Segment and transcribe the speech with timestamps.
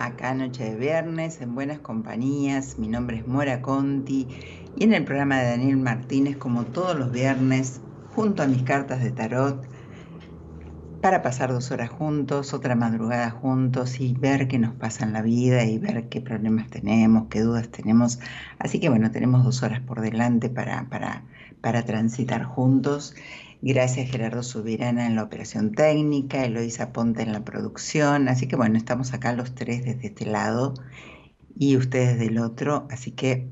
[0.00, 2.76] Acá Noche de Viernes, en Buenas Compañías.
[2.76, 4.26] Mi nombre es Mora Conti
[4.76, 7.80] y en el programa de Daniel Martínez, como todos los viernes,
[8.16, 9.64] junto a mis cartas de tarot,
[11.00, 15.22] para pasar dos horas juntos, otra madrugada juntos y ver qué nos pasa en la
[15.22, 18.18] vida y ver qué problemas tenemos, qué dudas tenemos.
[18.58, 21.22] Así que bueno, tenemos dos horas por delante para, para,
[21.60, 23.14] para transitar juntos.
[23.64, 28.28] Gracias Gerardo Subirana en la operación técnica, Eloisa Ponte en la producción.
[28.28, 30.74] Así que bueno, estamos acá los tres desde este lado
[31.54, 32.88] y ustedes del otro.
[32.90, 33.46] Así que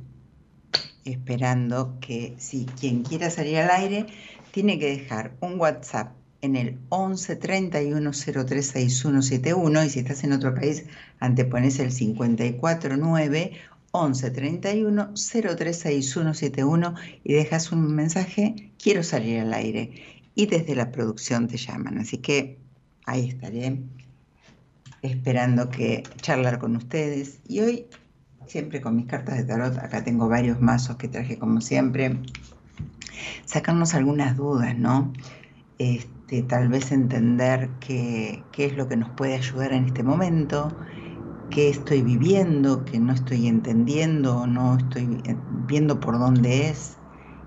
[1.04, 4.06] esperando que si quien quiera salir al aire
[4.50, 10.52] tiene que dejar un WhatsApp en el 11 31 036171 y si estás en otro
[10.56, 10.86] país
[11.20, 13.52] antepones el 549
[13.92, 16.94] 11 31 036171
[17.25, 19.92] y dejas un mensaje, quiero salir al aire.
[20.34, 21.98] Y desde la producción te llaman.
[21.98, 22.58] Así que
[23.06, 23.82] ahí estaré
[25.02, 27.40] esperando que charlar con ustedes.
[27.46, 27.87] Y hoy,
[28.46, 32.19] siempre con mis cartas de tarot, acá tengo varios mazos que traje como siempre,
[33.44, 35.12] sacarnos algunas dudas, ¿no?
[35.78, 40.76] Este, tal vez entender qué, qué es lo que nos puede ayudar en este momento
[41.50, 45.23] qué estoy viviendo, que no estoy entendiendo, no estoy
[45.67, 46.97] viendo por dónde es,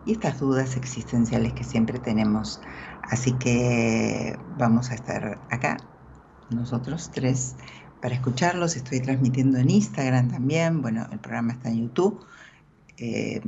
[0.06, 2.62] y estas dudas existenciales que siempre tenemos.
[3.10, 5.78] Así que vamos a estar acá,
[6.50, 7.56] nosotros tres,
[8.02, 8.76] para escucharlos.
[8.76, 12.26] Estoy transmitiendo en Instagram también, bueno, el programa está en YouTube.
[12.98, 13.42] Eh,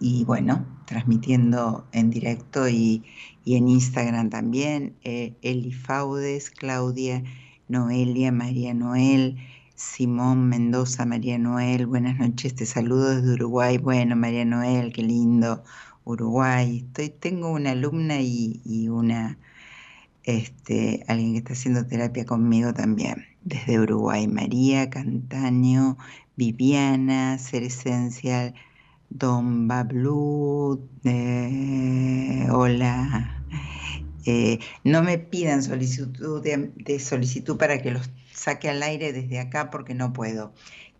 [0.00, 3.04] y bueno, transmitiendo en directo y,
[3.44, 4.96] en Instagram también.
[5.04, 5.76] Eh, Eli
[6.56, 7.22] Claudia
[7.70, 9.38] Noelia, María Noel,
[9.76, 13.78] Simón Mendoza, María Noel, buenas noches, te saludo desde Uruguay.
[13.78, 15.62] Bueno, María Noel, qué lindo,
[16.04, 16.84] Uruguay.
[16.86, 19.38] Estoy, tengo una alumna y, una,
[20.24, 24.26] este, alguien que está haciendo terapia conmigo también, desde Uruguay.
[24.26, 25.96] María, Cantaño,
[26.36, 28.54] Viviana, Ser Esencial,
[29.10, 33.44] Don Bablu, eh, hola.
[34.26, 39.70] Eh, no me pidan solicitud de, solicitud para que los saque al aire desde acá
[39.70, 40.52] porque no puedo.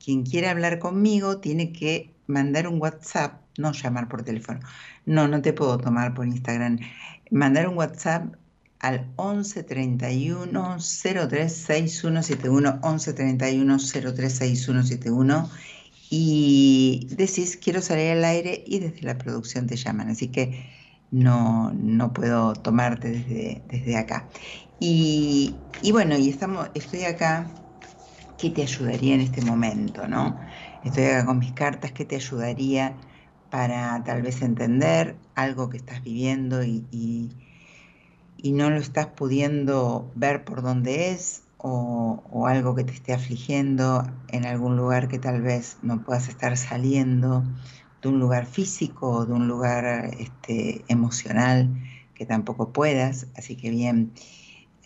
[0.02, 4.60] Quien quiera hablar conmigo tiene que mandar un WhatsApp, no llamar por teléfono.
[5.04, 6.78] No, no te puedo tomar por Instagram.
[7.30, 8.34] Mandar un WhatsApp
[8.78, 15.50] al 11 31 036171 11 31 036171
[16.08, 20.08] y decís quiero salir al aire y desde la producción te llaman.
[20.08, 20.79] Así que
[21.10, 24.28] no, no puedo tomarte desde, desde acá.
[24.78, 25.56] Y,
[25.92, 27.50] bueno, y estamos, estoy acá,
[28.38, 30.08] ¿qué te ayudaría en este momento?
[30.08, 30.38] ¿no?
[30.84, 32.96] Estoy acá con mis cartas, ¿qué te ayudaría
[33.50, 40.44] para tal vez entender algo que estás viviendo y, y, no lo estás pudiendo ver
[40.44, 41.42] por dónde es?
[41.58, 46.28] O, o, algo que te esté afligiendo en algún lugar que tal vez no puedas
[46.30, 47.44] estar saliendo
[48.02, 51.68] de un lugar físico o de un lugar este, emocional
[52.14, 53.26] que tampoco puedas.
[53.36, 54.12] Así que bien,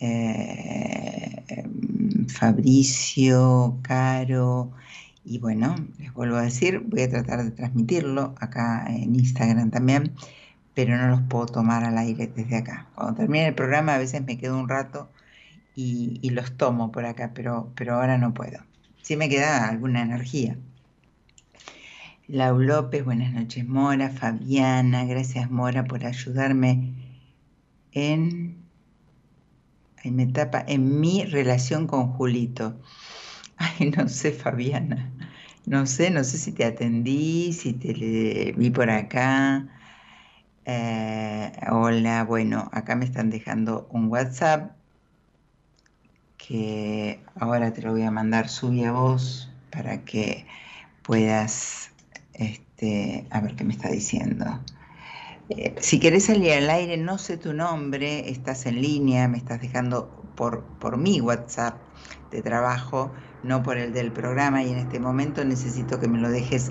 [0.01, 1.45] eh,
[2.29, 4.71] Fabricio, Caro,
[5.25, 10.13] y bueno, les vuelvo a decir, voy a tratar de transmitirlo acá en Instagram también,
[10.75, 12.89] pero no los puedo tomar al aire desde acá.
[12.95, 15.09] Cuando termine el programa a veces me quedo un rato
[15.75, 18.61] y, y los tomo por acá, pero, pero ahora no puedo.
[19.03, 20.57] Sí me queda alguna energía.
[22.27, 26.95] Lau López, buenas noches Mora, Fabiana, gracias Mora por ayudarme
[27.93, 28.65] en,
[30.03, 32.81] etapa, en mi relación con Julito.
[33.59, 35.13] Ay, no sé Fabiana,
[35.67, 39.69] no sé, no sé si te atendí, si te vi por acá.
[40.65, 44.73] Eh, hola, bueno, acá me están dejando un WhatsApp
[46.39, 50.47] que ahora te lo voy a mandar, subí a vos para que
[51.03, 51.91] puedas
[52.35, 54.65] este, a ver qué me está diciendo.
[55.49, 59.61] Eh, si querés salir al aire, no sé tu nombre, estás en línea, me estás
[59.61, 61.83] dejando por, por mi WhatsApp
[62.31, 63.13] de trabajo,
[63.43, 66.71] no por el del programa, y en este momento necesito que me lo dejes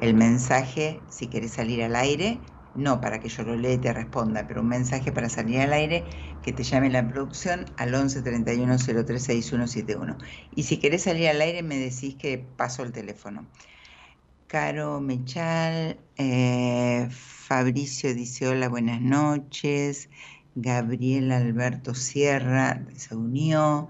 [0.00, 2.40] el mensaje si querés salir al aire,
[2.74, 5.72] no para que yo lo lea y te responda, pero un mensaje para salir al
[5.72, 6.04] aire
[6.42, 10.18] que te llame la producción al 11 31 03 6171.
[10.50, 13.50] Y si querés salir al aire, me decís que paso el teléfono.
[14.52, 20.10] Caro Mechal, eh, Fabricio dice hola, buenas noches,
[20.54, 23.88] Gabriel Alberto Sierra se unió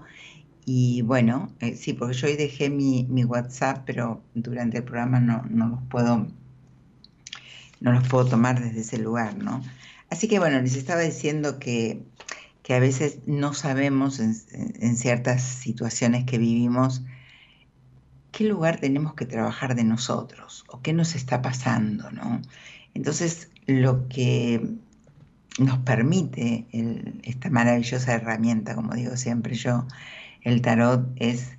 [0.65, 5.43] y bueno, eh, sí, porque yo hoy dejé mi, WhatsApp, pero durante el programa no,
[5.49, 6.27] los puedo
[7.81, 9.61] no los puedo tomar desde ese lugar, ¿no?
[10.09, 12.03] Así que bueno, les estaba diciendo que,
[12.69, 17.03] a veces no sabemos en ciertas situaciones que vivimos
[18.33, 22.41] qué lugar tenemos que trabajar de nosotros o qué nos está pasando, ¿no?
[22.93, 24.75] Entonces, lo que
[25.59, 26.65] nos permite
[27.21, 29.85] esta maravillosa herramienta, como digo siempre yo,
[30.41, 31.51] el tarot, es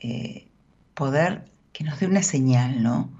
[0.00, 0.48] eh,
[0.94, 3.10] poder que nos dé una señal, ¿no?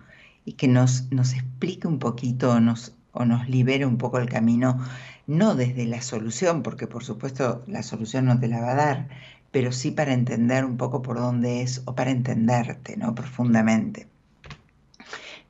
[0.44, 4.78] Y que nos, nos explique un poquito nos, o nos libere un poco el camino
[5.26, 9.08] no desde la solución, porque por supuesto la solución no te la va a dar,
[9.56, 13.14] pero sí para entender un poco por dónde es o para entenderte, ¿no?
[13.14, 14.06] Profundamente.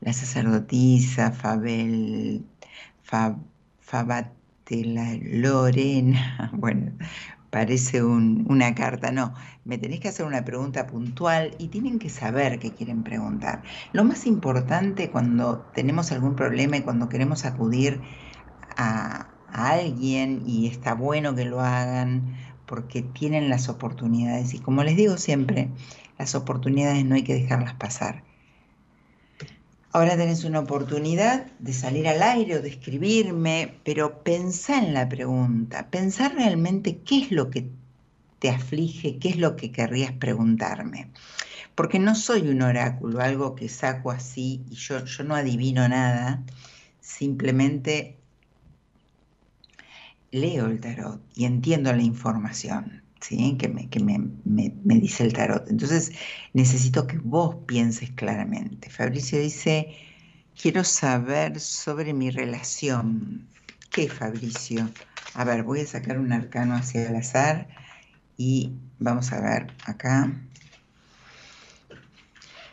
[0.00, 2.46] La sacerdotisa Fabel,
[3.02, 3.34] Fab,
[3.80, 6.92] Fabatela Lorena, bueno,
[7.50, 9.34] parece una carta, no,
[9.64, 13.64] me tenéis que hacer una pregunta puntual y tienen que saber qué quieren preguntar.
[13.92, 18.00] Lo más importante cuando tenemos algún problema y cuando queremos acudir
[18.76, 22.36] a alguien y está bueno que lo hagan
[22.66, 25.70] porque tienen las oportunidades y como les digo siempre,
[26.18, 28.23] las oportunidades no hay que dejarlas pasar.
[29.92, 35.08] Ahora tenés una oportunidad de salir al aire o de escribirme, pero pensá en la
[35.08, 37.70] pregunta, pensá realmente qué es lo que
[38.38, 41.11] te aflige, qué es lo que querrías preguntarme.
[41.75, 46.42] Porque no soy un oráculo, algo que saco así y yo, yo no adivino nada,
[47.00, 48.15] simplemente
[50.37, 53.02] leo el tarot y entiendo la información.
[53.21, 53.57] ¿Sí?
[53.59, 55.69] que, me, que me, me, dice el tarot.
[55.69, 56.12] Entonces
[56.52, 58.90] necesito que vos pienses claramente.
[58.90, 59.97] Fabricio dice,
[60.61, 63.49] quiero saber sobre mi relación.
[63.90, 64.88] ¿Qué, Fabricio?
[65.35, 67.69] A ver, voy a sacar un arcano hacia el azar
[68.37, 70.33] y vamos a ver acá.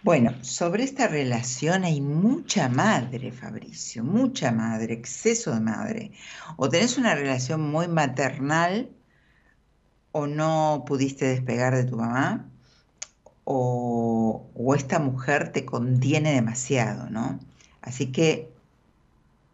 [0.03, 6.11] Bueno, sobre esta relación hay mucha madre, Fabricio, mucha madre, exceso de madre.
[6.57, 8.89] O tenés una relación muy maternal
[10.11, 12.49] o no pudiste despegar de tu mamá,
[13.45, 17.39] o, o esta mujer te contiene demasiado, ¿no?
[17.81, 18.52] Así que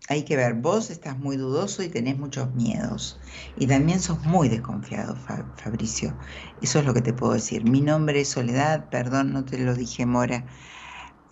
[0.09, 3.19] hay que ver, vos estás muy dudoso y tenés muchos miedos.
[3.55, 6.17] Y también sos muy desconfiado, Fabricio.
[6.63, 7.63] Eso es lo que te puedo decir.
[7.69, 10.45] Mi nombre es Soledad, perdón, no te lo dije, Mora.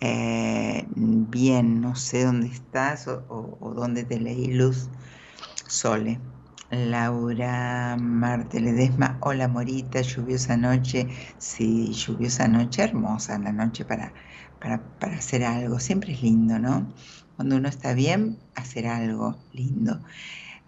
[0.00, 4.88] Eh, bien, no sé dónde estás o, dónde te leí, Luz.
[5.66, 6.20] Sole.
[6.70, 11.08] Laura Marte Ledesma, hola Morita, lluviosa noche.
[11.38, 14.12] Sí, lluviosa noche, hermosa la noche para,
[14.60, 15.80] para, para hacer algo.
[15.80, 16.86] Siempre es lindo, ¿no?
[17.38, 20.00] Cuando uno está bien, hacer algo lindo.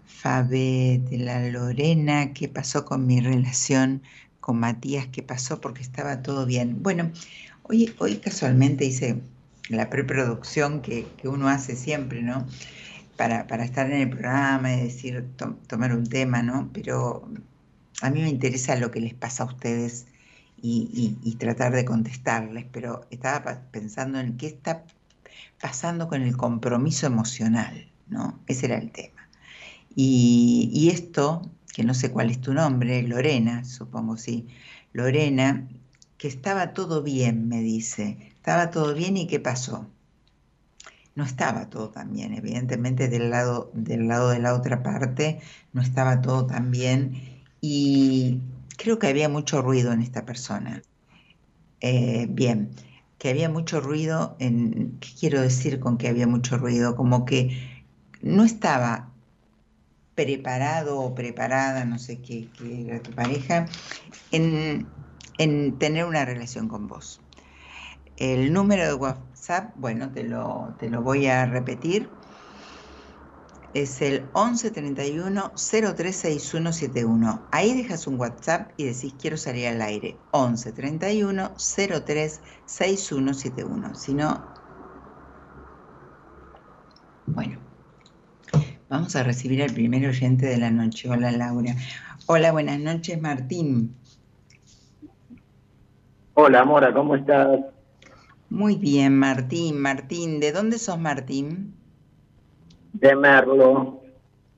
[0.05, 4.01] Fabe de la Lorena, ¿qué pasó con mi relación
[4.39, 5.07] con Matías?
[5.07, 5.59] ¿Qué pasó?
[5.59, 6.81] Porque estaba todo bien.
[6.81, 7.11] Bueno,
[7.63, 9.19] hoy, hoy casualmente hice
[9.67, 12.47] la preproducción que, que uno hace siempre, ¿no?
[13.17, 15.27] Para, estar en el programa y decir,
[15.67, 16.69] tomar un tema, ¿no?
[16.71, 17.27] Pero
[18.01, 20.05] a mí me interesa lo que les pasa a ustedes
[20.61, 24.85] y, y tratar de contestarles, pero estaba pensando en qué está
[25.61, 28.39] pasando con el compromiso emocional, ¿no?
[28.47, 29.29] Ese era el tema.
[29.95, 31.41] Y, esto,
[31.73, 34.47] que no sé cuál es tu nombre, Lorena, supongo sí,
[34.93, 35.67] Lorena,
[36.17, 39.87] que estaba todo bien, me dice, estaba todo bien y ¿qué pasó?
[41.13, 45.39] No estaba todo tan bien, evidentemente del lado, del lado de la otra parte
[45.73, 48.39] no estaba todo tan bien y
[48.77, 50.81] creo que había mucho ruido en esta persona.
[51.81, 52.71] Eh, bien,
[53.21, 56.95] que había mucho ruido, en, ¿qué quiero decir con que había mucho ruido?
[56.95, 57.85] Como que
[58.23, 59.11] no estaba
[60.15, 62.49] preparado o preparada, no sé qué,
[62.87, 63.67] era tu pareja,
[64.31, 64.87] en,
[65.77, 67.21] tener una relación con vos.
[68.17, 72.09] El número de WhatsApp, bueno, te lo, te lo voy a repetir,
[73.73, 77.41] es el 1131 036171.
[77.51, 80.17] Ahí dejas un WhatsApp y decís quiero salir al aire.
[80.33, 83.95] 1131 036171.
[83.95, 84.45] Si no,
[87.27, 87.59] bueno,
[88.89, 91.09] vamos a recibir al primer oyente de la noche.
[91.09, 91.73] Hola Laura.
[92.25, 93.95] Hola, buenas noches Martín.
[96.33, 97.61] Hola Mora, ¿cómo estás?
[98.49, 99.79] Muy bien, Martín.
[99.79, 101.80] Martín, ¿de dónde sos Martín?
[102.93, 104.01] De Merlo.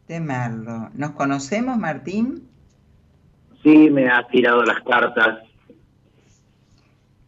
[0.08, 0.90] De Merlo.
[0.94, 2.48] ¿Nos conocemos, Martín?
[3.64, 5.40] Sí, me ha tirado las cartas.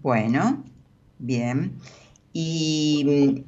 [0.01, 0.63] Bueno,
[1.17, 1.73] bien.
[2.33, 3.43] Y,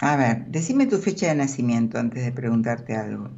[0.00, 3.30] a ver, decime tu fecha de nacimiento antes de preguntarte algo.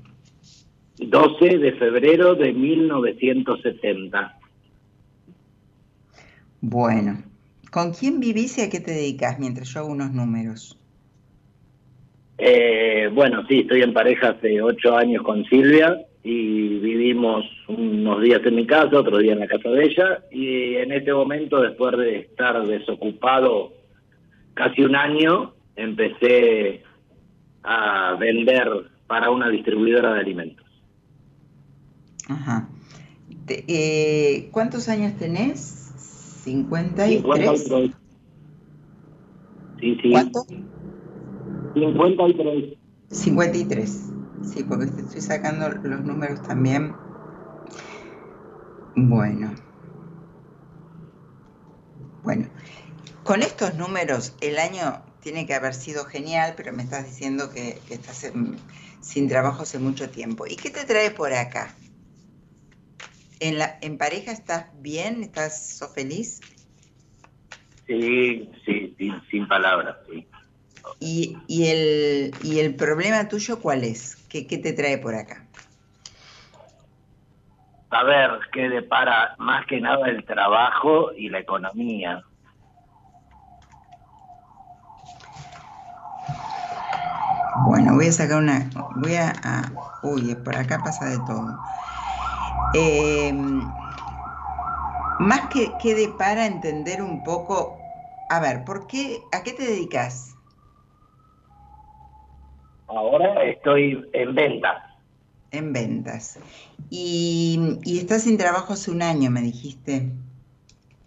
[0.98, 4.38] 12 de febrero de 1970.
[6.60, 7.22] Bueno,
[7.70, 10.77] ¿con quién vivís y a qué te dedicas mientras yo hago unos números?
[12.38, 18.40] Eh, bueno, sí, estoy en pareja hace ocho años con Silvia y vivimos unos días
[18.44, 21.96] en mi casa, otro día en la casa de ella y en este momento, después
[21.96, 23.72] de estar desocupado
[24.54, 26.82] casi un año, empecé
[27.64, 28.68] a vender
[29.08, 30.66] para una distribuidora de alimentos.
[32.28, 32.68] Ajá.
[33.48, 35.60] Eh, ¿Cuántos años tenés?
[36.44, 37.20] 53.
[37.20, 37.90] 53.
[39.80, 40.10] Sí, sí.
[40.10, 40.44] ¿Cuánto?
[41.74, 42.78] 53.
[43.10, 44.12] 53.
[44.42, 46.96] Sí, porque estoy sacando los números también.
[48.94, 49.54] Bueno.
[52.22, 52.48] Bueno,
[53.22, 57.80] con estos números el año tiene que haber sido genial, pero me estás diciendo que,
[57.90, 58.32] estás
[59.00, 60.46] sin trabajo hace mucho tiempo.
[60.46, 61.74] ¿Y qué te trae por acá?
[63.40, 65.22] ¿En, la, en pareja estás bien?
[65.22, 66.40] ¿Estás sos feliz?
[67.86, 68.96] Sí, sí,
[69.30, 70.26] sin palabras, sí.
[71.00, 74.16] ¿Y, y, el, ¿Y el problema tuyo cuál es?
[74.28, 75.44] ¿Qué, ¿Qué te trae por acá?
[77.90, 82.22] A ver, qué depara más que nada el trabajo y la economía.
[87.66, 89.32] Bueno, voy a sacar una, voy a,
[90.02, 91.58] uy, por acá pasa de todo.
[92.74, 93.32] Eh,
[95.18, 97.78] más que, que de para entender un poco,
[98.28, 100.37] a ver, ¿por qué, a qué te dedicas?
[102.88, 104.82] Ahora estoy en ventas.
[105.50, 106.38] En ventas.
[106.90, 110.10] Y, y estás sin trabajo hace un año, me dijiste.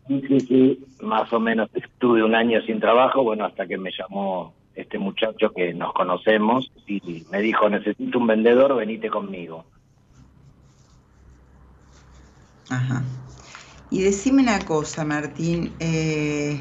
[0.07, 3.91] Sí, sí, sí, más o menos estuve un año sin trabajo, bueno, hasta que me
[3.91, 9.65] llamó este muchacho que nos conocemos y me dijo, necesito un vendedor, venite conmigo.
[12.69, 13.03] Ajá.
[13.89, 16.57] Y decime una cosa, Martín, eh,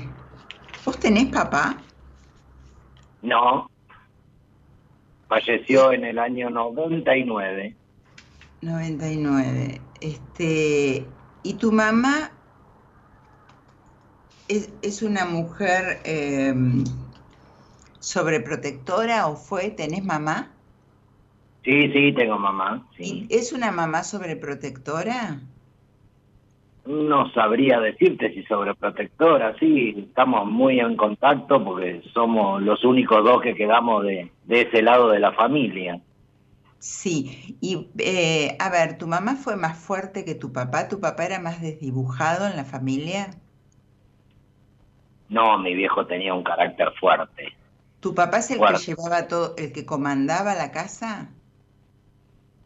[0.84, 1.76] ¿vos tenés papá?
[3.22, 3.69] No,
[5.30, 7.74] falleció en el año 99.
[8.60, 9.80] 99.
[10.02, 11.06] Este,
[11.42, 12.32] ¿Y tu mamá
[14.48, 16.00] es, es una mujer...
[16.04, 16.54] Eh,
[18.00, 19.70] sobreprotectora o fue?
[19.70, 20.50] ¿Tenés mamá?
[21.62, 22.88] Sí, sí, tengo mamá.
[22.96, 23.26] Sí.
[23.30, 25.40] ¿Es una mamá sobreprotectora?
[26.86, 33.42] No sabría decirte si sobreprotectora, sí, estamos muy en contacto porque somos los únicos dos
[33.42, 36.00] que quedamos de, de ese lado de la familia.
[36.78, 40.88] Sí, y eh, a ver, ¿tu mamá fue más fuerte que tu papá?
[40.88, 43.30] ¿Tu papá era más desdibujado en la familia?
[45.28, 47.54] No, mi viejo tenía un carácter fuerte.
[48.00, 51.28] ¿Tu papá es el que llevaba todo, el que comandaba la casa?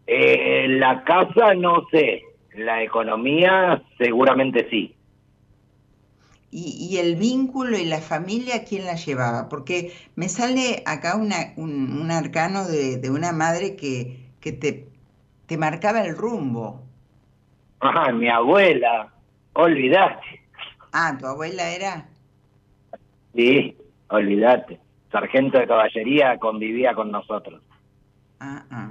[0.07, 2.23] Eh, la casa no sé,
[2.55, 4.95] la economía seguramente sí.
[6.57, 9.49] ¿Y, el vínculo y la familia quién la llevaba?
[9.49, 14.87] Porque me sale acá una, un, arcano de, una madre que, que te,
[15.47, 16.81] te marcaba el rumbo.
[17.81, 19.13] Ajá, mi abuela,
[19.55, 20.43] olvidate.
[20.93, 22.07] Ah, ¿tu abuela era?
[23.35, 23.77] Sí,
[24.11, 24.79] olvidate
[25.15, 27.63] sargento de caballería convivía con nosotros.
[28.41, 28.91] Ah, ah.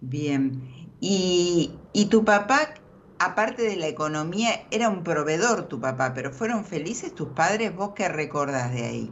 [0.00, 0.62] Bien.
[1.06, 2.60] ¿Y, ¿Y tu papá,
[3.18, 7.76] aparte de la economía, era un proveedor tu papá, pero fueron felices tus padres?
[7.76, 9.10] ¿Vos qué recordás de ahí?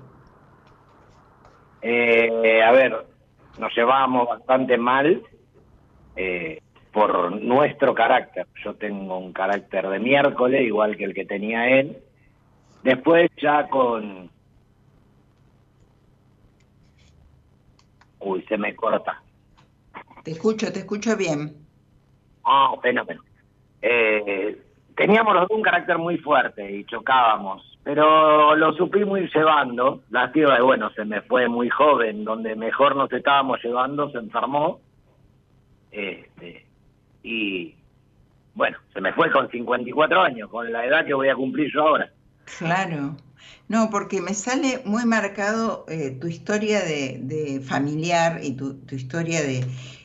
[1.83, 3.07] Eh, a ver,
[3.59, 5.23] nos llevábamos bastante mal
[6.17, 6.61] eh,
[6.95, 8.47] por nuestro carácter.
[8.65, 12.03] Yo tengo un carácter de miércoles, igual que el que tenía él.
[12.83, 14.31] Después ya con,
[18.21, 19.23] Uy, se me corta.
[20.25, 21.62] Te escucho, te escucho bien.
[22.45, 23.23] Ah, fenómeno.
[23.81, 24.61] Eh,
[24.97, 30.03] teníamos los dos un carácter muy fuerte y chocábamos, pero lo supimos ir llevando.
[30.11, 34.81] La tía, bueno, se me fue muy joven, donde mejor nos estábamos llevando, se enfermó.
[35.91, 36.67] Este,
[37.23, 37.75] y
[38.55, 41.83] bueno, se me fue con 54 años, con la edad que voy a cumplir yo
[41.83, 42.11] ahora.
[42.59, 43.17] Claro.
[43.69, 49.61] No, porque me sale muy marcado eh, tu historia de, familiar y tu, historia de...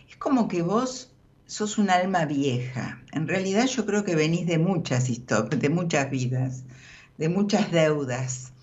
[0.09, 1.13] Es como que vos
[1.47, 3.01] sos un alma vieja.
[3.13, 6.63] En realidad yo creo que venís de muchas historias, de muchas vidas,
[7.17, 8.53] de muchas deudas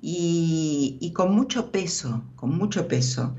[0.00, 3.34] y, con mucho peso, con mucho peso.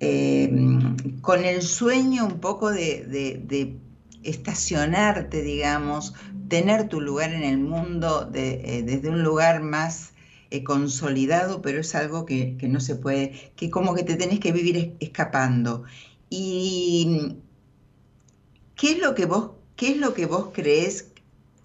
[0.00, 3.76] Em, con el sueño un poco de,
[4.22, 6.14] estacionarte, digamos,
[6.48, 10.12] tener tu lugar en el mundo eh, desde un lugar más
[10.50, 14.52] eh, consolidado, pero es algo que, no se puede, que como que te tenés que
[14.52, 15.84] vivir escapando.
[16.30, 17.36] ¿Y
[18.78, 21.12] qué es lo que vos, qué es lo que vos crees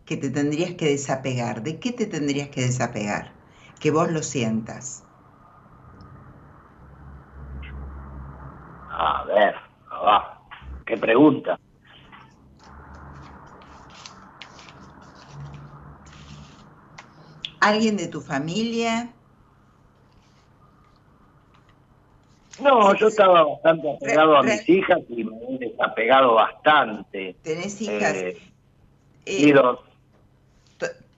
[0.06, 1.62] que te tendrías que desapegar?
[1.62, 3.32] ¿De qué te tendrías que desapegar?
[3.80, 5.06] Que vos lo sientas.
[8.89, 9.56] A ver,
[9.91, 10.39] ah,
[10.86, 11.60] qué pregunta.
[17.62, 19.12] ¿Alguien de tu familia?
[22.62, 27.36] No, yo estaba bastante apegado a mis hijas y me he desapegado bastante.
[27.42, 28.13] ¿Tenés hijas?
[28.16, 28.38] Eh,
[29.26, 29.80] eh, dos.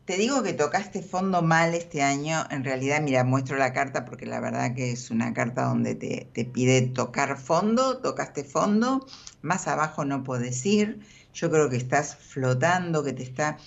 [0.06, 2.46] te digo que tocaste fondo mal este año.
[2.52, 6.28] En realidad, mira, muestro la carta porque la verdad que es una carta donde te,
[6.32, 9.06] te pide tocar fondo, tocaste fondo,
[9.42, 11.00] más abajo no puedes ir.
[11.34, 13.58] Yo creo que estás flotando, que te está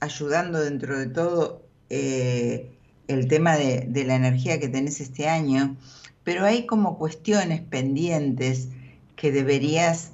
[0.00, 2.70] ayudando dentro de todo eh,
[3.08, 5.76] el tema de, de la energía que tenés este año,
[6.24, 8.68] pero hay como cuestiones pendientes
[9.16, 10.12] que deberías,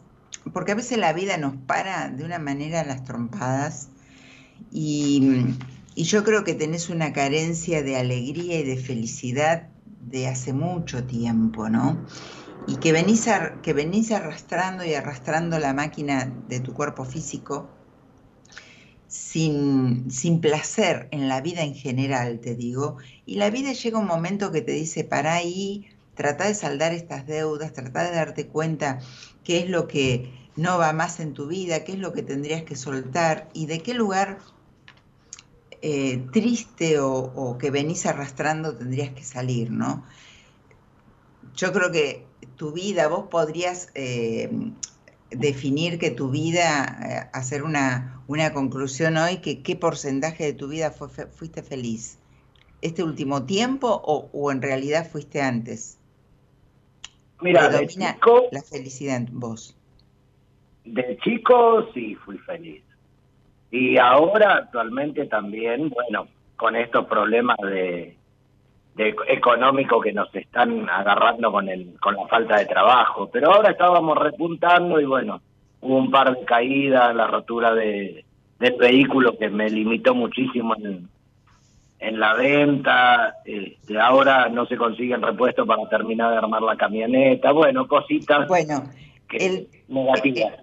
[0.53, 3.89] porque a veces la vida nos para de una manera las trompadas
[4.71, 5.55] y,
[5.97, 9.69] yo creo que tenés una carencia de alegría y de felicidad
[10.09, 11.99] de hace mucho tiempo, ¿no?
[12.69, 13.29] Y que venís,
[13.63, 17.69] que venís arrastrando y arrastrando la máquina de tu cuerpo físico
[19.09, 22.99] sin, sin, placer en la vida en general, te digo.
[23.27, 27.27] Y la vida llega un momento que te dice, para ahí, trata de saldar estas
[27.27, 28.99] deudas, trata de darte cuenta
[29.45, 32.65] qué es lo que no va más en tu vida, qué es lo que tendrías
[32.65, 34.41] que soltar y de qué lugar
[35.81, 40.05] eh, triste o, que venís arrastrando tendrías que salir, ¿no?
[41.55, 42.27] Yo creo que
[42.57, 44.51] tu vida, vos podrías eh,
[45.31, 50.67] definir que tu vida, eh, hacer una, una, conclusión hoy, que qué porcentaje de tu
[50.67, 52.19] vida fuiste feliz.
[52.81, 55.98] ¿Este último tiempo o, en realidad fuiste antes?
[57.41, 59.77] Mira, de chico, la felicidad en vos.
[60.85, 62.83] De chico sí fui feliz.
[63.71, 68.17] Y ahora actualmente también, bueno, con estos problemas de,
[68.97, 73.71] de económico que nos están agarrando con el con la falta de trabajo, pero ahora
[73.71, 75.41] estábamos repuntando y bueno,
[75.83, 78.25] hubo un par de caídas, la rotura de
[78.59, 81.09] del vehículo que me limitó muchísimo en,
[82.01, 87.53] en la venta, este, ahora no se consiguen repuestos para terminar de armar la camioneta,
[87.53, 88.85] bueno, cositas bueno,
[89.33, 90.55] el, negativas.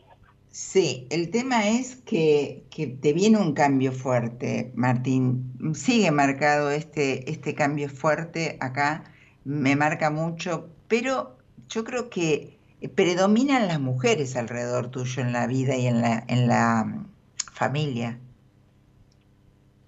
[0.49, 2.63] Sí, el tema es que,
[3.01, 5.51] te viene un cambio fuerte, Martín.
[5.73, 9.03] Sigue marcado este, este cambio fuerte acá,
[9.43, 11.35] me marca mucho, pero
[11.67, 12.57] yo creo que
[12.95, 17.05] predominan las mujeres alrededor tuyo en la vida y en la, en la mm,
[17.51, 18.17] familia.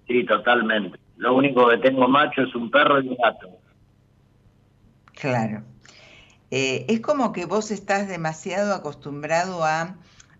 [0.06, 0.98] Sí, totalmente.
[1.18, 3.48] Lo único que tengo macho es un perro y un gato.
[5.12, 5.64] Claro.
[6.50, 9.96] Eh, es como que vos estás demasiado acostumbrado a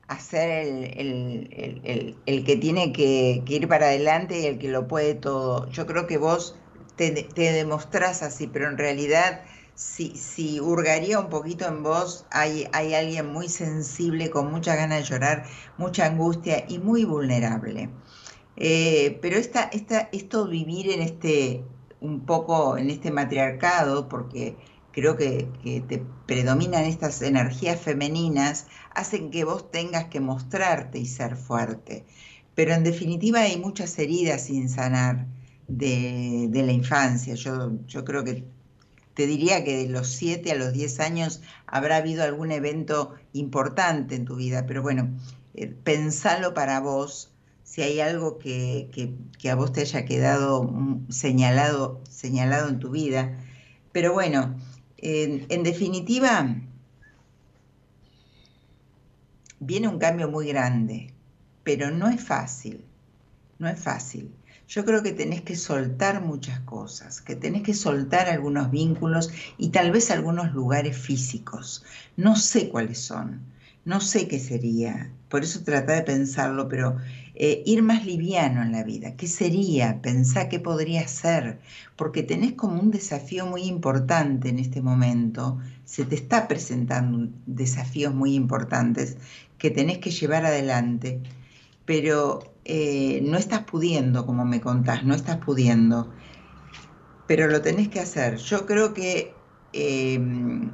[0.06, 0.48] hacer
[0.96, 5.68] el, el, que tiene que, ir para adelante y el que lo puede todo.
[5.70, 6.56] Yo creo que vos
[6.96, 9.42] te, te demostrás así, pero en realidad
[9.78, 14.98] si, si hurgaría un poquito en vos, hay, hay alguien muy sensible, con mucha ganas
[14.98, 15.44] de llorar,
[15.76, 17.88] mucha angustia y muy vulnerable.
[18.60, 21.62] Eh, pero esta, esta, esto vivir en este,
[22.00, 24.56] un poco en este matriarcado, porque
[24.90, 25.48] creo que,
[25.86, 32.04] te predominan estas energías femeninas, hacen que vos tengas que mostrarte y ser fuerte.
[32.56, 35.28] Pero en definitiva hay muchas heridas sin sanar
[35.68, 37.34] de, la infancia.
[37.34, 38.44] Yo, yo creo que
[39.14, 44.16] te diría que de los 7 a los 10 años habrá habido algún evento importante
[44.16, 45.16] en tu vida, pero bueno,
[45.54, 47.27] eh, pensalo para vos,
[47.68, 48.88] si hay algo que,
[49.38, 53.36] que, a vos te haya quedado mm, señalado, señalado en tu vida.
[53.92, 54.56] Pero bueno,
[54.96, 56.56] en, definitiva,
[59.60, 61.12] viene un cambio muy grande,
[61.62, 62.82] pero no es fácil,
[63.58, 64.32] no es fácil.
[64.66, 69.68] Yo creo que tenés que soltar muchas cosas, que tenés que soltar algunos vínculos y
[69.68, 71.84] tal vez algunos lugares físicos.
[72.16, 73.40] No sé cuáles son,
[73.84, 76.96] no sé qué sería, por eso trata de pensarlo, pero
[77.40, 79.14] eh, ir más liviano en la vida.
[79.14, 80.02] ¿Qué sería?
[80.02, 81.60] Pensá qué podría ser,
[81.94, 88.12] porque tenés como un desafío muy importante en este momento, se te está presentando desafíos
[88.12, 89.18] muy importantes
[89.56, 91.20] que tenés que llevar adelante,
[91.84, 96.12] pero eh, no estás pudiendo, como me contás, no estás pudiendo,
[97.28, 98.36] pero lo tenés que hacer.
[98.38, 99.32] Yo creo que...
[99.72, 100.72] Em,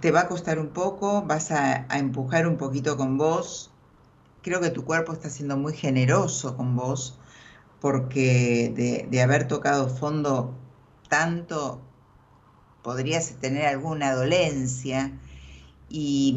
[0.00, 3.71] te va a costar un poco, vas a empujar un poquito con vos,
[4.42, 7.18] creo que tu cuerpo está siendo muy generoso con vos
[7.80, 10.54] porque de, haber tocado fondo
[11.08, 11.80] tanto
[12.82, 15.12] podrías tener alguna dolencia
[15.88, 16.36] y,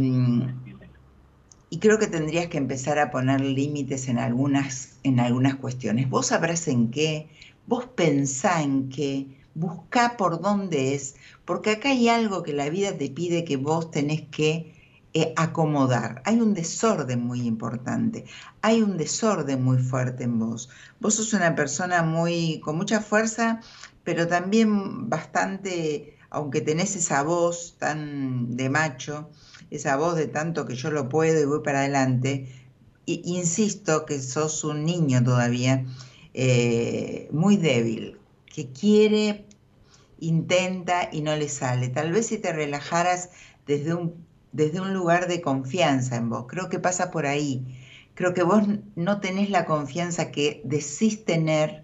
[1.69, 6.09] y, creo que tendrías que empezar a poner límites en algunas, en algunas cuestiones.
[6.09, 7.29] Vos sabrás en qué,
[7.67, 11.15] vos pensá en qué, buscá por dónde es,
[11.45, 14.74] porque acá hay algo que la vida te pide que vos tenés que
[15.17, 16.21] eh, acomodar.
[16.25, 18.25] Hay un desorden muy importante,
[18.61, 20.69] hay un desorden muy fuerte en vos.
[20.99, 23.61] Vos sos una persona muy con mucha fuerza,
[24.03, 29.29] pero también bastante, aunque tenés esa voz tan de macho,
[29.71, 32.51] esa voz de tanto que yo lo puedo y voy para adelante,
[33.05, 35.85] y, insisto que sos un niño todavía.
[36.33, 38.19] eh, muy débil,
[38.53, 39.45] que quiere,
[40.19, 41.87] intenta y no le sale.
[41.89, 43.29] Tal vez si te relajaras
[43.67, 44.24] desde un,
[44.55, 47.77] desde un lugar de confianza en vos, creo que pasa por ahí.
[48.13, 48.63] Creo que vos
[48.95, 51.83] no tenés la confianza que decís tener,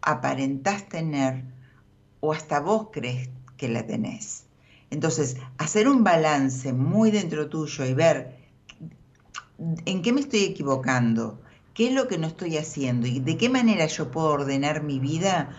[0.00, 1.42] aparentás tener,
[2.20, 4.44] o hasta vos crees que la tenés.
[4.90, 8.36] Entonces, hacer un balance muy dentro tuyo y ver
[9.58, 11.40] en qué me estoy equivocando,
[11.74, 15.00] qué es lo que no estoy haciendo y de qué manera yo puedo ordenar mi
[15.00, 15.50] vida,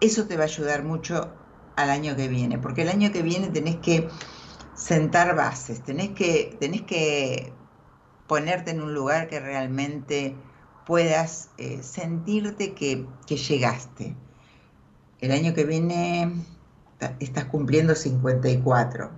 [0.00, 1.30] eso te va a ayudar mucho
[1.76, 4.08] al año que viene, porque el año que viene tenés que
[4.78, 7.52] sentar bases, tenés que, tenés que
[8.26, 10.34] ponerte en un lugar que realmente
[10.86, 14.16] puedas eh, sentirte que, que llegaste.
[15.20, 16.32] El año que viene
[17.20, 19.10] estás cumpliendo 54.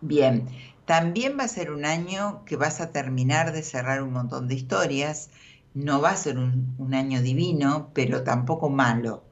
[0.00, 0.48] Bien,
[0.84, 4.54] también va a ser un año que vas a terminar de cerrar un montón de
[4.54, 5.30] historias.
[5.72, 9.24] No va a ser un, año divino, pero tampoco malo.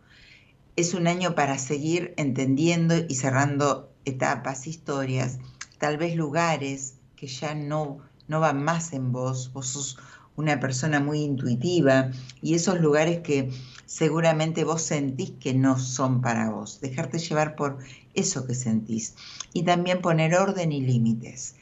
[0.76, 5.38] Es un año para seguir entendiendo y cerrando etapas, historias,
[5.78, 9.52] tal vez lugares que ya no, no van más en vos.
[9.52, 9.98] Vos sos
[10.36, 12.10] una persona muy intuitiva
[12.40, 13.50] y esos lugares que
[13.86, 16.80] seguramente vos sentís que no son para vos.
[16.80, 17.78] Dejarte llevar por
[18.14, 19.14] eso que sentís.
[19.52, 21.56] Y también poner orden y límites.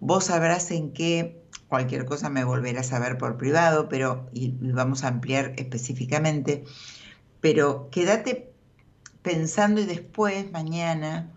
[0.00, 5.04] Vos sabrás en qué, cualquier cosa me volverás a ver por privado, pero, y, vamos
[5.04, 6.64] a ampliar específicamente,
[7.40, 8.52] pero quédate
[9.22, 11.30] pensando y después, mañana,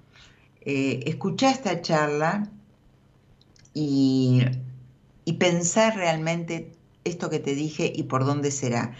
[0.62, 2.50] eh, escucha esta charla
[3.74, 4.45] y,
[5.39, 6.72] pensar realmente
[7.04, 8.93] esto que te dije y por dónde será.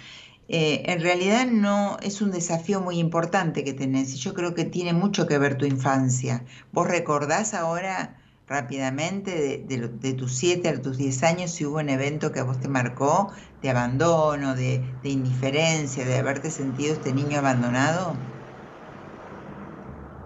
[0.48, 4.64] Eh, en realidad no es un desafío muy importante que tenés y yo creo que
[4.64, 6.46] tiene mucho que ver tu infancia.
[6.72, 8.20] ¿Vos recordás ahora
[8.50, 12.60] rápidamente de, tus 7 a tus 10 años si hubo un evento que a vos
[12.60, 18.14] te marcó de abandono, de, indiferencia, de haberte sentido este niño abandonado?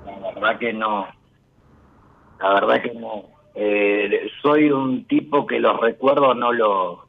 [0.06, 1.06] La verdad que no.
[2.43, 3.23] La verdad que no.
[3.56, 6.99] Eh, soy un tipo que los recuerdos no los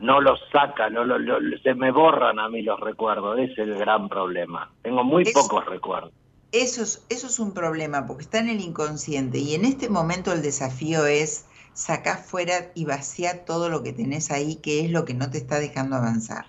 [0.00, 1.18] no los saca, no lo,
[1.62, 4.72] se me borran a mí los recuerdos, ese es el gran problema.
[4.82, 6.10] Tengo muy pocos recuerdos.
[6.50, 10.32] Eso es, eso es un problema porque está en el inconsciente y en este momento
[10.32, 15.04] el desafío es sacar fuera y vaciar todo lo que tenés ahí, que es lo
[15.04, 16.46] que no te está dejando avanzar.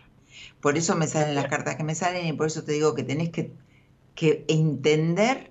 [0.61, 3.03] Por eso me salen las cartas que me salen y por eso te digo que
[3.03, 3.51] tenés que,
[4.15, 5.50] que entender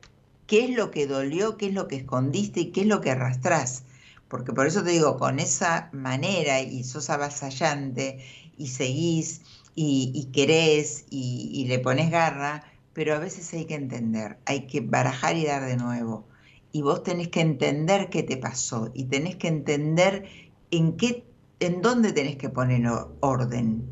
[0.51, 3.13] qué es lo que dolió, qué es lo que escondiste y qué es lo que
[3.13, 3.85] arrastrás
[4.31, 8.21] porque por eso te digo, con esa manera y sos avasallante
[8.57, 9.43] y seguís
[9.75, 15.37] y, querés y, le pones garra, pero a veces hay que entender, hay que barajar
[15.37, 16.29] y dar de nuevo.
[16.71, 20.27] Y vos tenés que entender qué te pasó y tenés que entender
[20.71, 21.25] en qué,
[21.59, 23.83] en dónde tenés que poner orden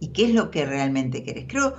[0.00, 1.46] y qué es lo que realmente querés.
[1.48, 1.74] Creo,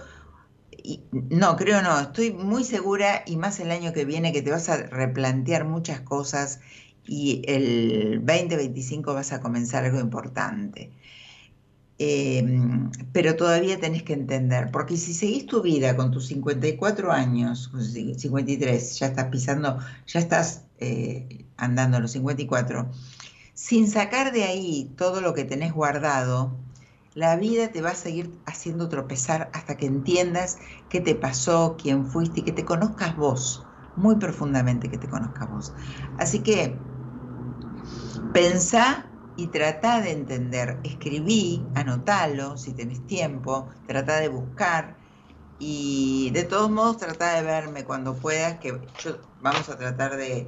[1.11, 4.69] no, creo no, estoy muy segura y más el año que viene que te vas
[4.69, 6.59] a replantear muchas cosas
[7.05, 10.91] y el 2025 vas a comenzar algo importante.
[12.01, 17.69] Em, pero todavía tenés que entender, porque si seguís tu vida con tus 54 años,
[18.17, 22.89] 53, ya estás pisando, ya estás eh, andando a los 54,
[23.53, 26.55] sin sacar de ahí todo lo que tenés guardado,
[27.19, 30.57] la vida te va a seguir haciendo tropezar hasta que entiendas
[30.89, 35.49] qué te pasó, quién fuiste y que te conozcas vos, muy profundamente que te conozcas
[35.49, 35.73] vos.
[36.17, 36.77] Así que
[38.33, 39.05] Pensá
[39.37, 40.77] y trata de entender.
[40.83, 44.95] Escribí, anotalo si tenés tiempo, trata de buscar
[45.57, 48.79] y de todos modos trata de verme cuando puedas, que
[49.41, 50.47] vamos a tratar de,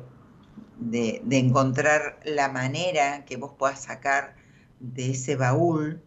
[0.77, 4.35] de, encontrar la manera que vos puedas sacar
[4.79, 6.03] de ese baúl,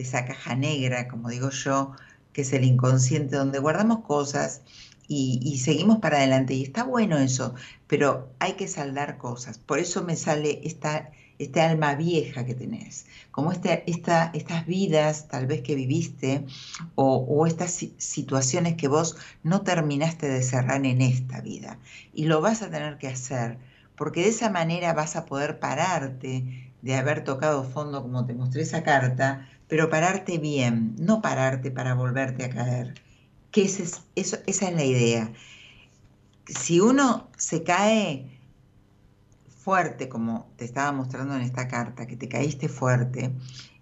[0.00, 1.92] de esa caja negra, como digo yo,
[2.32, 4.62] que es el inconsciente donde guardamos cosas
[5.06, 6.54] y, seguimos para adelante.
[6.54, 7.54] Y está bueno eso,
[7.86, 9.58] pero hay que saldar cosas.
[9.58, 15.28] Por eso me sale esta, este alma vieja que tenés, como este, esta, estas vidas
[15.28, 16.46] tal vez que viviste
[16.94, 21.78] o, o estas situaciones que vos no terminaste de cerrar en esta vida.
[22.14, 23.58] Y lo vas a tener que hacer,
[23.96, 28.62] porque de esa manera vas a poder pararte de haber tocado fondo como te mostré
[28.62, 32.94] esa carta, pero pararte bien, no pararte para volverte a caer
[33.50, 35.32] que esa es la idea.
[36.46, 38.38] Si uno se cae
[39.58, 43.32] fuerte, como te estaba mostrando en esta carta, que te caíste fuerte,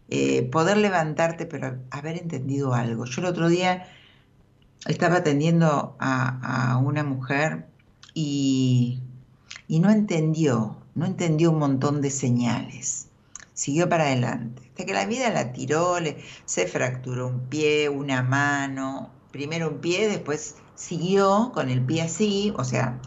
[0.08, 3.04] eh, poder levantarte, pero haber entendido algo.
[3.04, 3.86] Yo el otro día
[4.86, 7.66] estaba atendiendo a, una mujer
[8.14, 9.00] y,
[9.68, 13.08] no entendió, no entendió un montón de señales.
[13.54, 14.67] siguió para adelante.
[14.78, 20.08] Que la vida la tiró, le, se fracturó un pie, una mano, primero un pie,
[20.08, 23.00] después siguió con el pie así, o sea,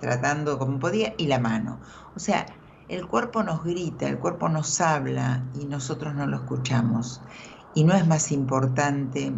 [0.00, 1.80] tratando como podía, y la mano.
[2.16, 2.46] O sea,
[2.88, 7.20] el cuerpo nos grita, el cuerpo nos habla y nosotros no lo escuchamos.
[7.74, 9.32] Y no es más importante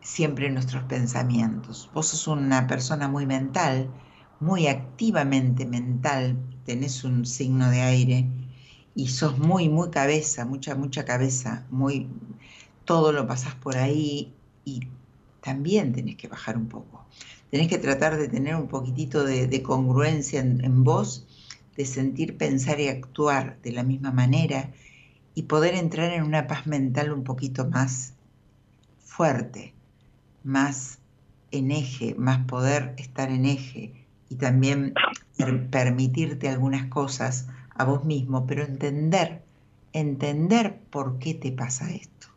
[0.00, 1.90] siempre nuestros pensamientos.
[1.92, 3.90] Vos sos una persona muy mental,
[4.38, 8.28] muy activamente mental, tenés un signo de aire
[8.94, 12.08] y sos muy, muy cabeza, mucha, mucha cabeza, muy,
[12.84, 14.32] todo lo pasás por ahí
[14.64, 14.88] y
[15.40, 17.04] también tenés que bajar un poco.
[17.50, 21.26] Tenés que tratar de tener un poquitito de, congruencia en vos,
[21.76, 24.70] de sentir, pensar y actuar de la misma manera
[25.34, 28.14] y poder entrar en una paz mental un poquito más
[28.98, 29.74] fuerte,
[30.44, 30.98] más
[31.50, 34.94] en eje, más poder estar en eje y también
[35.70, 37.46] permitirte algunas cosas
[37.80, 39.42] a vos mismo, pero entender,
[39.92, 42.28] entender por qué te pasa esto.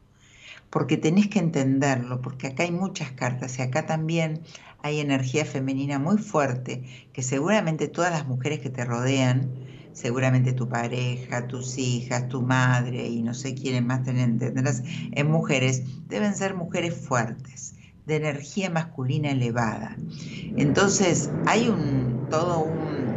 [0.70, 4.42] Porque tenés que entenderlo, porque acá hay muchas cartas y acá también
[4.82, 9.54] hay energía femenina muy fuerte que seguramente todas las mujeres que te rodean,
[9.92, 15.84] seguramente tu pareja, tus hijas, tu madre y no sé quiénes más tendrás en mujeres,
[16.08, 17.76] deben ser mujeres fuertes
[18.06, 20.02] de energía masculina elevada.
[20.56, 23.13] Entonces hay un todo un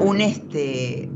[0.00, 1.10] un este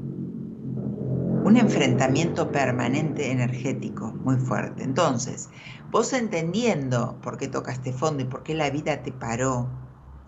[1.44, 4.82] un enfrentamiento permanente energético muy fuerte.
[4.82, 5.50] Entonces,
[5.90, 9.68] vos entendiendo por qué tocaste fondo y por qué la vida te paró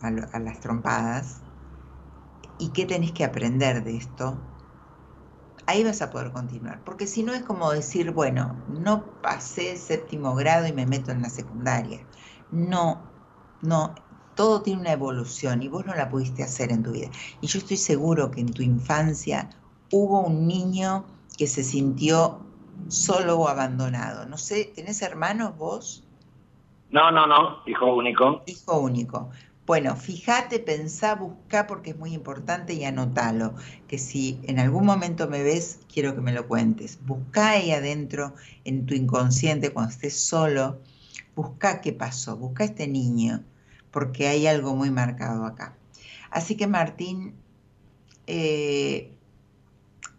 [0.02, 1.40] a, a las trompadas
[2.59, 4.38] y qué tenés que aprender de esto,
[5.66, 6.85] ahí vas a poder continuar.
[6.85, 11.22] Porque si no es como decir, bueno, no pasé séptimo grado y me meto en
[11.22, 12.06] la secundaria.
[12.50, 13.02] No,
[13.62, 13.94] no,
[14.37, 17.09] todo tiene una evolución y vos no la pudiste hacer en tu vida.
[17.40, 19.51] Y yo estoy seguro que en tu infancia
[19.90, 21.05] hubo un niño
[21.37, 22.40] que se sintió
[22.88, 24.27] solo o abandonado.
[24.27, 26.05] No sé, ¿tenés hermanos vos?
[26.90, 28.42] No, no, no, hijo único.
[28.46, 29.31] Hijo único.
[29.66, 33.55] Bueno, fíjate, pensá, buscá porque es muy importante y anótalo.
[33.88, 37.01] Que si en algún momento me ves, quiero que me lo cuentes.
[37.05, 40.79] Buscá ahí adentro, en tu inconsciente, cuando estés solo,
[41.35, 43.42] buscá qué pasó, buscá este niño,
[43.96, 45.74] porque hay algo muy marcado acá.
[46.30, 47.32] Así que Martín,
[48.26, 49.11] eh,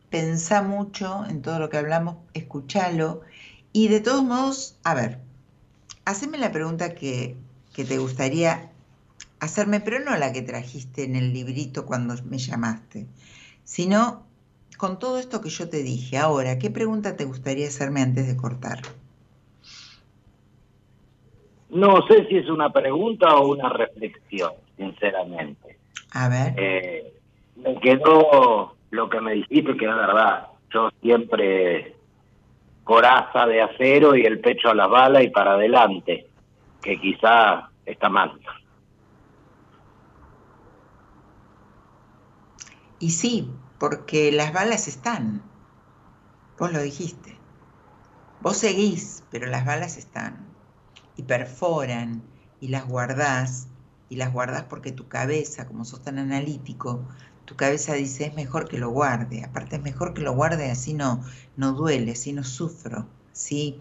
[0.10, 3.22] pensá mucho en todo lo que hablamos, escúchalo
[3.74, 5.20] y de todos modos, a ver,
[6.06, 7.38] haceme la pregunta que,
[7.72, 8.72] que te gustaría
[9.40, 13.06] hacerme, pero no la que trajiste en el librito cuando me llamaste,
[13.64, 14.26] sino
[14.80, 16.18] con todo esto que yo te dije.
[16.18, 18.82] Ahora, ¿qué pregunta te gustaría hacerme antes de cortar?
[21.70, 25.78] No sé si es una pregunta o una reflexión, sinceramente.
[26.14, 26.54] A ver.
[26.58, 27.14] Eh,
[27.58, 30.48] me quedó lo que me dijiste, que es verdad.
[30.74, 31.96] Yo siempre
[32.84, 36.28] coraza de acero y el pecho a la bala y para adelante,
[36.82, 38.40] que quizá está mal.
[43.00, 45.44] Y sí, porque las balas están.
[46.58, 47.38] Vos lo dijiste.
[48.42, 50.47] Vos seguís, pero las balas están.
[51.18, 52.24] Y perforan
[52.62, 53.68] y las guardás.
[54.10, 57.06] Y las guardás porque tu cabeza, como sos tan analítico,
[57.44, 59.44] tu cabeza dice es mejor que lo guarde.
[59.44, 61.24] Aparte es mejor que lo guarde, así no,
[61.58, 63.06] no duele, así no sufro.
[63.38, 63.80] ¿sí?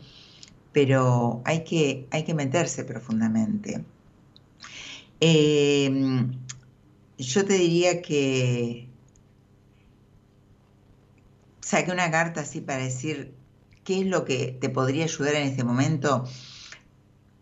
[0.73, 3.85] Pero hay que, hay que meterse profundamente.
[5.21, 6.27] Eh,
[7.19, 8.89] yo te diría que
[11.61, 13.35] saqué una carta así para decir
[13.85, 16.25] qué es lo que te podría ayudar en este momento.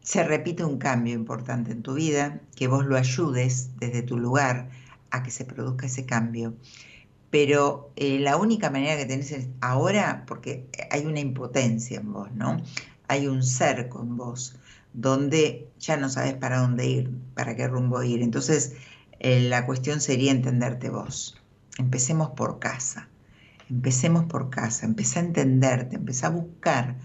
[0.05, 4.69] Se repite un cambio importante en tu vida, que vos lo ayudes desde tu lugar
[5.11, 6.55] a que se produzca ese cambio.
[7.31, 12.63] Pero eh, la única manera que tenés ahora, porque hay una impotencia en vos, ¿no?
[13.09, 14.57] Hay un cerco en vos,
[14.93, 18.21] donde ya no sabes para dónde ir, para qué rumbo ir.
[18.21, 18.75] Entonces,
[19.21, 21.43] eh, la cuestión sería entenderte vos.
[21.79, 23.09] Empecemos por casa.
[23.71, 26.97] Empecemos por casa, empecé a entenderte, empecé a buscar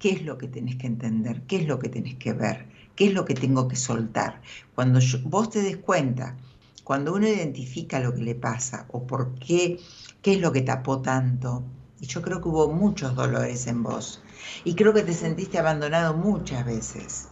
[0.00, 3.06] qué es lo que tenés que entender, qué es lo que tenés que ver, qué
[3.08, 4.42] es lo que tengo que soltar.
[4.74, 6.36] Cuando vos te des cuenta,
[6.84, 9.78] cuando uno identifica lo que le pasa o por qué,
[10.22, 11.64] qué es lo que tapó tanto,
[12.00, 14.24] y yo creo que hubo muchos dolores en vos,
[14.64, 17.28] y creo que te sentiste abandonado muchas veces.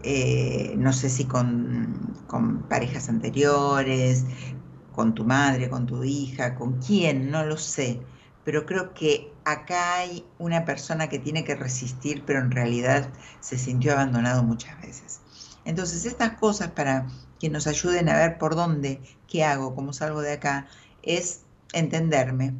[0.00, 4.26] Eh, no sé si con, con parejas anteriores,
[4.90, 8.00] con tu madre, con tu hija, con quién, no lo sé,
[8.44, 13.56] pero creo que acá hay una persona que tiene que resistir, pero en realidad se
[13.56, 15.20] sintió abandonado muchas veces.
[15.64, 17.06] Entonces, estas cosas para
[17.38, 20.66] que nos ayuden a ver por dónde, qué hago, cómo salgo de acá,
[21.04, 21.42] es
[21.72, 22.54] entenderme.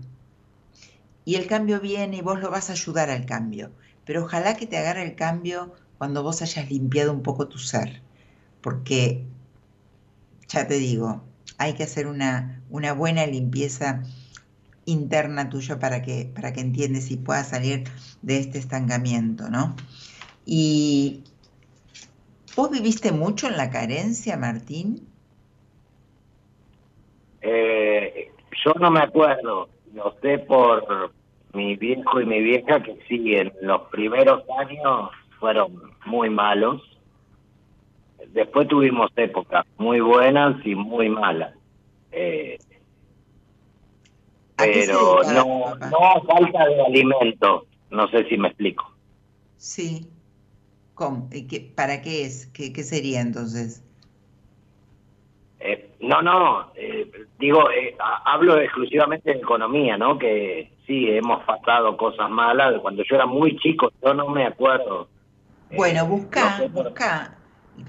[1.25, 3.73] Y el cambio viene y vos lo vas a ayudar al cambio.
[4.05, 8.01] Pero ojalá que te agarre el cambio cuando vos hayas limpiado un poco tu ser.
[8.61, 9.25] Porque,
[10.47, 11.25] ya te digo,
[11.59, 14.05] hay que hacer una, una buena limpieza
[14.87, 17.85] interna tuya para que, para que entiendes y puedas salir
[18.23, 19.77] de este estancamiento, ¿no?
[20.45, 21.25] Y
[22.57, 25.07] ¿Vos viviste mucho en la carencia, Martín?
[27.43, 28.33] Eh,
[28.65, 31.13] yo no me acuerdo, lo sé por
[31.53, 35.75] mi viejo y mi vieja que sí, en los primeros años fueron
[36.07, 36.81] muy malos.
[38.29, 41.55] Después tuvimos épocas muy buenas y muy malas.
[42.11, 42.57] Eh,
[44.57, 48.91] pero no, no falta de alimento, no sé si me explico.
[49.57, 50.09] Sí,
[50.97, 51.29] ¿Cómo?
[51.75, 52.47] ¿Para qué es?
[52.47, 53.85] ¿Qué, sería entonces?
[55.61, 57.95] Eh, no, no, eh, digo, eh,
[58.25, 60.19] hablo exclusivamente de economía, ¿no?
[60.19, 62.81] Que sí, hemos pasado cosas malas.
[62.81, 65.07] Cuando yo era muy chico, yo no me acuerdo.
[65.77, 67.37] Bueno, busca, busca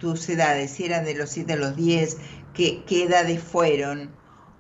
[0.02, 4.12] tus edades, si eran de los 7 a los 10, qué, qué edades fueron,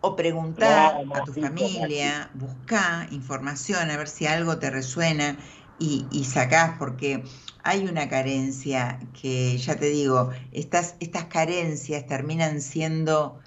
[0.07, 5.37] o preguntar a tu familia, busca información, a ver si algo te resuena
[5.79, 7.23] y, y sacás, porque
[7.63, 13.39] hay una carencia que, ya te digo, estas, estas carencias terminan siendo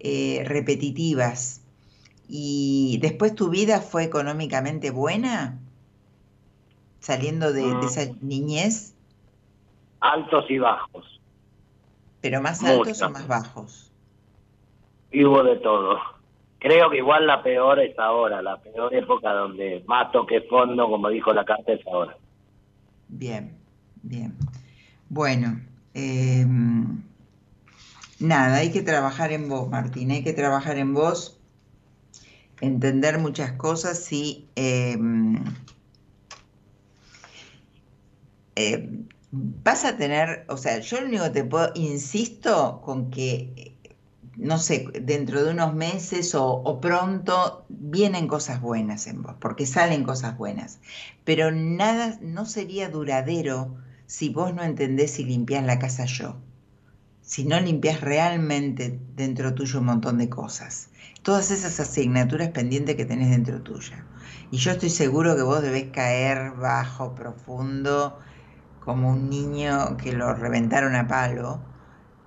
[0.00, 1.62] eh, repetitivas.
[2.28, 5.58] ¿Y después tu vida fue económicamente buena?
[7.00, 7.80] Saliendo de, mm.
[7.84, 8.94] esa niñez.
[10.00, 11.20] Altos y bajos.
[12.20, 13.87] ¿Pero más altos o más bajos?
[15.10, 15.98] Y hubo de todo.
[16.58, 21.08] Creo que igual la peor es ahora, la peor época donde más toque fondo, como
[21.08, 22.16] dijo la carta, es ahora.
[23.08, 23.58] Bien.
[24.02, 24.34] Bien.
[25.08, 25.60] Bueno,
[25.94, 27.02] em,
[28.18, 31.40] nada, hay que trabajar en vos, Martín, hay que trabajar en vos,
[32.60, 35.42] entender muchas cosas y em,
[39.30, 43.76] vas a tener, o sea, yo lo único que te puedo, insisto con que,
[44.38, 50.04] no sé, dentro de unos meses o, pronto vienen cosas buenas en vos, porque salen
[50.04, 50.78] cosas buenas,
[51.24, 53.76] pero nada, no sería duradero
[54.06, 56.36] si vos no entendés y limpiás la casa yo,
[57.20, 60.88] si no limpias realmente dentro tuyo un montón de cosas,
[61.22, 64.06] todas esas asignaturas pendientes que tenés dentro tuya.
[64.52, 68.18] Y yo estoy seguro que vos debés caer bajo, profundo,
[68.80, 71.60] como un niño que lo reventaron a palo,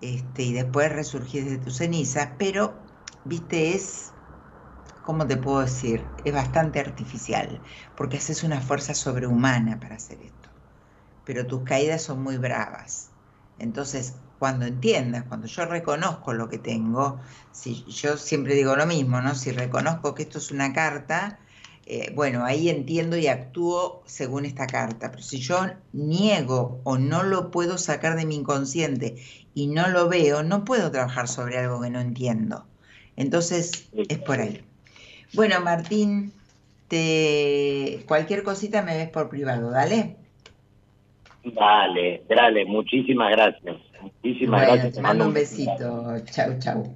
[0.01, 2.85] este, y después resurgís de tus cenizas, pero,
[3.23, 4.15] viste, es,
[5.01, 6.13] ¿cómo te puedo decir?
[6.17, 7.63] Es bastante artificial,
[7.95, 10.49] porque haces una fuerza sobrehumana para hacer esto
[11.23, 13.13] pero tus caídas son muy bravas.
[13.57, 17.21] Entonces, cuando entiendas, cuando yo reconozco lo que tengo,
[17.51, 19.35] si yo siempre digo lo mismo, ¿no?
[19.35, 21.39] Si reconozco que esto es una carta,
[21.85, 25.11] eh, bueno, ahí entiendo y actúo según esta carta.
[25.11, 25.59] Pero si yo
[25.91, 29.15] niego o no lo puedo sacar de mi inconsciente
[29.53, 32.65] y no lo veo, no puedo trabajar sobre algo que no entiendo.
[33.15, 34.61] Entonces, es por ahí.
[35.33, 36.33] Bueno, Martín,
[36.87, 38.03] te...
[38.07, 40.15] cualquier cosita me ves por privado, ¿dale?
[41.43, 43.77] Dale, dale, muchísimas gracias.
[44.01, 44.93] Muchísimas gracias.
[44.93, 46.19] Te mando un besito.
[46.25, 46.95] Chau, chau.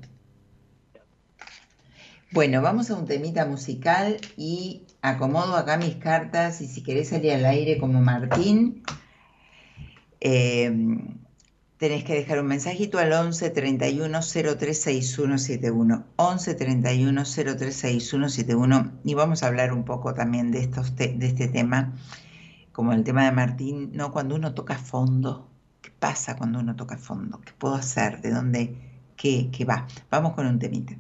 [2.32, 7.32] Bueno, vamos a un temita musical y acomodo acá mis cartas y si querés salir
[7.32, 8.84] al aire como Martín,
[10.20, 10.72] eh,
[11.78, 16.06] tenés que dejar un mensajito al 11 31 036171.
[16.16, 21.94] 11 31 036171 y vamos a hablar un poco también de, estos de este tema
[22.76, 25.48] como el tema de Martín, no cuando uno toca fondo.
[25.82, 27.40] ¿Qué pasa cuando uno toca fondo?
[27.40, 28.22] ¿Qué puedo hacer?
[28.22, 28.76] ¿De dónde?
[29.16, 29.88] ¿Qué, qué va?
[30.10, 30.94] Vamos con un temita.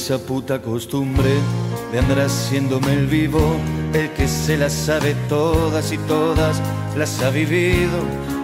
[0.00, 1.28] Esa puta costumbre
[1.92, 3.38] de andar haciéndome el vivo,
[3.92, 6.58] el que se las sabe todas y todas
[6.96, 7.98] las ha vivido,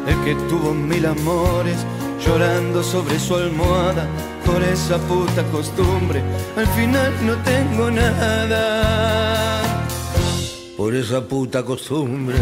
[0.06, 1.78] el que tuvo mil amores
[2.22, 4.06] llorando sobre su almohada,
[4.44, 6.22] por esa puta costumbre,
[6.58, 9.62] al final no tengo nada.
[10.76, 12.36] Por esa puta costumbre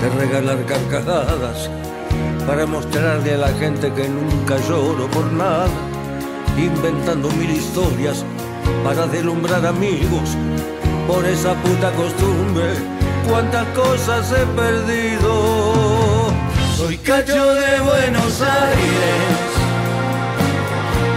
[0.00, 1.68] de regalar carcajadas
[2.46, 5.89] para mostrarle a la gente que nunca lloro por nada
[6.56, 8.24] inventando mil historias
[8.84, 10.36] para deslumbrar amigos
[11.06, 16.30] por esa puta costumbre cuántas cosas he perdido.
[16.76, 19.48] Soy cacho de Buenos Aires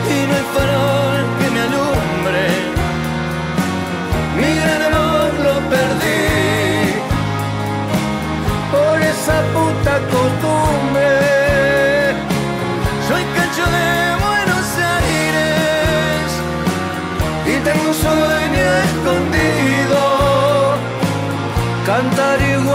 [0.09, 2.43] y no hay farol que me alumbre.
[4.37, 6.23] Mi gran amor lo perdí
[8.71, 10.72] por esa puta costumbre.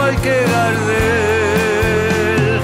[0.09, 2.61] Igual que Gardel.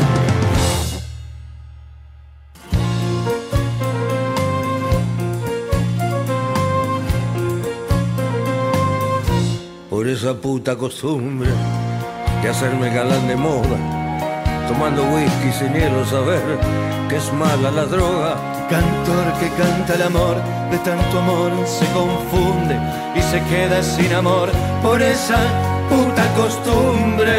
[9.90, 11.50] Por esa puta costumbre
[12.42, 13.78] de hacerme galán de moda,
[14.68, 16.42] tomando whisky sin hielo, saber
[17.08, 18.36] que es mala la droga.
[18.68, 20.36] Cantor que canta el amor,
[20.70, 22.78] de tanto amor se confunde
[23.14, 24.50] y se queda sin amor
[24.82, 25.36] por esa
[25.90, 27.38] puta costumbre.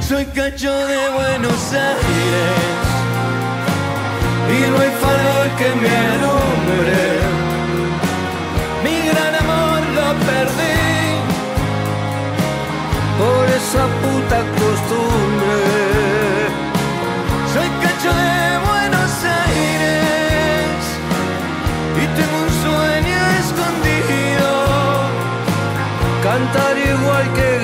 [0.00, 2.78] Soy cacho de Buenos Aires
[4.56, 7.00] y no hay farol que me alumbre.
[8.84, 10.78] Mi gran amor lo perdí
[13.20, 15.58] por esa puta costumbre.
[17.52, 19.12] Soy cacho de Buenos
[19.44, 20.80] Aires
[22.00, 24.50] y tengo un sueño escondido,
[26.22, 26.67] cantar
[27.08, 27.57] igual que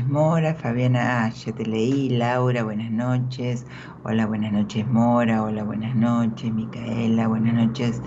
[0.00, 3.66] noches Mora, Fabiana, ah, ya te leí, Laura, buenas noches,
[4.02, 8.02] hola, buenas noches Mora, hola, buenas noches, Micaela, buenas noches.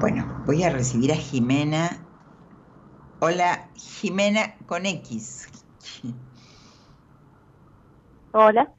[0.00, 2.08] Bueno, voy a recibir a Jimena.
[3.20, 5.46] Hola, Jimena con X.
[8.32, 8.74] Hola,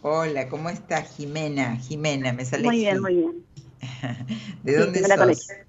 [0.00, 1.76] Hola, ¿cómo estás, Jimena?
[1.76, 3.46] Jimena, me sale muy bien, muy bien.
[4.62, 5.38] ¿De Sí, dónde sos?
[5.38, 5.64] X.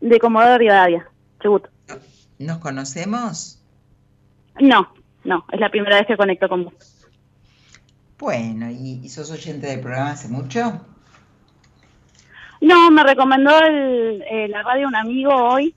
[0.00, 1.66] De Comodoro Rivadavia, Chubut.
[2.38, 3.63] ¿Nos conocemos?
[4.60, 4.92] No,
[5.24, 6.74] no, es la primera vez que conecto con vos.
[8.18, 10.80] Bueno, ¿y, y sos oyente del programa hace mucho?
[12.60, 15.74] No, me recomendó el- eh, la radio un amigo hoy,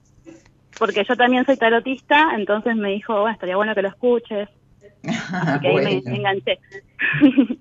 [0.78, 4.47] porque yo también soy tarotista, entonces me dijo, bueno, estaría bueno que lo escuches.
[5.39, 6.59] Así que ahí me, bueno, enganché.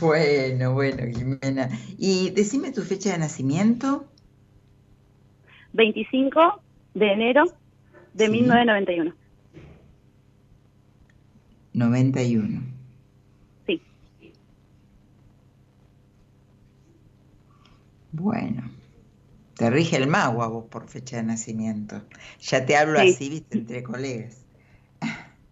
[0.00, 1.68] bueno, bueno, Jimena.
[1.98, 4.06] Y decime tu fecha de nacimiento.
[5.72, 6.62] 25
[6.94, 7.44] de enero
[8.12, 8.30] de Sí.
[8.30, 9.14] 1991.
[11.74, 12.62] 91.
[13.66, 13.82] Sí.
[18.12, 18.70] Bueno,
[19.56, 22.02] te rige el mago a vos por fecha de nacimiento.
[22.40, 23.08] Ya te hablo Sí.
[23.10, 24.46] así, viste, entre colegas.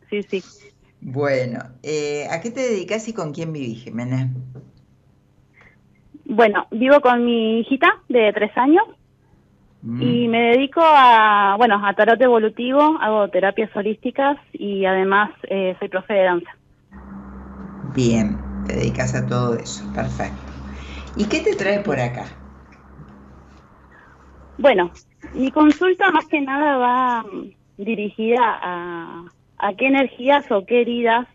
[0.08, 0.42] Sí, sí.
[1.00, 4.30] Bueno, eh, ¿a qué te dedicas y con quién vivís, Jimena?
[6.24, 8.84] bueno, vivo con mi hijita de tres años
[9.83, 10.30] y mm.
[10.30, 16.14] me dedico a, bueno, a tarot evolutivo, hago terapias holísticas y además eh, soy profe
[16.14, 16.51] de danza.
[17.95, 20.53] Bien, te dedicas a todo eso, perfecto.
[21.16, 22.26] ¿Y qué te trae por acá?
[24.57, 24.93] Bueno,
[25.35, 27.26] mi consulta más que nada va
[27.76, 29.24] dirigida a,
[29.59, 31.26] a qué energías o qué heridas,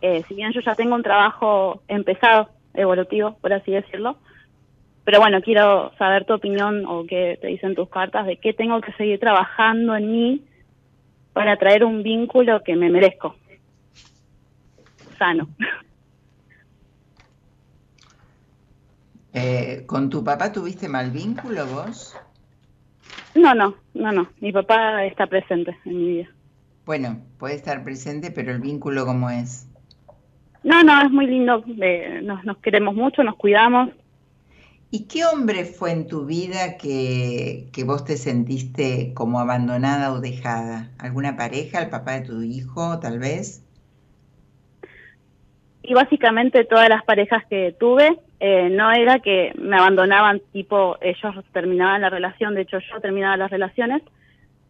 [0.00, 4.18] eh, si bien yo ya tengo un trabajo empezado, evolutivo, por así decirlo,
[5.08, 8.78] pero bueno, quiero saber tu opinión o qué te dicen tus cartas de qué tengo
[8.82, 10.44] que seguir trabajando en mí
[11.32, 13.34] para traer un vínculo que me merezco.
[15.18, 15.48] Sano.
[19.32, 22.16] Eh, ¿Con tu papá tuviste mal vínculo vos?
[23.34, 24.28] No, no, no, no.
[24.40, 26.28] Mi papá está presente en mi vida.
[26.84, 29.68] Bueno, puede estar presente, pero el vínculo cómo es?
[30.64, 31.62] No, no, es muy lindo.
[31.80, 33.90] Eh, nos, nos queremos mucho, nos cuidamos.
[34.90, 40.90] ¿Y qué hombre fue en tu vida que, vos te sentiste como abandonada o dejada?
[40.98, 43.62] ¿Alguna pareja, el papá de tu hijo, tal vez?
[45.82, 51.34] Y básicamente todas las parejas que tuve, eh, no era que me abandonaban, tipo ellos
[51.52, 54.02] terminaban la relación, de hecho yo terminaba las relaciones,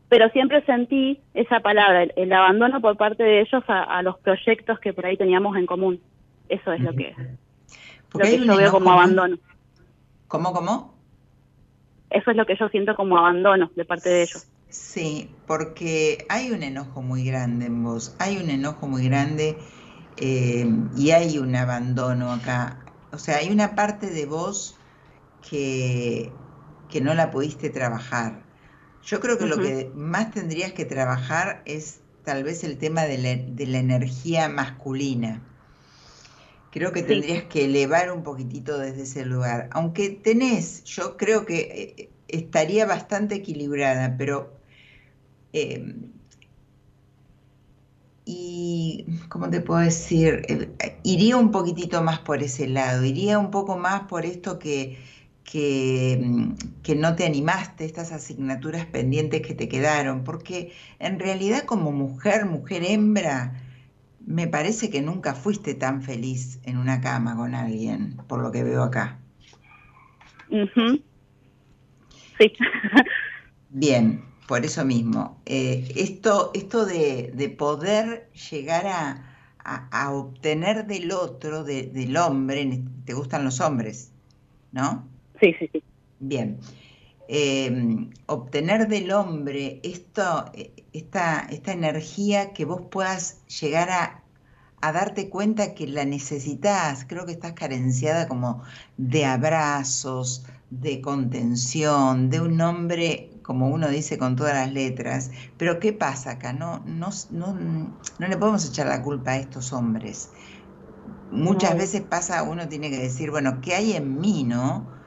[0.08, 4.92] pero siempre sentí esa palabra, el, abandono por parte de ellos a, los proyectos que
[4.92, 6.00] por ahí teníamos en común.
[6.48, 7.14] Eso es lo que,
[8.14, 9.38] lo que yo veo como abandono.
[10.28, 10.94] ¿Cómo, cómo?
[12.10, 14.46] Eso es lo que yo siento como abandono de parte de ellos.
[14.68, 19.56] Sí, porque hay un enojo muy grande en vos, hay un enojo muy grande
[20.18, 20.66] eh,
[20.96, 22.78] y hay un abandono acá.
[23.12, 24.78] O sea, hay una parte de vos
[25.48, 26.30] que,
[26.90, 28.42] que no la pudiste trabajar.
[29.02, 33.16] Yo creo que lo que más tendrías que trabajar es tal vez el tema de
[33.16, 35.42] la, de la energía masculina.
[36.70, 39.68] Creo que tendrías que elevar un poquitito desde ese lugar.
[39.72, 44.52] Aunque tenés, yo creo que eh, estaría bastante equilibrada, pero...
[45.52, 46.12] Em,
[48.30, 50.42] y, ¿cómo te puedo decir?
[50.48, 54.98] Eh, iría un poquitito más por ese lado, iría un poco más por esto que,
[55.44, 56.52] que, mm,
[56.82, 62.44] que, no te animaste, estas asignaturas pendientes que te quedaron, porque en realidad como mujer,
[62.44, 63.54] mujer hembra,
[64.28, 68.62] me parece que nunca fuiste tan feliz en una cama con alguien, por lo que
[68.62, 69.18] veo acá.
[70.50, 71.02] Sí.
[73.70, 75.40] Bien, por eso mismo.
[75.46, 79.24] Eh, esto esto de, poder llegar a,
[80.12, 84.12] obtener del otro, del hombre, te gustan los hombres,
[84.72, 85.08] ¿no?
[85.40, 85.82] Sí, sí, sí.
[86.20, 86.58] Bien.
[87.30, 90.46] Eh, obtener del hombre esto,
[90.94, 94.22] esta, esta energía que vos puedas llegar a,
[94.80, 97.04] a, darte cuenta que la necesitas.
[97.06, 98.62] Creo que estás carenciada como
[98.96, 105.30] de abrazos, de contención, de un hombre, como uno dice con todas las letras.
[105.58, 106.54] Pero ¿qué pasa acá?
[106.54, 110.30] No, no, no, no le podemos echar la culpa a estos hombres.
[111.30, 114.97] Muchas veces pasa, uno tiene que decir, bueno, ¿qué hay en mí, no?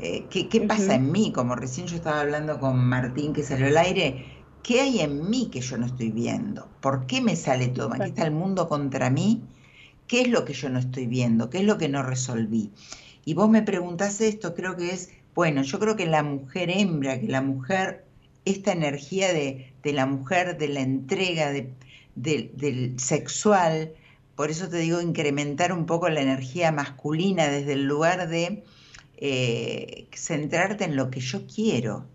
[0.00, 1.32] Eh, ¿qué, pasa en mí?
[1.32, 4.26] Como recién yo estaba hablando con Martín que salió al aire,
[4.62, 6.68] ¿qué hay en mí que yo no estoy viendo?
[6.80, 7.92] ¿Por qué me sale todo?
[7.94, 9.42] ¿Aquí está el mundo contra mí?
[10.06, 11.50] ¿Qué es lo que yo no estoy viendo?
[11.50, 12.70] ¿Qué es lo que no resolví?
[13.24, 17.20] Y vos me preguntás esto, creo que es, bueno, yo creo que la mujer hembra,
[17.20, 18.04] que la mujer,
[18.44, 21.52] esta energía de, la mujer, de la entrega,
[22.14, 23.92] del sexual,
[24.36, 28.62] por eso te digo incrementar un poco la energía masculina desde el lugar de
[29.20, 32.06] eh, centrarte en lo que yo quiero.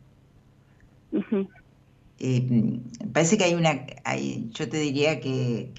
[2.19, 2.79] Eh,
[3.11, 3.85] parece que hay una,
[4.51, 5.73] yo te diría que,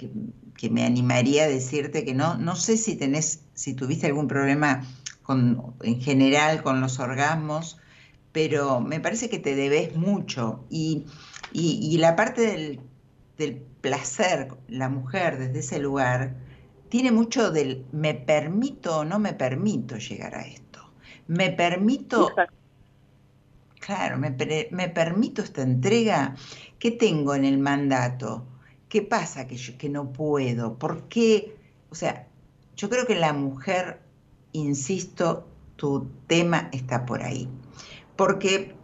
[0.70, 4.87] me animaría a decirte que no, no sé si tenés, si tuviste algún problema
[5.22, 7.79] con, en general con los orgasmos,
[8.33, 11.05] pero me parece que te debes mucho y,
[11.53, 12.81] la parte del,
[13.37, 16.35] del placer, la mujer desde ese lugar,
[16.89, 20.74] tiene mucho del me permito o no me permito llegar a esto.
[21.27, 22.31] Me permito,
[23.81, 24.31] claro, me,
[24.89, 26.35] permito esta entrega.
[26.79, 28.45] ¿Qué tengo en el mandato?
[28.89, 30.79] ¿Qué pasa que, yo, que no puedo?
[30.79, 31.57] ¿Por qué?
[31.91, 32.27] O sea,
[32.77, 34.01] yo creo que la mujer,
[34.53, 35.47] insisto,
[35.77, 37.49] tu tema está por ahí.
[38.16, 38.75] Porque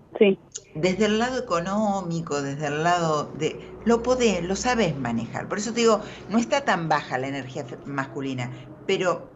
[0.74, 3.70] desde el lado económico, desde el lado de...
[3.84, 5.48] Lo podés, lo sabes manejar.
[5.48, 8.50] Por eso te digo, no está tan baja la energía masculina,
[8.86, 9.30] pero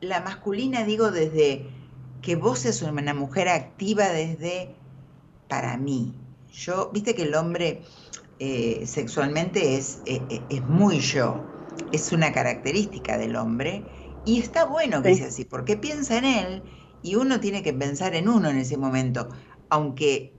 [0.00, 1.66] la masculina digo desde
[2.22, 4.74] que vos seas una mujer activa desde
[5.48, 6.14] para mí.
[6.52, 7.82] Yo, viste que el hombre
[8.38, 11.44] eh, sexualmente es, eh, eh, es muy yo,
[11.90, 13.84] es una característica del hombre
[14.24, 16.62] y está bueno que sea así, porque piensa en él
[17.02, 19.28] y uno tiene que pensar en uno en ese momento,
[19.68, 20.32] aunque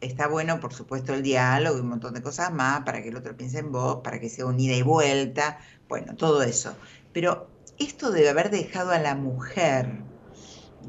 [0.00, 3.16] está bueno, por supuesto, el diálogo y un montón de cosas más para que el
[3.16, 5.58] otro piense en vos, para que sea un ida y vuelta,
[5.88, 6.74] bueno, todo eso.
[7.12, 10.15] Pero esto debe haber dejado a la mujer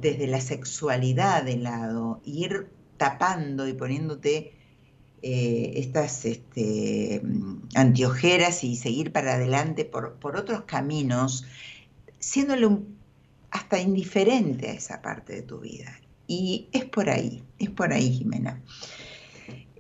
[0.02, 2.68] desde la sexualidad de lado, ir
[2.98, 4.54] tapando y poniéndote
[5.22, 7.22] eh, estas este,
[7.76, 11.46] antiojeras y seguir para adelante por, por otros caminos,
[12.20, 12.68] siéndole
[13.52, 16.00] hasta indiferente a esa parte de tu vida.
[16.28, 18.62] Y es por ahí, es por ahí, Jimena.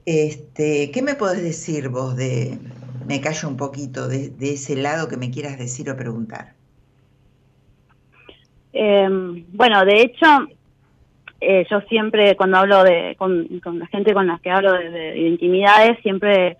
[0.06, 2.58] Este, ¿Qué me podés decir vos de,
[3.06, 6.56] me callo un poquito, de, ese lado que me quieras decir o preguntar?
[8.80, 10.28] Em, bueno, de hecho,
[11.42, 13.48] eh, yo siempre cuando hablo de, con,
[13.80, 16.58] la gente con la que hablo de, intimidades, siempre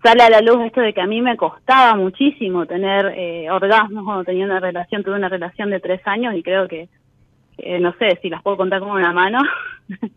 [0.00, 4.04] sale a la luz esto de que a mí me costaba muchísimo tener eh, orgasmos
[4.04, 6.88] cuando tenía una relación, tuve una relación de tres años y creo que,
[7.80, 9.40] no sé si las puedo contar con una mano.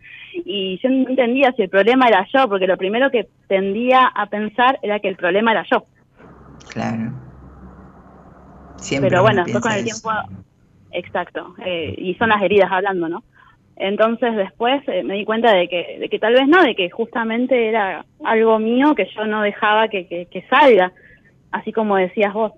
[0.46, 4.28] y yo no entendía si el problema era yo, porque lo primero que tendía a
[4.28, 5.86] pensar era que el problema era yo.
[6.70, 7.14] Claro.
[8.76, 10.12] Siempre Pero bueno, después con el tiempo,
[10.92, 13.24] exacto, eh, y son las heridas hablando, ¿no?
[13.76, 16.90] Entonces después eh, me di cuenta de que, de que tal vez no, de que
[16.90, 20.92] justamente era algo mío que yo no dejaba que, que, salga,
[21.52, 22.54] así como decías vos.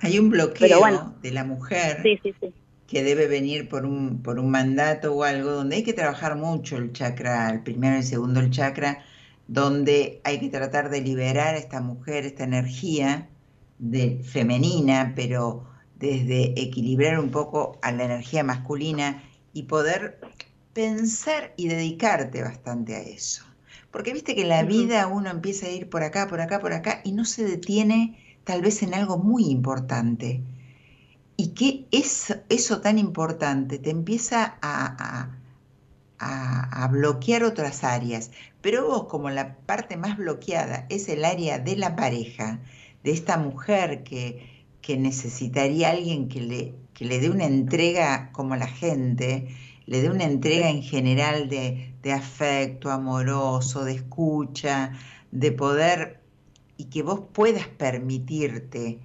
[0.00, 0.80] Hay un bloqueo
[1.20, 2.52] de la mujer sí, sí, sí
[2.88, 6.78] que debe venir por un, por un mandato o algo, donde hay que trabajar mucho
[6.78, 9.04] el chakra, el primero y el segundo el chakra,
[9.46, 13.28] donde hay que tratar de liberar a esta mujer, esta energía
[13.78, 15.66] de, femenina, pero
[15.98, 19.22] desde equilibrar un poco a la energía masculina
[19.52, 20.20] y poder
[20.72, 23.44] pensar y dedicarte bastante a eso.
[23.90, 26.72] Porque viste que en la vida uno empieza a ir por acá, por acá, por
[26.72, 30.42] acá y no se detiene tal vez en algo muy importante
[31.36, 35.30] y que es, eso tan importante te empieza a,
[36.18, 38.32] a, bloquear otras áreas.
[38.60, 42.60] Pero vos, como la parte más bloqueada es el área de la pareja,
[43.04, 44.57] de esta mujer que,
[44.88, 50.08] que necesitaría alguien que le, que le dé una entrega como la gente, le dé
[50.08, 54.92] una entrega en general de, de afecto amoroso, de escucha,
[55.30, 56.22] de poder,
[56.78, 58.98] y que vos puedas permitirte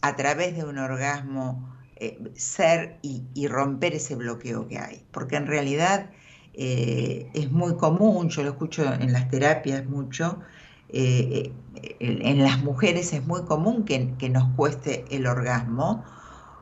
[0.00, 5.04] a través de un orgasmo eh, ser y, romper ese bloqueo que hay.
[5.10, 6.10] Porque en realidad
[6.54, 10.38] eh, es muy común, yo lo escucho en las terapias mucho,
[10.92, 11.52] eh,
[12.00, 16.04] en las mujeres es muy común que, nos cueste el orgasmo,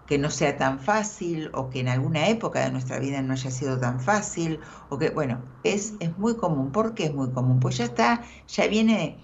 [0.06, 3.50] que no sea tan fácil o que en alguna época de nuestra vida no haya
[3.50, 6.72] sido tan fácil, o que, bueno, es, es muy común.
[6.72, 7.60] ¿Por qué es muy común?
[7.60, 9.18] Pues ya está, ya viene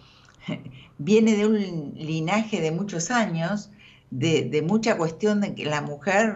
[0.99, 3.71] viene de un linaje de muchos años,
[4.11, 6.35] de, mucha cuestión de que la mujer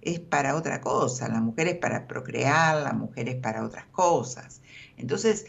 [0.00, 4.62] es para otra cosa, la mujer es para procrear, la mujer es para otras cosas.
[4.96, 5.46] Entonces,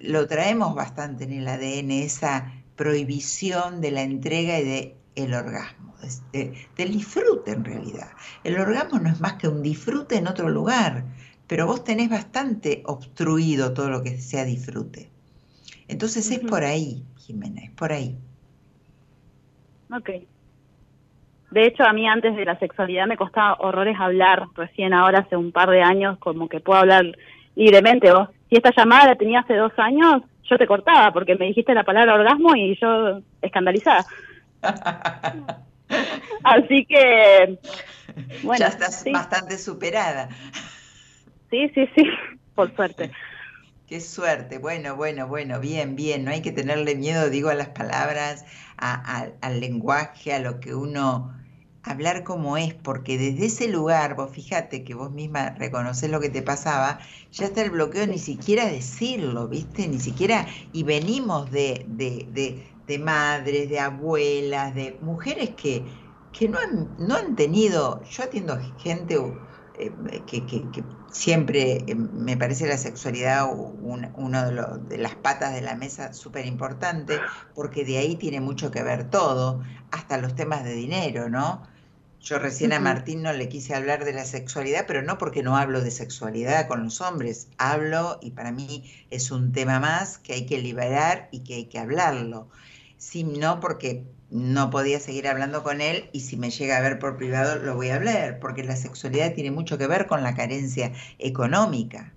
[0.00, 5.94] lo traemos bastante en el ADN, esa prohibición de la entrega y de el orgasmo,
[6.32, 8.10] del disfrute en realidad.
[8.44, 11.04] El orgasmo no es más que un disfrute en otro lugar,
[11.46, 15.10] pero vos tenés bastante obstruido todo lo que sea disfrute.
[15.88, 18.16] Entonces es por ahí, Jiménez, por ahí.
[19.94, 20.10] Ok.
[21.50, 24.46] De hecho, a mí antes de la sexualidad me costaba horrores hablar.
[24.54, 27.04] Recién ahora, hace un par de años, como que puedo hablar
[27.54, 28.10] libremente.
[28.10, 31.72] Vos, si esta llamada la tenía hace dos años, yo te cortaba porque me dijiste
[31.72, 34.04] la palabra orgasmo y yo escandalizada.
[36.44, 37.58] Así que,
[38.42, 38.58] bueno.
[38.58, 40.28] Ya estás bastante superada.
[41.48, 42.04] Sí, sí, sí,
[42.54, 43.10] por suerte.
[43.86, 47.70] Qué suerte, bueno, bueno, bueno, bien, bien, no hay que tenerle miedo, digo, a las
[47.70, 48.44] palabras,
[48.76, 51.32] al lenguaje, a lo que uno,
[51.82, 56.30] hablar como es, porque desde ese lugar, vos fíjate que vos misma reconoces lo que
[56.30, 57.00] te pasaba,
[57.32, 59.88] ya está el bloqueo ni siquiera decirlo, ¿viste?
[59.88, 65.84] Ni siquiera, y venimos de, de, de, de madres, de abuelas, de mujeres que,
[66.32, 69.18] que no, han, no han tenido, yo atiendo gente
[69.74, 75.74] eh, que, siempre eh, me parece la sexualidad una de, de, las patas de la
[75.76, 80.74] mesa súper importante, porque de ahí tiene mucho que ver todo, hasta los temas de
[80.74, 81.62] dinero, ¿no?
[82.22, 85.56] Yo recién a Martín no le quise hablar de la sexualidad, pero no porque no
[85.56, 90.34] hablo de sexualidad con los hombres, hablo y para mí es un tema más que
[90.34, 92.48] hay que liberar y que hay que hablarlo.
[92.96, 97.00] Sí, no porque no podía seguir hablando con él y si me llega a ver
[97.00, 100.36] por privado lo voy a hablar, porque la sexualidad tiene mucho que ver con la
[100.36, 102.12] carencia económica.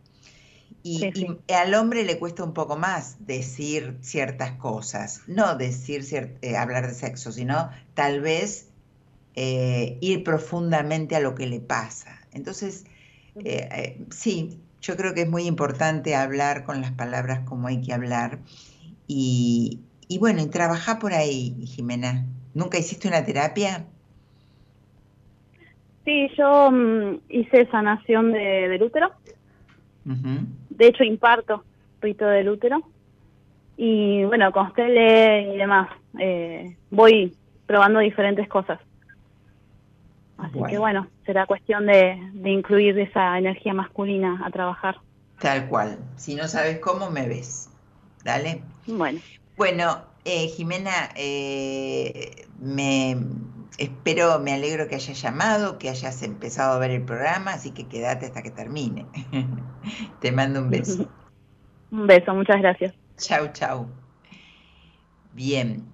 [0.84, 1.10] Y,
[1.51, 6.93] al hombre le cuesta un poco más decir ciertas cosas, no decir eh, hablar de
[6.93, 8.68] sexo, sino tal vez
[9.36, 12.21] eh, ir profundamente a lo que le pasa.
[12.33, 12.86] Entonces,
[13.43, 17.81] Eh, eh, sí, yo creo que es muy importante hablar con las palabras como hay
[17.81, 18.39] que hablar.
[19.07, 22.25] Y, y bueno, y trabajar por ahí, Jimena.
[22.53, 23.86] ¿Nunca hiciste una terapia?
[26.05, 29.11] Sí, yo mm, hice sanación de, del útero.
[30.69, 31.63] De hecho, imparto
[32.01, 32.81] rito del útero.
[33.77, 35.89] Y bueno, con y demás.
[36.19, 38.79] Eh, voy probando diferentes cosas.
[40.38, 44.97] Así que bueno, será cuestión de, de incluir esa energía masculina a trabajar.
[45.39, 45.97] Tal cual.
[46.15, 47.69] Si no sabes cómo, me ves.
[48.23, 48.61] Dale.
[48.88, 49.19] Bueno.
[49.57, 53.15] Bueno, eh, Jimena, eh, me
[53.77, 57.88] espero, me alegro que hayas llamado, que hayas empezado a ver el programa, así que
[57.88, 59.05] quédate hasta que termine.
[60.21, 61.09] Te mando un beso.
[61.91, 62.93] un beso, muchas gracias.
[63.17, 63.88] Chau, chau.
[65.33, 65.86] Bien,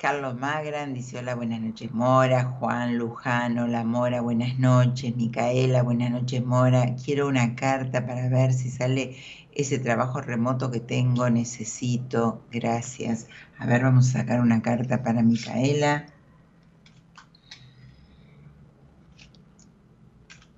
[0.00, 6.10] Carlos Magran dice hola, buenas noches Mora, Juan Lujano, La Mora, buenas noches, Micaela, buenas
[6.10, 9.14] noches Mora, quiero una carta para ver si sale
[9.52, 13.26] ese trabajo remoto que tengo, necesito, gracias.
[13.58, 16.06] A ver, vamos a sacar una carta para Micaela.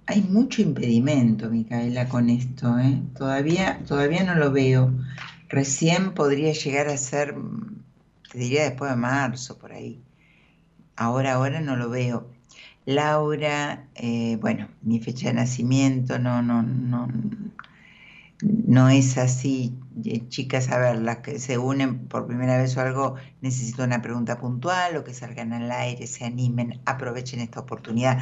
[0.06, 3.02] Hay mucho impedimento, Micaela, con esto, ¿eh?
[3.18, 4.92] Todavía, todavía no lo veo.
[5.48, 7.34] Recién podría llegar a ser
[8.32, 10.02] te diría después de marzo, por ahí.
[10.96, 12.30] Ahora, ahora no lo veo.
[12.86, 17.08] Laura, eh, bueno, mi fecha de nacimiento no, no, no,
[18.40, 19.78] no es así.
[20.06, 24.00] Eh, chicas, a ver, las que se unen por primera vez o algo, necesito una
[24.00, 28.18] pregunta puntual o que salgan al aire, se animen, aprovechen esta oportunidad.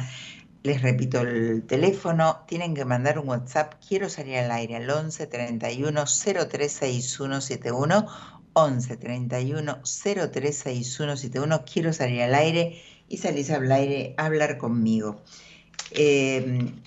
[0.63, 5.25] Les repito el teléfono, tienen que mandar un WhatsApp, quiero salir al aire al 11
[5.25, 11.65] 31 036171 11 31 036171.
[11.65, 15.21] Quiero salir al aire y salís al aire a hablar conmigo.
[15.91, 16.81] Em,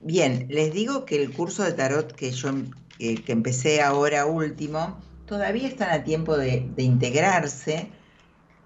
[0.00, 2.52] bien, les digo que el curso de tarot que yo
[2.98, 4.96] que empecé ahora último,
[5.26, 7.90] todavía están a tiempo de, integrarse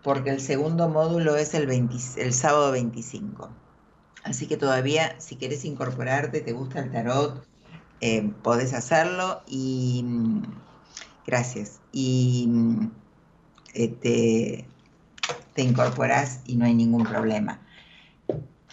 [0.03, 3.51] porque el segundo módulo es el, el sábado 25.
[4.25, 7.45] Así que todavía, si querés incorporarte, te gusta el tarot,
[8.01, 10.05] eh, podés hacerlo y
[11.29, 11.79] Gracias.
[11.93, 12.49] Y
[13.75, 14.65] eh, te,
[15.53, 17.61] te incorporas y no hay ningún problema.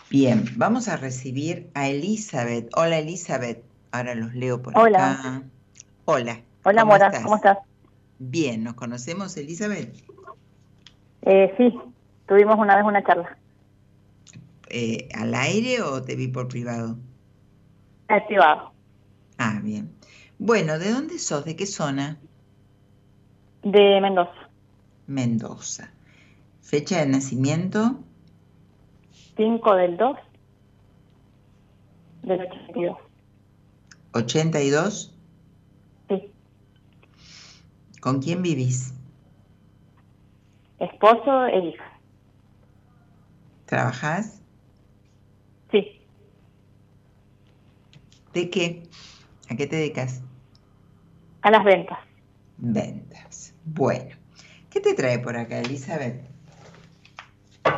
[0.09, 2.69] Bien, vamos a recibir a Elizabeth.
[2.77, 3.61] Hola Elizabeth.
[3.91, 5.11] Ahora los leo por Hola.
[5.11, 5.43] acá.
[6.05, 6.43] Hola.
[6.63, 7.57] Hola Mora, ¿cómo estás?
[8.19, 9.93] Bien, ¿nos conocemos Elizabeth?
[11.23, 11.77] Eh, sí,
[12.25, 13.37] tuvimos una vez una charla.
[14.69, 16.95] Eh, ¿Al aire o te vi por privado?
[18.07, 18.71] Al privado.
[19.37, 19.91] Ah, bien.
[20.39, 21.43] Bueno, ¿de dónde sos?
[21.43, 22.17] ¿De qué zona?
[23.65, 24.49] De Mendoza.
[25.07, 25.89] Mendoza.
[26.61, 27.99] Fecha de nacimiento.
[29.35, 30.17] 5 del 2
[32.21, 32.97] del 82.
[34.11, 35.11] ¿82?
[36.07, 36.31] Sí.
[38.01, 38.93] ¿Con quién vivís?
[40.77, 41.99] Esposo e hija.
[43.65, 44.43] ¿Trabajás?
[45.71, 46.01] Sí.
[48.31, 48.83] ¿De qué?
[49.49, 50.21] ¿A qué te dedicas?
[51.41, 51.97] A las ventas.
[52.57, 53.24] Ventas.
[53.65, 54.15] Bueno,
[54.69, 56.21] ¿qué te trae por acá, Elizabeth?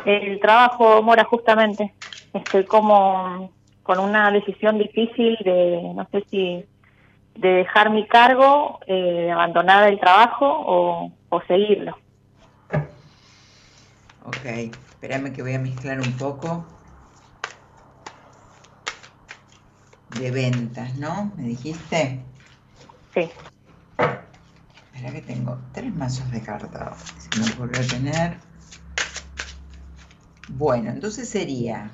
[0.04, 1.94] El trabajo, Mora, justamente.
[2.32, 6.64] Estoy como con una decisión difícil de, no sé si,
[7.34, 11.96] de dejar mi cargo, eh, abandonar el trabajo o, o seguirlo.
[14.24, 16.66] Ok, espérame que voy a mezclar un poco
[20.08, 21.32] de ventas, ¿no?
[21.36, 22.24] ¿Me dijiste?
[23.14, 23.30] Sí.
[24.98, 27.14] Espera que tengo tres mazos de cartas.
[27.18, 28.38] Si me ocurrió tener.
[30.48, 31.92] Bueno, entonces sería.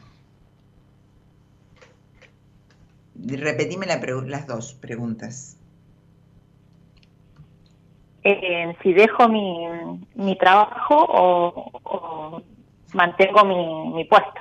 [3.15, 5.59] Repetime las dos preguntas.
[8.23, 9.67] Eh, si dejo mi,
[10.15, 12.43] mi trabajo o,
[12.95, 14.41] mantengo mi, mi, puesto.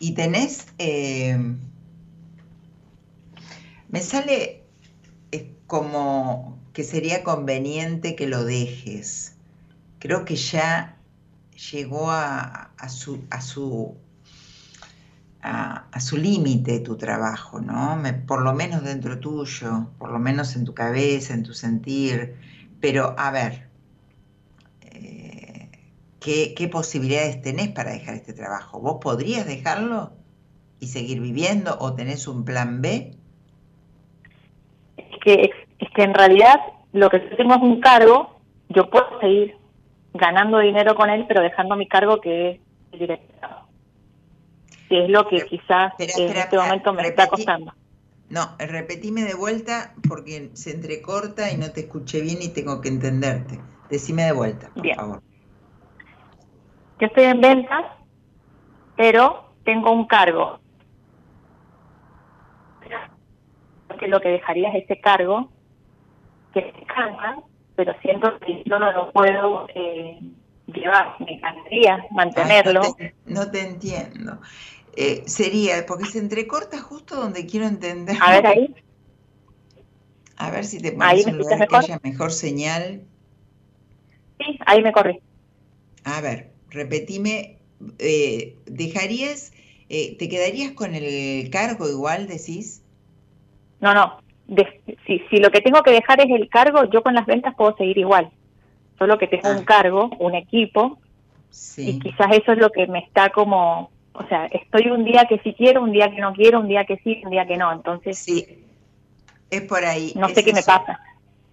[0.00, 1.38] Y tenés, eh,
[3.90, 4.64] me sale
[5.68, 9.34] como que sería conveniente que lo dejes.
[9.98, 10.98] Creo que ya
[11.72, 13.96] llegó a, su, a su,
[15.40, 17.98] a, su límite tu trabajo, ¿no?
[18.26, 22.36] por lo menos dentro tuyo, por lo menos en tu cabeza, en tu sentir.
[22.78, 23.68] Pero a ver,
[24.82, 25.70] eh,
[26.20, 28.80] ¿qué, ¿qué, posibilidades tenés para dejar este trabajo?
[28.80, 30.12] ¿Vos podrías dejarlo
[30.78, 33.16] y seguir viviendo o tenés un plan B?
[35.24, 36.60] Que es que en realidad
[36.92, 39.56] lo que tengo es un cargo, yo puedo seguir
[40.14, 42.60] ganando dinero con él, pero dejando mi cargo que es
[42.92, 43.66] el directorado.
[44.88, 47.72] que es lo que quizás en este momento me está costando.
[48.28, 52.88] No, repetime de vuelta porque se entrecorta y no te escuché bien y tengo que
[52.88, 53.60] entenderte.
[53.88, 55.22] Decime de vuelta, por favor.
[56.98, 57.84] Yo estoy en ventas,
[58.96, 60.58] pero tengo un cargo.
[64.00, 65.50] Que lo que dejaría es ese cargo
[66.56, 67.42] que se cansa,
[67.74, 70.18] pero siento que yo no lo puedo eh,
[70.66, 72.96] llevar, me encantaría mantenerlo.
[73.26, 74.40] no, te, entiendo.
[74.96, 78.16] Eh, sería, porque se entrecorta justo donde quiero entender.
[78.20, 78.74] A ver ahí.
[80.38, 83.02] A ver si te pones un lugar que haya mejor señal.
[84.38, 85.18] Sí, ahí me corrí.
[86.04, 87.58] A ver, repetime,
[87.98, 89.52] eh, ¿dejarías,
[89.88, 92.82] eh, te quedarías con el cargo igual, decís?
[93.80, 94.18] No, no,
[95.06, 97.76] si, si lo que tengo que dejar es el cargo, yo con las ventas puedo
[97.76, 98.30] seguir igual.
[98.98, 99.64] Solo que tengo un ah.
[99.66, 100.98] cargo, un equipo,
[101.76, 105.38] y quizás eso es lo que me está como, o sea, estoy un día que
[105.40, 107.72] sí quiero, un día que no quiero, un día que sí, un día que no.
[107.72, 108.64] Entonces, sí,
[109.50, 110.12] es por ahí.
[110.16, 111.00] No sé qué me pasa.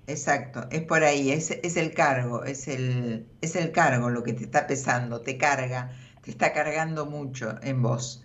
[0.08, 4.34] Exacto, es por ahí, es, es el cargo, es el, es el cargo lo que
[4.34, 5.92] te está pesando, te carga,
[6.22, 8.23] te está cargando mucho en vos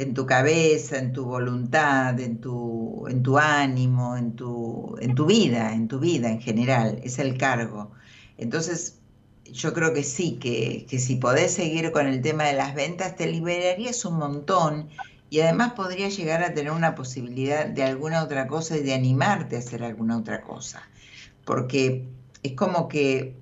[0.00, 5.26] en tu cabeza, en tu voluntad, en tu, en tu ánimo, en tu, en tu
[5.26, 7.92] vida, en tu vida en general, es el cargo.
[8.38, 8.98] Entonces,
[9.44, 13.14] yo creo que sí, que, que si podés seguir con el tema de las ventas,
[13.16, 14.88] te liberarías un montón
[15.28, 19.56] y además podrías llegar a tener una posibilidad de alguna otra cosa y de animarte
[19.56, 20.82] a hacer alguna otra cosa.
[21.44, 22.08] Porque
[22.42, 23.36] es como que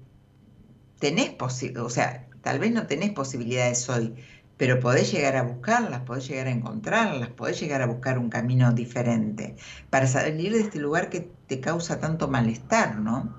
[0.98, 4.14] tenés posibilidades, o sea, tal vez no tenés posibilidades hoy,
[4.59, 8.72] pero podés llegar a buscarlas, podés llegar a encontrarlas, podés llegar a buscar un camino
[8.72, 9.54] diferente
[9.88, 13.32] para salir de este lugar que te causa tanto malestar, ¿no?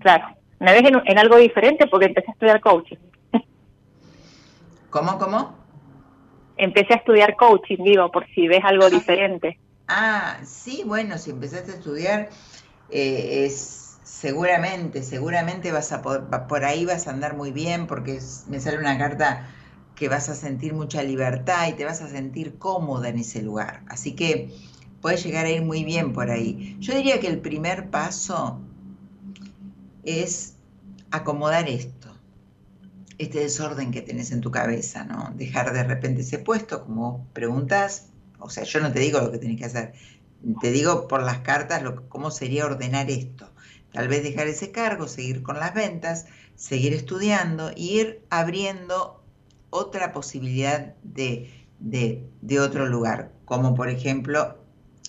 [0.00, 0.26] Claro,
[0.60, 2.98] me ves en, algo diferente porque empecé a estudiar coaching.
[4.90, 5.56] ¿Cómo, cómo?
[6.58, 9.58] Empecé a estudiar coaching, digo, por si ves algo diferente.
[9.88, 12.28] Ah, sí, bueno, si empezaste a estudiar,
[12.90, 18.20] eh, es seguramente, seguramente vas a poder, por ahí vas a andar muy bien porque
[18.48, 19.48] me sale una carta
[19.94, 23.82] que vas a sentir mucha libertad y te vas a sentir cómoda en ese lugar.
[23.88, 24.52] Así que
[25.00, 26.76] puedes llegar a ir muy bien por ahí.
[26.80, 28.60] Yo diría que el primer paso
[30.02, 30.54] es
[31.10, 32.08] acomodar esto,
[33.18, 35.32] este desorden que tenés en tu cabeza, ¿no?
[35.36, 39.38] Dejar de repente ese puesto, como preguntas, o sea, yo no te digo lo que
[39.38, 39.92] tenés que hacer,
[40.60, 43.50] te digo por las cartas lo, cómo sería ordenar esto.
[43.92, 46.26] Tal vez dejar ese cargo, seguir con las ventas,
[46.56, 49.23] seguir estudiando, ir abriendo
[49.74, 51.50] otra posibilidad de,
[51.80, 54.56] de, otro lugar, como por ejemplo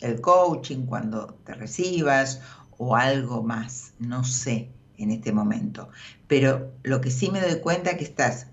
[0.01, 2.41] el coaching cuando te recibas
[2.79, 5.89] o algo más, no sé en este momento.
[6.27, 8.47] Pero lo que sí me doy cuenta es que estás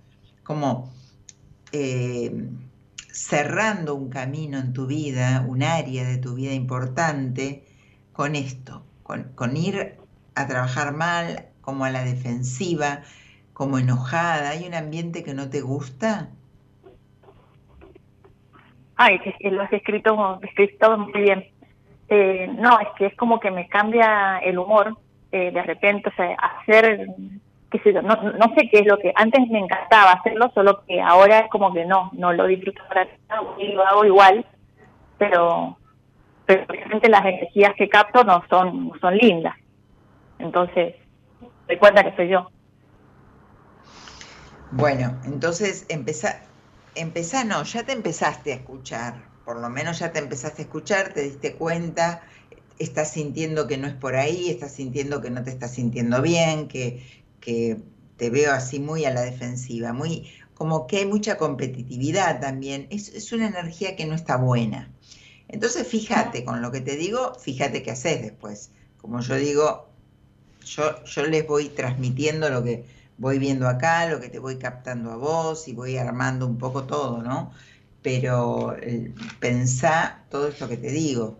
[0.44, 0.92] como
[1.72, 2.46] eh,
[3.10, 7.64] cerrando un camino en tu vida, un área de tu vida importante,
[8.12, 9.96] con esto, con, con ir
[10.34, 13.02] a trabajar mal, como a la defensiva,
[13.62, 14.50] como enojada?
[14.50, 16.30] ¿Hay un ambiente que no te gusta?
[18.96, 21.44] Ay, lo has escrito, escrito muy bien.
[22.08, 24.98] Eh, no, es que es como que me cambia el humor
[25.30, 27.06] eh, de repente, o sea, hacer,
[27.70, 30.82] qué sé yo, no, no sé qué es lo que, antes me encantaba hacerlo, solo
[30.84, 34.44] que ahora es como que no, no lo disfruto para nada, y lo hago igual,
[35.18, 35.78] pero,
[36.46, 39.54] pero realmente las energías que capto no son, son lindas.
[40.40, 40.96] Entonces,
[41.68, 42.50] me cuenta que soy yo.
[44.74, 46.40] Bueno, entonces empezá,
[46.94, 51.12] empezá, no, ya te empezaste a escuchar, por lo menos ya te empezaste a escuchar,
[51.12, 52.22] te diste cuenta,
[52.78, 56.68] estás sintiendo que no es por ahí, estás sintiendo que no te estás sintiendo bien,
[56.68, 57.82] que, que
[58.16, 63.10] te veo así muy a la defensiva, muy como que hay mucha competitividad también, es,
[63.10, 64.90] es una energía que no está buena.
[65.48, 68.70] Entonces fíjate con lo que te digo, fíjate qué haces después.
[69.02, 69.90] Como yo digo,
[70.64, 75.12] yo, yo les voy transmitiendo lo que voy viendo acá, lo que te voy captando
[75.12, 77.52] a vos y voy armando un poco todo, ¿no?
[78.02, 81.38] Pero eh, pensá todo esto que te digo.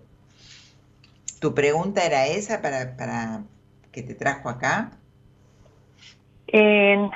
[1.41, 3.43] ¿Tu pregunta era esa para, para
[3.91, 4.93] que te trajo acá?
[6.47, 7.11] Eh,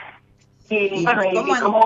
[0.68, 1.22] bueno,
[1.62, 1.80] ¿cómo,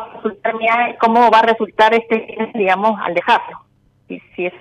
[1.01, 3.61] ¿cómo, va a resultar este, digamos, al dejarlo?
[4.09, 4.55] Si, si es,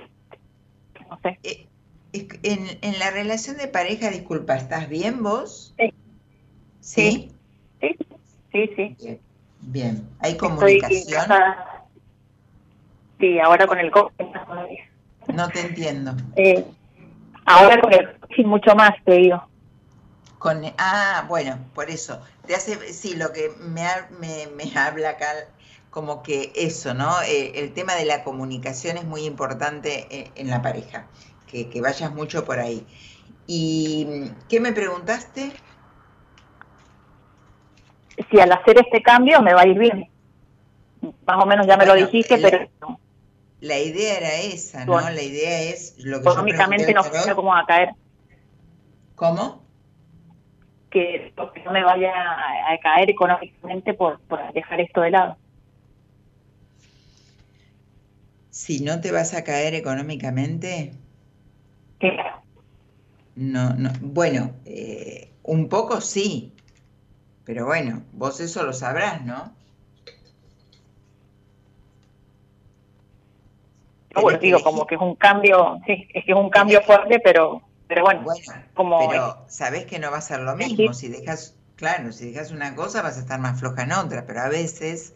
[1.10, 1.39] no sé.
[1.43, 1.68] Eh,
[2.12, 5.74] en, en, la relación de pareja, disculpa, ¿estás bien vos?
[5.78, 5.93] Sí.
[6.82, 7.32] ¿Sí?
[7.82, 7.95] Sí,
[8.51, 9.19] sí, sí.
[9.61, 11.25] Bien, ¿hay comunicación?
[13.19, 14.25] Sí, ahora con el coaching
[15.34, 16.13] No te entiendo.
[16.36, 16.65] Eh,
[17.45, 19.43] ahora con el coaching mucho más, te digo.
[20.38, 22.21] Con, ah, bueno, por eso.
[22.47, 23.86] Te hace, sí, lo que me,
[24.19, 25.27] me, me habla acá,
[25.89, 27.21] como que eso, ¿no?
[27.23, 31.07] Eh, el tema de la comunicación es muy importante eh, en, la pareja,
[31.47, 32.86] que, que, vayas mucho por ahí.
[33.47, 35.51] ¿Y qué me preguntaste?
[38.30, 40.09] Si al hacer este cambio me va a ir bien.
[41.26, 42.67] Más o menos ya me lo dijiste, pero...
[43.61, 44.99] La idea era esa, ¿no?
[44.99, 47.89] la idea es lo que Económicamente no sé cómo va a caer.
[49.15, 49.63] ¿Cómo?
[50.89, 51.34] Que,
[51.65, 55.38] no me vaya a, caer económicamente por, por dejar esto de lado.
[58.49, 60.93] Si no te vas a caer económicamente.
[61.99, 62.41] Claro.
[63.36, 63.91] No, no.
[64.01, 66.53] Bueno, eh, un poco sí.
[67.50, 69.52] Pero bueno, vos eso lo sabrás, ¿no?
[74.22, 77.64] bueno, digo, como que es un cambio, sí, es que es un cambio fuerte, pero,
[77.88, 78.24] pero bueno,
[78.76, 79.10] como...
[79.10, 82.76] Pero sabés que no va a ser lo mismo, si dejas, claro, si dejas una
[82.76, 85.16] cosa vas a estar más floja en otra, pero a veces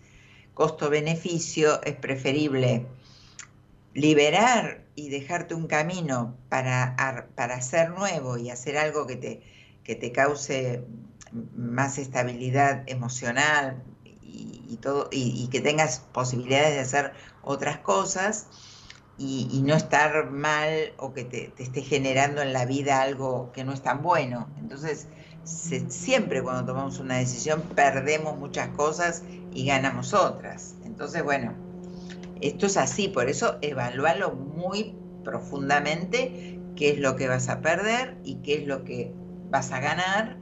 [0.55, 2.87] costo-beneficio es preferible
[3.93, 6.95] liberar y dejarte un camino para,
[7.35, 9.43] para ser nuevo y hacer algo que te,
[9.83, 10.83] que te cause
[11.55, 13.83] más estabilidad emocional
[14.21, 17.13] y, todo, y, que tengas posibilidades de hacer
[17.43, 18.47] otras cosas,
[19.17, 23.73] y, no estar mal o que te, esté generando en la vida algo que no
[23.73, 24.49] es tan bueno.
[24.59, 25.07] Entonces,
[25.43, 29.23] siempre cuando tomamos una decisión perdemos muchas cosas
[29.53, 30.75] y ganamos otras.
[30.83, 31.53] Entonces, bueno,
[32.41, 38.17] esto es así, por eso evalúalo muy profundamente qué es lo que vas a perder
[38.23, 39.13] y qué es lo que
[39.49, 40.37] vas a ganar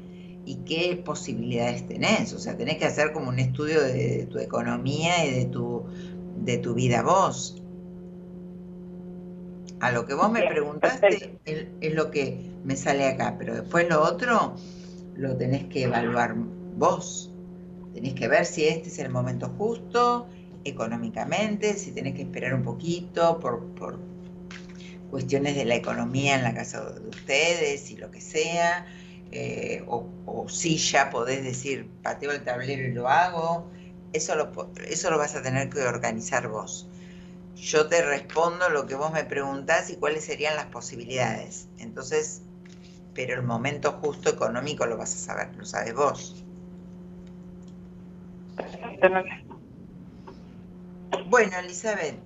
[0.45, 2.33] y qué posibilidades tenés.
[2.33, 5.83] O sea, tenés que hacer como un estudio de, tu economía y de tu,
[6.37, 7.61] de tu vida vos
[9.81, 14.01] a lo que vos me preguntaste es, lo que me sale acá, pero después lo
[14.03, 14.55] otro
[15.15, 17.31] lo tenés que evaluar vos.
[17.93, 20.27] Tenés que ver si este es el momento justo
[20.63, 23.99] económicamente, si tenés que esperar un poquito por,
[25.09, 28.85] cuestiones de la economía en la casa de ustedes y lo que sea,
[29.31, 33.69] eh, o, o, si ya podés decir pateo el tablero y lo hago,
[34.13, 36.87] eso lo, eso lo vas a tener que organizar vos
[37.61, 41.67] yo te respondo lo que vos me preguntás y cuáles serían las posibilidades.
[41.77, 42.41] Entonces,
[43.13, 46.43] pero el momento justo económico lo vas a saber, lo sabes vos.
[51.29, 52.17] Bueno, Elizabeth.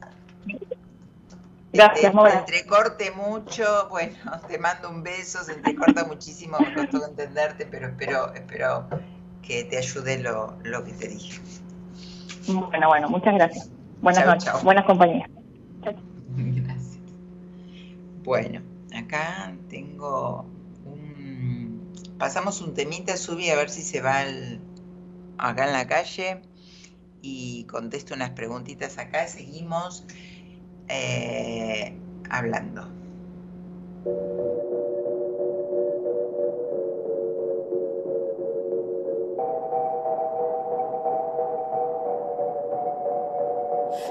[1.76, 4.16] Gracias, te, te entrecorte mucho, bueno,
[4.48, 8.88] te mando un beso, se entrecorta muchísimo, me costó entenderte, pero espero, espero
[9.42, 11.42] que te ayude lo, lo que te dije.
[12.48, 13.70] Bueno, bueno, muchas gracias.
[14.02, 15.30] Buenas noches, buenas compañías.
[15.82, 17.00] Gracias.
[18.24, 18.62] Bueno,
[18.96, 20.46] acá tengo
[20.86, 21.92] un...
[22.18, 24.24] Pasamos un temita, subí a ver si se va
[25.38, 26.42] acá en la calle
[27.22, 29.28] y contesto unas preguntitas acá.
[29.28, 30.06] Seguimos
[30.88, 31.98] eh,
[32.30, 32.84] hablando.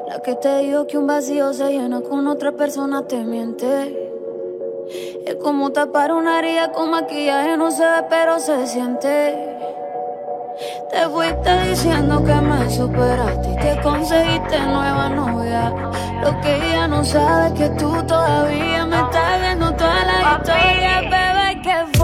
[0.08, 4.10] La que te digo que un vacío se llena con otra persona te miente.
[5.26, 9.54] Es como tapar una herida con maquillaje, no se ve, pero se siente.
[10.90, 15.72] Te fuiste diciendo que me superaste y que conseguiste nueva novia.
[16.24, 21.00] Lo que ella no sabe es que tú todavía me estás viendo toda la historia,
[21.02, 22.03] bebé, que fue.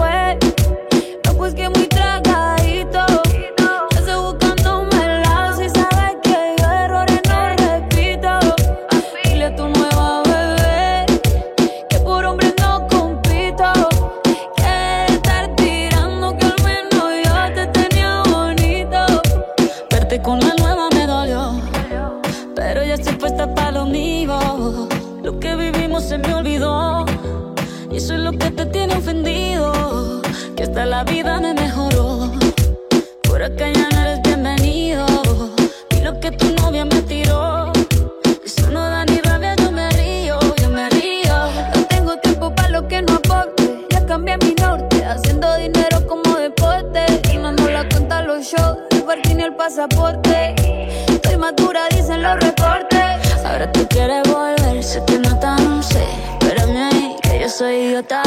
[53.73, 56.03] Tú quieres volver, sé que no tan sé.
[56.39, 58.23] Espérame ahí, que yo soy idiota.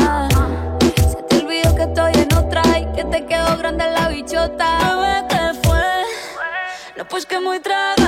[0.97, 4.79] Se te olvidó que estoy en otra y que te quedó grande la bichota.
[4.79, 5.85] Bebé, ¿qué fue?
[6.97, 8.04] No, pues que muy tragadito.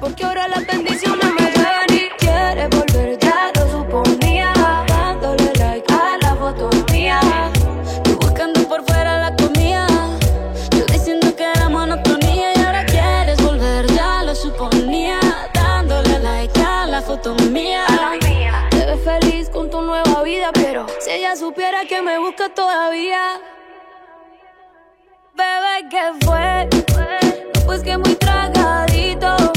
[0.00, 4.52] Porque ahora las bendiciones me llevan y quieres volver, ya lo suponía.
[4.86, 7.20] Dándole like a la foto mía.
[8.04, 9.86] Tú buscando por fuera la comida.
[10.76, 15.18] Yo diciendo que era monotonía y ahora quieres volver, ya lo suponía.
[15.54, 17.86] Dándole like a la foto mía.
[18.70, 23.40] Te ves feliz con tu nueva vida, pero si ella supiera que me busca todavía.
[25.34, 26.68] Bebé, ¿qué fue?
[27.64, 29.51] Pues que muy tragadito.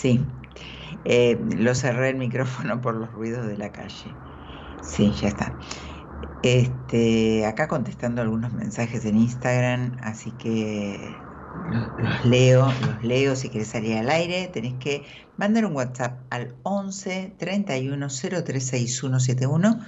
[0.00, 0.34] Sí,
[1.04, 4.22] eh, lo cerré el micrófono por los ruidos de la calle.
[4.80, 5.58] Sí, ya está.
[6.42, 11.28] Este, acá contestando algunos mensajes en Instagram, así que
[11.96, 13.36] los, leo, los leo.
[13.36, 15.04] Si querés salir al aire, tenés que
[15.36, 19.80] mandar un WhatsApp al 11 31 036171.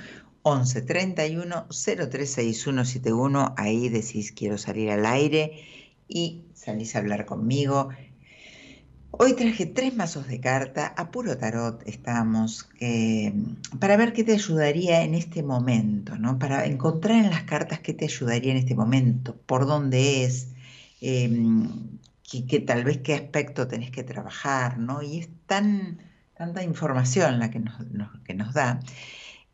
[0.42, 3.54] 11 31 036171.
[3.56, 5.64] Ahí decís quiero salir al aire
[6.06, 7.88] y salís a hablar conmigo.
[9.14, 13.32] Hoy traje tres mazos de carta, a puro tarot estamos, eh,
[13.78, 16.38] para ver qué te ayudaría en este momento, ¿no?
[16.38, 20.48] Para encontrar en las cartas qué te ayudaría en este momento, por dónde es,
[21.00, 21.30] eh,
[22.48, 25.02] que, tal vez qué aspecto tenés que trabajar, ¿no?
[25.02, 25.98] Y es tan,
[26.34, 27.74] tanta información la que nos-
[28.24, 28.80] que nos da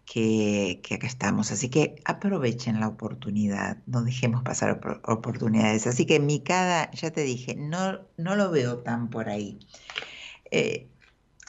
[0.09, 1.52] que, acá estamos.
[1.52, 5.86] Así que aprovechen la oportunidad, no dejemos pasar opor- oportunidades.
[5.86, 9.60] Así que mi cada, ya te dije, no, no lo veo tan por ahí.
[10.51, 10.90] Eh,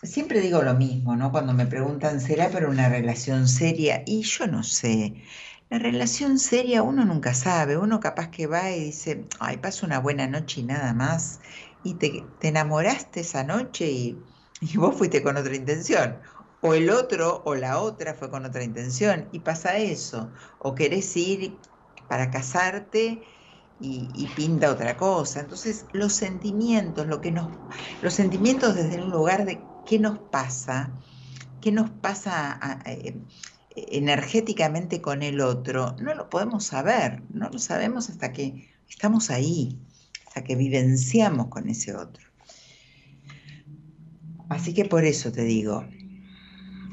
[0.04, 1.32] siempre digo lo mismo, ¿no?
[1.32, 4.04] Cuando me preguntan, ¿será para una relación seria?
[4.06, 5.24] Y yo no sé.
[5.70, 10.00] La relación seria uno nunca sabe, uno capaz que va y dice, ay, paso una
[10.00, 11.42] buena noche y nada más,
[11.84, 16.20] y te, te enamoraste esa noche y vos fuiste con otra intención,
[16.62, 20.30] o el otro o la otra fue con otra intención, y pasa eso,
[20.60, 21.58] o querés ir
[22.08, 23.22] para casarte
[23.80, 25.40] y, pinta otra cosa.
[25.40, 27.48] Entonces, los sentimientos, lo que nos,
[28.02, 30.92] los sentimientos desde un lugar de qué nos pasa,
[31.62, 33.16] qué nos pasa eh,
[33.76, 39.80] energéticamente con el otro, no lo podemos saber, no lo sabemos hasta que estamos ahí,
[40.28, 42.28] hasta que vivenciamos con ese otro.
[44.50, 45.86] Así que por eso te digo,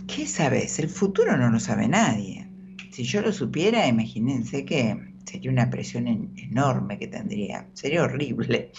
[0.07, 0.79] ¿qué sabes?
[0.79, 2.49] El futuro no lo sabe nadie.
[2.93, 8.73] Si yo lo supiera, imagínense que sería una presión en- enorme que tendría, sería horrible.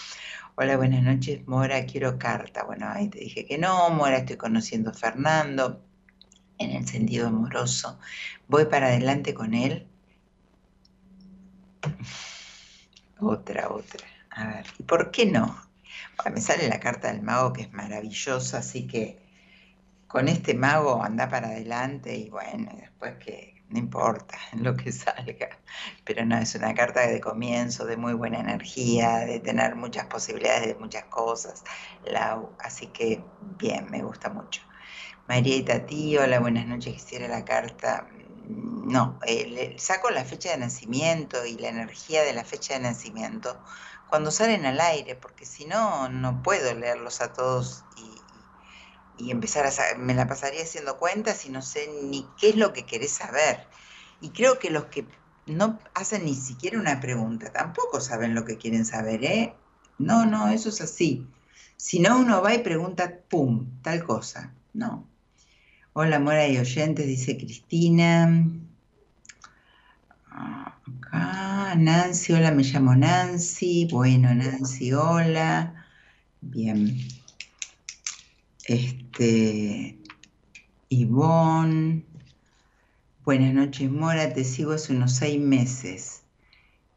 [0.56, 2.64] Hola, buenas noches, Mora, quiero carta.
[2.64, 5.84] Bueno, ahí te dije que no, Mora, estoy conociendo a Fernando
[6.58, 7.98] en el sentido amoroso.
[8.48, 9.86] Voy para adelante con él.
[13.20, 14.06] Otra, otra.
[14.30, 15.56] A ver, ¿y por qué no?
[16.32, 19.27] Me sale la carta del mago que es maravillosa, así que
[20.08, 25.50] con este mago anda para adelante y bueno, después que no importa lo que salga.
[26.04, 30.66] Pero no, es una carta de comienzo, de muy buena energía, de tener muchas posibilidades
[30.68, 31.62] de muchas cosas.
[32.02, 34.62] Lau, así que bien, me gusta mucho.
[35.26, 38.08] María y Tati, hola, buenas noches, quisiera la carta.
[38.12, 42.74] Mm, No, eh, le- saco la fecha de nacimiento y la energía de la fecha
[42.74, 43.62] de nacimiento
[44.06, 48.17] cuando salen al aire, porque si no, no puedo leerlos a todos y,
[49.18, 49.70] y empezar a...
[49.70, 53.12] sa- Me la pasaría haciendo cuentas y no sé ni qué es lo que querés
[53.12, 53.66] saber.
[54.20, 55.06] Y creo que los que
[55.46, 59.54] no hacen ni siquiera una pregunta tampoco saben lo que quieren saber, ¿eh?
[59.98, 61.26] No, no, eso es así.
[61.76, 64.54] Si no, uno va y pregunta, ¡pum!, tal cosa.
[64.72, 65.08] No.
[65.92, 68.30] Hola, Mora y oyentes, dice Cristina.
[70.30, 73.88] Acá, Nancy, hola, me llamo Nancy.
[73.90, 75.86] Bueno, Nancy, hola.
[76.40, 76.96] Bien.
[78.68, 79.98] Este,
[80.90, 82.04] Ivonne.
[83.24, 84.34] Buenas noches, Mora.
[84.34, 86.22] Te sigo hace unos seis meses.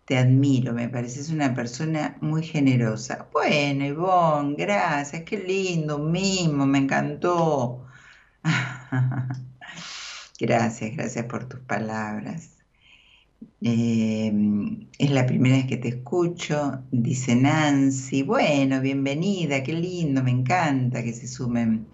[0.04, 3.30] Te admiro, me pareces una persona muy generosa.
[3.32, 5.24] Bueno, Ivonne, gracias.
[5.24, 7.86] Qué lindo, un mimo, me encantó.
[10.40, 12.61] Gracias, gracias por tus palabras.
[13.62, 14.32] Eh,
[15.00, 18.24] es la primera vez que te escucho, dice Nancy.
[18.24, 21.92] Bueno, bienvenida, qué lindo, me encanta que se sumen.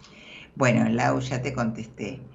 [0.56, 2.30] Bueno, Lau, ya te contesté.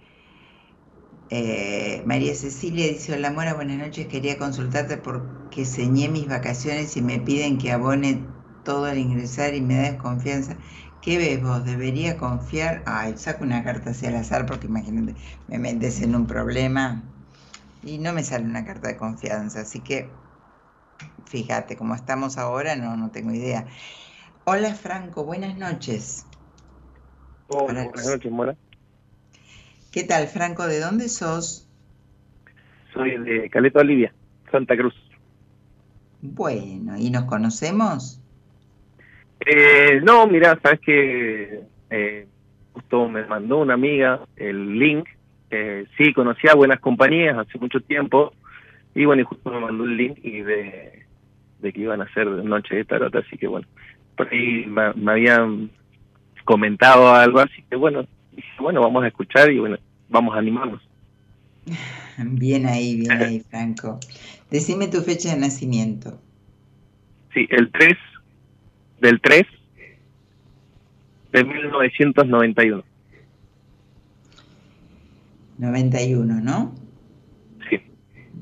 [1.30, 7.02] Eh, María Cecilia dice, hola Mora, buenas noches, quería consultarte porque señé mis vacaciones y
[7.02, 10.59] me piden que abone todo al ingresar y me da desconfianza.
[11.01, 11.64] ¿Qué ves vos?
[11.64, 12.82] ¿Debería confiar?
[12.86, 15.16] Ay, saco una carta hacia el azar porque imagínate,
[15.48, 17.11] me metes en un problema
[17.82, 20.10] y no me sale una carta de confianza, así que
[21.26, 23.66] fíjate, como estamos ahora, no, no tengo idea.
[24.44, 26.26] Hola Franco, buenas noches.
[27.48, 28.56] Hola, buenas noches, Mora.
[29.92, 30.66] ¿Qué tal, Franco?
[30.66, 31.68] ¿De dónde sos?
[32.92, 34.14] Soy de Caleta Olivia,
[34.50, 34.94] Santa Cruz.
[36.20, 38.20] Bueno, ¿y nos conocemos?
[39.40, 42.26] Eh, no, mira, sabes que eh,
[42.72, 45.09] justo me mandó una amiga el link.
[45.54, 48.32] Eh, sí, conocía buenas compañías hace mucho tiempo.
[48.94, 51.04] Y bueno, y justo me mandó el link y de,
[51.60, 53.14] de que iban a hacer Noche de Tarot.
[53.14, 53.66] Así que bueno,
[54.16, 55.70] por ahí me, me habían
[56.44, 57.40] comentado algo.
[57.40, 59.76] Así que bueno, dije, bueno, vamos a escuchar y bueno,
[60.08, 60.80] vamos a animarnos.
[62.18, 63.98] Bien ahí, bien ahí, Franco.
[64.50, 66.20] Decime tu fecha de nacimiento.
[67.32, 67.96] Sí, el 3
[69.00, 69.46] del 3
[71.32, 72.84] de 1991.
[75.62, 76.74] 91, ¿no?
[77.70, 77.80] Sí.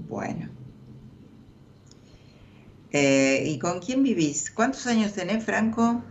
[0.09, 0.49] Bueno.
[2.93, 4.51] Eh, ¿Y con quién vivís?
[4.51, 6.03] ¿Cuántos años tenés, Franco?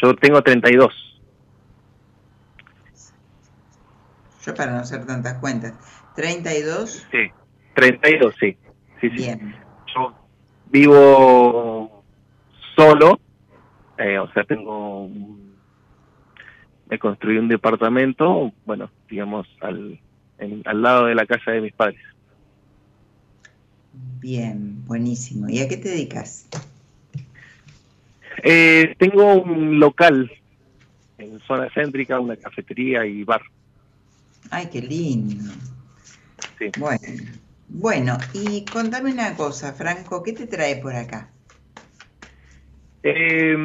[0.00, 0.92] Yo tengo 32.
[4.44, 5.74] Yo para no hacer tantas cuentas.
[6.16, 6.86] ¿32?
[7.10, 7.30] Sí,
[7.74, 8.56] 32, sí.
[9.00, 9.16] sí, sí.
[9.16, 9.56] Bien.
[9.94, 10.14] Yo
[10.70, 12.04] vivo
[12.76, 13.20] solo,
[13.98, 15.06] eh, o sea, tengo...
[15.06, 15.45] un-
[16.86, 20.00] Me construí un departamento, bueno, digamos, al,
[20.38, 22.00] en- al lado de la casa de mis padres.
[24.20, 25.48] Bien, buenísimo.
[25.48, 26.46] ¿Y a qué te dedicas?
[28.42, 30.30] Eh, tengo un local
[31.18, 33.42] en zona céntrica, una cafetería y bar.
[34.50, 35.54] Ay, qué lindo.
[36.58, 36.72] Sí.
[36.74, 36.98] Bueno,
[37.68, 41.32] bueno, y contame una cosa, Franco, ¿qué te trae por acá?
[43.02, 43.56] Eh,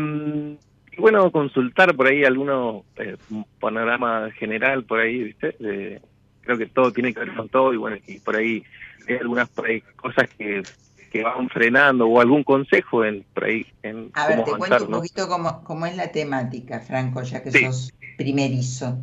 [0.91, 5.55] y bueno, consultar por ahí alguno, eh, un panorama general por ahí, ¿viste?
[5.59, 6.01] De-
[6.41, 8.63] creo que todo tiene que ver con todo y bueno, y por ahí
[9.07, 10.63] hay algunas por ahí cosas que,
[11.11, 14.59] que van frenando o algún consejo en por ahí en A ver, cómo te avanzar,
[14.59, 14.97] cuento un ¿no?
[14.97, 17.59] poquito cómo, cómo es la temática, Franco, ya que Sí.
[17.65, 18.97] sos primerizo.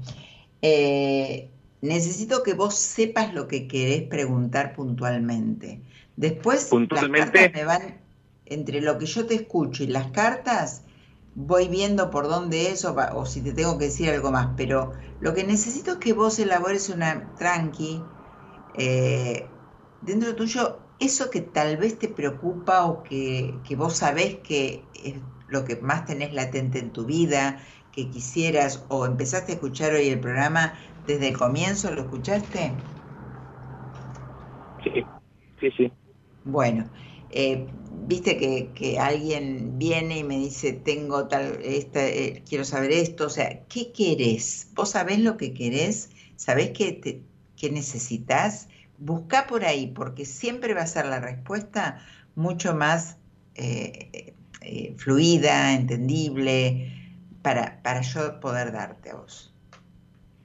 [0.63, 1.49] Eh,
[1.81, 5.81] necesito que vos sepas lo que querés preguntar puntualmente.
[6.17, 7.21] Después, Puntualmente.
[7.21, 8.01] las cartas me van,
[8.47, 10.85] entre lo que yo te escucho y las cartas,
[11.47, 14.55] voy viendo por dónde es o, pa- o si te tengo que decir algo más.
[14.57, 18.13] Pero lo que necesito es que vos elabores una tranqui,
[18.75, 19.61] eh,
[20.01, 25.23] dentro tuyo, eso que tal vez te preocupa o que, que vos sabés que es
[25.47, 30.09] lo que más tenés latente en tu vida, que quisieras, o empezaste a escuchar hoy
[30.09, 32.85] el programa desde el comienzo, ¿lo escuchaste?
[34.83, 35.09] Sí,
[35.61, 35.93] sí, sí.
[36.43, 36.91] Bueno,
[37.31, 42.93] eh, viste que, que alguien viene y me dice, tengo tal, esta, eh, quiero saber
[42.93, 44.71] esto, o sea, ¿qué querés?
[44.75, 46.11] ¿Vos sabés lo que querés?
[46.37, 47.23] ¿Sabés qué, te-
[47.57, 48.69] qué necesitas?
[48.99, 53.19] Busca por ahí, porque siempre va a ser la respuesta mucho más
[53.55, 56.93] eh, eh, fluida, entendible,
[57.43, 59.55] para, para yo poder darte a vos.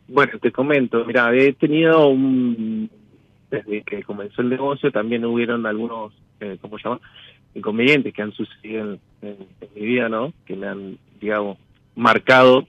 [0.08, 2.90] Bueno, te comento, mira, he tenido un,
[3.50, 7.02] desde que comenzó el negocio también hubieron algunos, eh, ¿cómo se llama?
[7.56, 9.38] Inconvenientes que han sucedido en,
[9.76, 10.34] mi vida, ¿no?
[10.46, 11.58] Que me han, digamos,
[11.96, 12.66] marcado.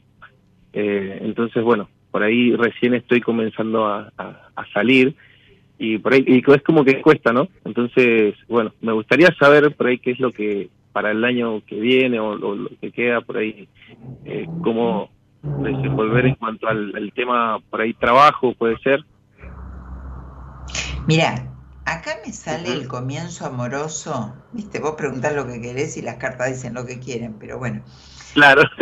[0.72, 4.10] Eh, entonces, bueno, por ahí recién estoy comenzando a
[4.72, 5.14] salir
[5.78, 7.48] y por ahí y es como que cuesta, ¿no?
[7.64, 11.80] Entonces, bueno, me gustaría saber por ahí qué es lo que para el año que
[11.80, 13.68] viene o, o lo que queda por ahí,
[14.24, 15.10] eh, cómo
[15.42, 19.04] desenvolver en cuanto al, al tema por ahí trabajo, puede ser.
[21.06, 21.53] Mira,
[21.84, 26.48] acá me sale el comienzo amoroso, viste, vos preguntás lo que querés y las cartas
[26.48, 27.82] dicen lo que quieren, pero bueno.
[28.32, 28.62] Claro.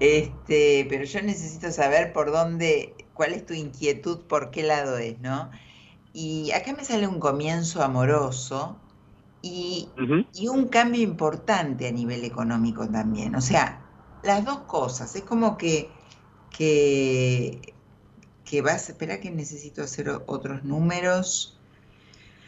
[0.00, 5.18] Este, pero yo necesito saber por dónde, cuál es tu inquietud, por qué lado es,
[5.20, 5.50] ¿no?
[6.12, 8.78] Y acá me sale un comienzo amoroso
[9.42, 9.88] y,
[10.34, 13.34] y un cambio importante a nivel económico también.
[13.34, 13.84] O sea,
[14.24, 15.14] las dos cosas.
[15.16, 15.90] Es como que,
[16.50, 17.73] que,
[18.44, 21.58] que vas, espera que necesito hacer otros números.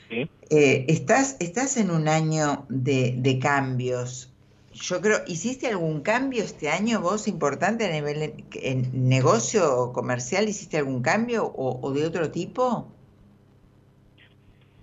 [0.08, 0.28] Sí.
[0.50, 4.32] Eh, estás, estás en un año de, de cambios.
[4.72, 10.48] yo creo, ¿hiciste algún cambio este año vos importante a nivel en negocio comercial?
[10.48, 12.92] ¿Hiciste algún cambio o, de otro tipo?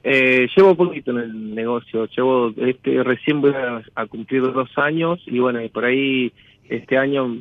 [0.03, 3.53] Eh, llevo poquito en el negocio, llevo este recién voy
[3.95, 6.33] a, cumplir dos años y bueno, por ahí
[6.67, 7.33] este año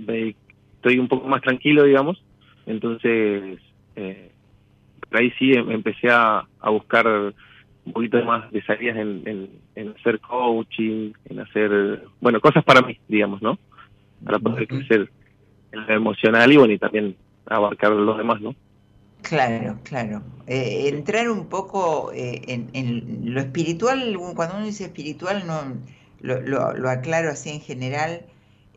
[0.77, 2.23] estoy un poco más tranquilo, digamos,
[2.67, 3.59] entonces
[3.97, 4.31] eh,
[5.09, 7.07] por ahí sí em, empecé a, a buscar
[7.85, 12.99] un poquito más de salidas en, en, hacer coaching, en hacer, bueno, cosas para mí,
[13.09, 13.59] digamos, ¿no?
[14.25, 15.11] Para poder crecer
[15.73, 17.17] en lo emocional y bueno, y también
[17.47, 18.55] abarcar los demás, ¿no?
[19.23, 20.23] Claro, claro.
[20.47, 25.63] Eh, entrar un poco eh, en, en, lo espiritual, cuando uno dice espiritual, no
[26.21, 28.23] lo, lo, lo aclaro así en general,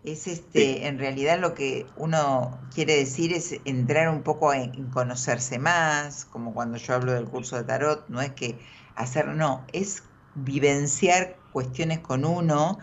[0.05, 5.59] es este, en realidad lo que uno quiere decir es entrar un poco en, conocerse
[5.59, 8.57] más, como cuando yo hablo del curso de tarot, no es que
[8.95, 10.03] hacer, no, es
[10.35, 12.77] vivenciar cuestiones con uno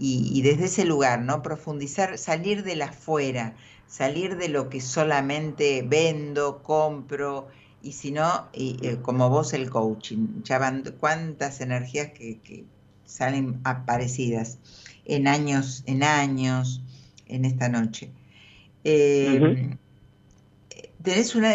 [0.00, 1.42] y, desde ese lugar, ¿no?
[1.42, 3.56] Profundizar, salir de la afuera,
[3.88, 7.48] salir de lo que solamente vendo, compro,
[7.82, 12.64] y si no, y, eh, como vos el coaching, ya van cuántas energías que,
[13.04, 14.58] salen aparecidas
[15.08, 16.82] en años, en años,
[17.26, 18.10] en esta noche.
[18.84, 19.76] Eh,
[21.02, 21.52] tenés una,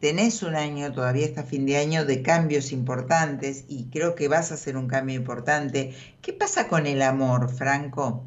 [0.00, 4.50] tenés un año, todavía está fin de año, de cambios importantes y creo que vas
[4.50, 5.94] a hacer un cambio importante.
[6.20, 8.24] ¿Qué pasa con el amor, Franco?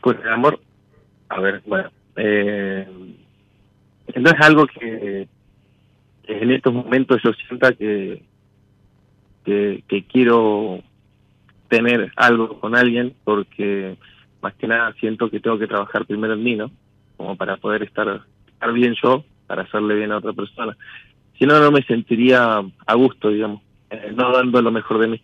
[0.00, 0.60] Con el amor,
[1.30, 2.86] a ver, bueno, eh,
[4.14, 5.28] no es algo que,
[6.26, 8.22] en estos momentos yo sienta que,
[9.44, 10.82] que, quiero
[11.74, 13.96] tener algo con alguien porque
[14.40, 16.70] más que nada siento que tengo que trabajar primero en mí, ¿no?
[17.16, 20.76] Como para poder estar, estar bien yo para hacerle bien a otra persona.
[21.38, 23.60] Si no, no me sentiría a gusto, digamos,
[23.90, 25.22] eh, no dando lo mejor de mí.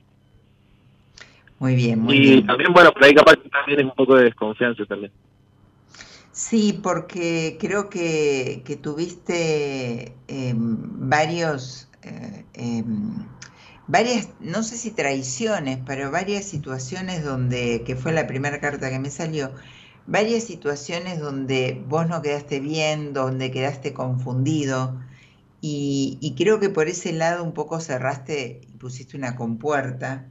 [1.60, 4.24] Muy bien, muy y también, bueno, por ahí capaz que también es un poco de
[4.24, 5.12] desconfianza también.
[6.32, 10.76] Sí, porque creo que, que tuviste em,
[11.08, 13.26] varios, eh, em,
[13.90, 19.00] varias, no sé si traiciones, pero varias situaciones donde, que fue la primera carta que
[19.00, 19.52] me salió,
[20.06, 25.00] varias situaciones donde vos no quedaste bien, donde quedaste confundido
[25.60, 30.26] y, creo que por ese lado un poco cerraste y pusiste una compuerta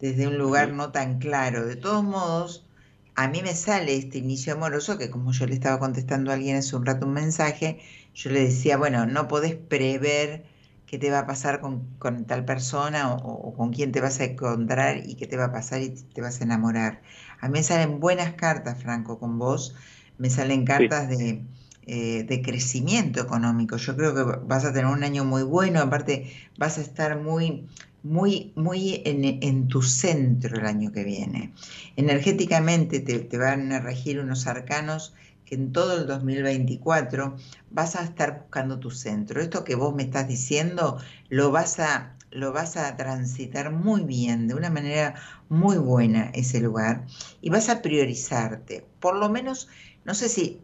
[0.00, 1.66] desde un lugar no tan claro.
[1.66, 2.66] De todos modos,
[3.14, 6.56] a mí me sale este inicio amoroso que como yo le estaba contestando a alguien
[6.56, 7.80] hace un rato un mensaje,
[8.14, 10.44] yo le decía, bueno, no podés prever
[10.88, 15.02] qué te va a pasar con, tal persona o, con quién te vas a encontrar
[15.06, 17.02] y qué te va a pasar y te vas a enamorar.
[17.40, 19.74] A mí me salen buenas cartas, Franco, con vos,
[20.16, 21.42] me salen cartas de,
[21.86, 23.76] eh, de crecimiento económico.
[23.76, 27.66] Yo creo que vas a tener un año muy bueno, aparte vas a estar muy,
[28.02, 31.52] muy, muy en, tu centro el año que viene.
[31.96, 35.14] Energéticamente te, te van a regir unos arcanos
[35.48, 37.36] que en todo el 2024
[37.70, 39.40] vas a estar buscando tu centro.
[39.40, 40.98] Esto que vos me estás diciendo
[41.30, 45.14] lo vas a, lo vas a transitar muy bien, de una manera
[45.48, 47.06] muy buena ese lugar
[47.40, 48.84] y vas a priorizarte.
[49.00, 49.68] Por lo menos,
[50.04, 50.60] no sé si,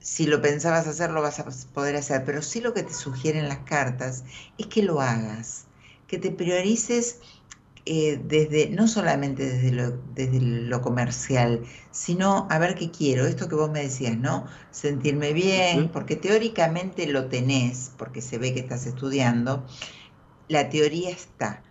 [0.00, 3.48] si lo pensabas hacer, lo vas a poder hacer, pero sí lo que te sugieren
[3.48, 4.24] las cartas
[4.58, 5.66] es que lo hagas,
[6.08, 7.20] que te priorices
[7.86, 13.46] eh, desde, no solamente desde lo, desde lo comercial, sino a ver qué quiero, esto
[13.46, 14.46] que vos me decías, ¿no?
[14.70, 19.66] Sentirme bien, porque teóricamente lo tenés, porque se ve que estás estudiando,
[20.48, 21.62] la teoría está.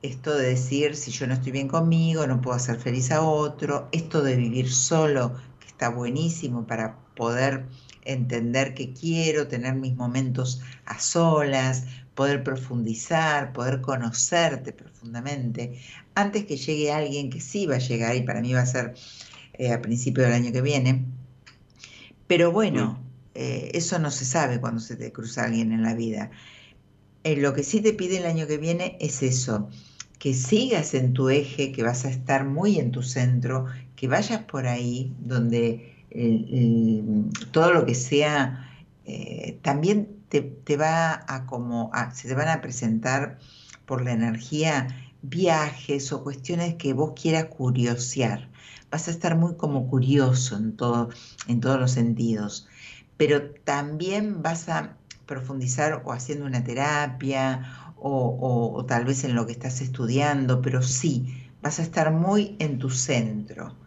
[0.00, 3.88] Esto de decir, si yo no estoy bien conmigo, no puedo hacer feliz a otro,
[3.92, 7.66] esto de vivir solo, que está buenísimo para poder
[8.04, 15.80] entender que quiero, tener mis momentos a solas, poder profundizar, poder conocerte profundamente,
[16.14, 18.94] antes que llegue alguien que sí va a llegar y para mí va a ser
[19.54, 21.04] eh, a principio del año que viene.
[22.26, 23.00] Pero bueno,
[23.34, 26.30] eh, eso no se sabe cuando se te cruza alguien en la vida.
[27.24, 29.70] Eh, lo que sí te pide el año que viene es eso,
[30.18, 33.66] que sigas en tu eje, que vas a estar muy en tu centro,
[33.96, 35.88] que vayas por ahí donde
[37.52, 38.68] todo lo que sea
[39.62, 43.38] también te, va a como, se te van a presentar
[43.86, 44.88] por la energía
[45.22, 48.50] viajes o cuestiones que vos quieras curiosear.
[48.90, 51.10] Vas a estar muy como curioso en, todo,
[51.48, 52.68] en todos los sentidos,
[53.16, 59.46] pero también vas a profundizar o haciendo una terapia o, o tal vez en lo
[59.46, 63.78] que estás estudiando, pero sí, vas a estar muy en tu centro.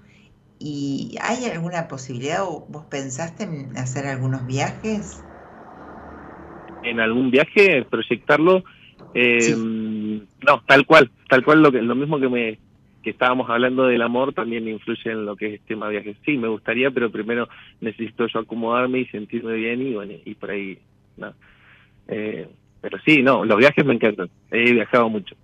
[0.59, 5.25] ¿Y hay alguna posibilidad o vos pensaste en hacer algunos viajes?
[6.85, 8.63] En algún viaje, proyectarlo.
[9.13, 12.59] Eh, no, tal cual, tal cual lo que lo mismo que me
[13.05, 16.17] que estábamos hablando del amor también influye en lo que es el tema de viajes.
[16.25, 17.47] Sí, me gustaría, pero primero
[17.79, 20.79] necesito yo acomodarme y sentirme bien y bueno, y por ahí,
[21.15, 21.31] no.
[22.07, 22.47] Eh,
[22.81, 24.29] pero sí, no, los viajes me encantan.
[24.49, 25.35] He viajado mucho.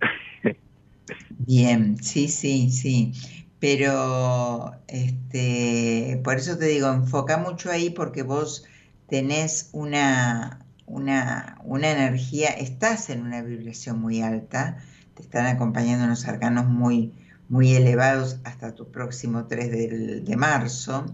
[1.46, 3.12] Bien, sí, sí, sí.
[3.60, 8.66] Pero este, por eso te digo, enfoca mucho ahí porque vos
[9.08, 14.78] tenés una, una, una energía, estás en una vibración muy alta,
[15.14, 17.12] te están acompañando unos arcanos muy,
[17.48, 21.06] muy elevados hasta tu próximo 3 de marzo.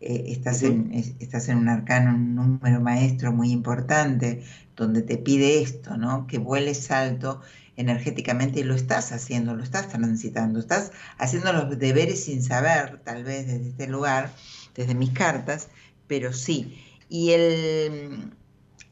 [0.00, 4.42] Eh, estás, en, estás en un arcano, un número maestro muy importante,
[4.74, 6.26] donde te pide esto, ¿no?
[6.26, 7.40] Que vueles alto
[7.76, 13.22] energéticamente y lo estás haciendo, lo estás transitando, estás haciendo los deberes sin saber, tal
[13.22, 14.30] vez desde este lugar,
[14.74, 15.68] desde mis cartas,
[16.08, 16.82] pero sí.
[17.08, 18.32] Y el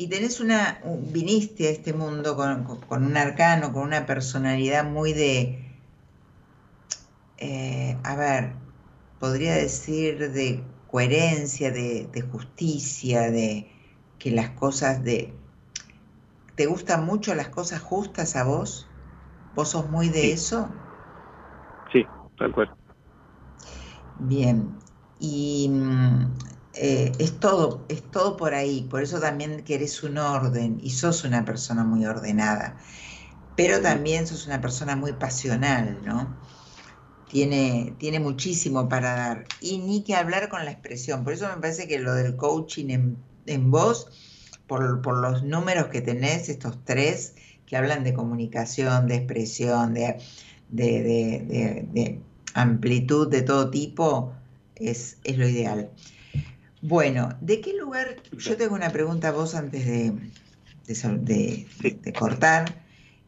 [0.01, 0.81] y tenés una,
[1.13, 5.63] viniste a este mundo con, con un arcano, con una personalidad muy de,
[7.37, 8.55] eh, a ver,
[9.19, 13.71] podría decir de coherencia, de, justicia, de
[14.19, 15.35] que las cosas de...
[16.55, 18.89] ¿Te gustan mucho las cosas justas a vos?
[19.55, 20.71] ¿Vos sos muy de eso?
[21.93, 22.07] Sí,
[22.39, 22.73] tal cual.
[24.19, 24.79] Bien,
[25.19, 26.25] y mm,
[26.75, 31.25] eh, es todo, es todo por ahí, por eso también querés un orden y sos
[31.25, 32.77] una persona muy ordenada,
[33.57, 36.37] pero también sos una persona muy pasional, ¿no?
[37.31, 39.47] tiene, tiene muchísimo para dar.
[39.61, 41.25] Y ni que hablar con la expresión.
[41.25, 43.17] Por eso me parece que lo del coaching en,
[43.47, 44.09] en voz,
[44.67, 47.35] por, por, los números que tenés, estos tres,
[47.67, 50.19] que hablan de comunicación, de expresión, de,
[50.71, 52.21] de, de,
[52.55, 54.33] amplitud de todo tipo,
[54.75, 55.91] es, es, lo ideal.
[56.83, 58.17] Bueno, ¿de qué lugar?
[58.33, 60.13] Yo tengo una pregunta a vos antes de,
[60.87, 62.83] de cortar.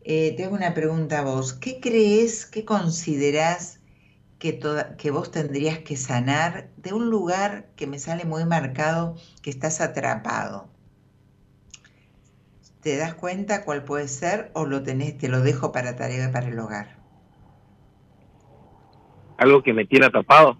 [0.04, 1.52] Eh, tengo una pregunta a vos.
[1.52, 3.78] ¿Qué crees, qué considerás
[4.42, 4.58] que,
[4.98, 9.80] que vos tendrías que sanar de un lugar que me sale muy marcado, que estás
[9.80, 10.66] atrapado.
[12.82, 16.48] ¿Te das cuenta cuál puede ser o lo tenés, te lo dejo para tarea para
[16.48, 16.88] el hogar?
[19.36, 20.58] Algo que me tiene atrapado.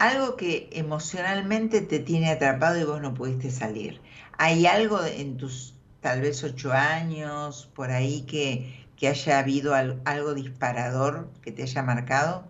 [0.00, 4.00] Algo que emocionalmente te tiene atrapado y vos no pudiste salir.
[4.38, 10.32] ¿Hay algo en tus tal vez ocho años por ahí que, que haya habido algo
[10.32, 12.44] disparador que te haya marcado?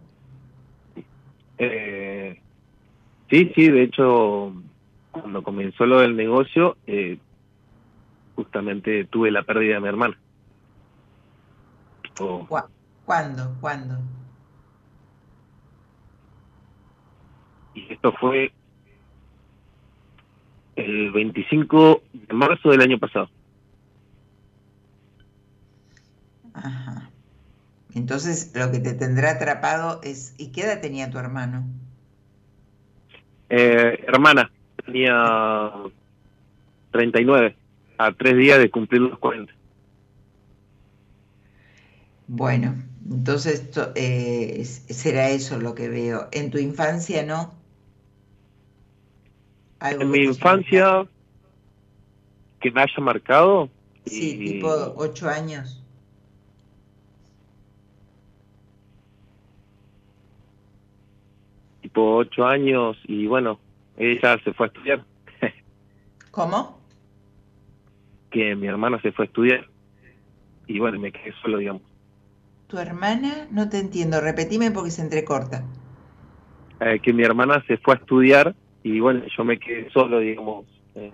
[1.59, 2.41] Eh,
[3.29, 4.55] sí, sí, de hecho,
[5.11, 7.19] cuando comenzó lo del negocio, eh,
[8.37, 10.17] justamente tuve la pérdida de mi hermana.
[13.05, 13.57] ¿Cuándo?
[13.61, 13.99] ¿Cuándo?
[17.89, 18.53] Y esto fue
[20.77, 23.29] el 25 de marzo del año pasado.
[26.55, 27.11] Ajá.
[27.95, 30.35] Entonces, lo que te tendrá atrapado es...
[30.39, 31.65] ¿Y qué edad tenía tu hermano?
[33.49, 34.51] Eh, hermana,
[34.85, 35.73] tenía
[36.93, 37.57] 39,
[37.99, 39.53] a tres días de cumplir los 40.
[42.29, 42.77] Bueno,
[43.11, 46.29] entonces eh, será eso lo que veo.
[46.31, 47.60] ¿En tu infancia no?
[49.81, 51.07] En mi infancia,
[52.61, 53.69] que me haya marcado.
[54.07, 55.81] Sí, tipo ocho años.
[61.91, 63.59] tipo ocho años y bueno,
[63.97, 65.05] ella se fue a estudiar.
[66.31, 66.79] ¿Cómo?
[68.31, 69.67] Que mi hermana se fue a estudiar
[70.69, 71.83] y bueno, me quedé solo, digamos.
[72.69, 73.49] ¿Tu hermana?
[73.51, 75.65] No te entiendo, repetime porque se entrecorta.
[76.81, 80.67] Eh, que mi hermana se fue a estudiar y bueno, yo me quedé solo, digamos,
[80.95, 81.13] en,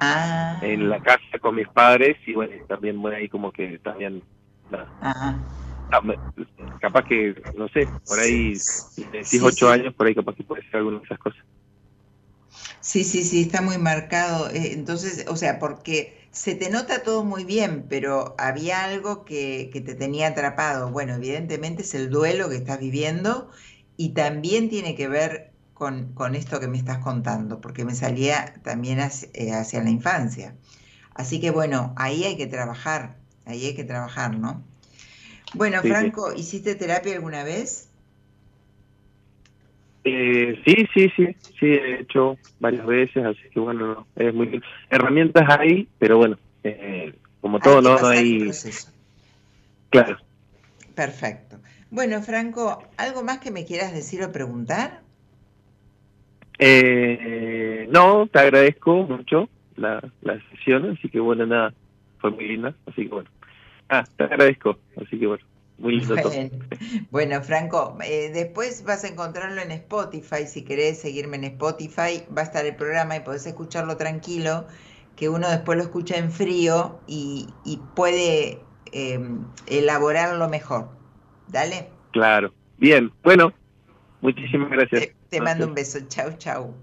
[0.00, 0.58] ah.
[0.62, 4.22] en la casa con mis padres y bueno, también voy ahí como que también...
[5.00, 5.38] Ah,
[6.80, 8.54] capaz que, no sé, por ahí,
[9.12, 11.44] decís ocho años, por ahí capaz que puede ser alguna de esas cosas.
[12.80, 14.48] Sí, sí, sí, está muy marcado.
[14.50, 19.70] Eh, entonces, o sea, porque se te nota todo muy bien, pero había algo que,
[19.72, 20.90] que, te tenía atrapado.
[20.90, 23.50] Bueno, evidentemente es el duelo que estás viviendo
[23.96, 28.54] y también tiene que ver con, con esto que me estás contando, porque me salía
[28.62, 30.54] también hacia, eh, hacia la infancia.
[31.14, 34.62] Así que bueno, ahí hay que trabajar, ahí hay que trabajar, ¿no?
[35.54, 37.88] Bueno, Franco, ¿hiciste terapia alguna vez?
[40.04, 45.44] Eh, sí, sí, sí, sí, he hecho varias veces, así que bueno, es muy herramientas
[45.58, 48.50] hay, pero bueno, eh, como todo, no, no hay.
[49.90, 50.16] Claro.
[50.94, 51.58] Perfecto.
[51.90, 55.05] Bueno, Franco, ¿algo más que me quieras decir o preguntar?
[56.58, 61.74] Eh, no, te agradezco mucho la, la sesión, así que bueno, nada,
[62.18, 63.30] fue muy linda, así que bueno.
[63.88, 65.44] Ah, te agradezco, así que bueno.
[65.78, 66.30] Muy lindo todo.
[66.30, 66.50] Bueno,
[67.10, 70.46] bueno, Franco, eh, después vas a encontrarlo en Spotify.
[70.46, 74.66] Si querés seguirme en Spotify, va a estar el programa y podés escucharlo tranquilo,
[75.16, 78.60] que uno después lo escucha en frío y, y puede
[78.92, 79.20] eh,
[79.66, 80.88] elaborarlo mejor.
[81.48, 81.90] Dale.
[82.12, 82.54] Claro.
[82.78, 83.52] Bien, bueno,
[84.20, 85.06] muchísimas gracias.
[85.06, 85.98] Te, te mando un beso.
[86.08, 86.74] Chau, chau.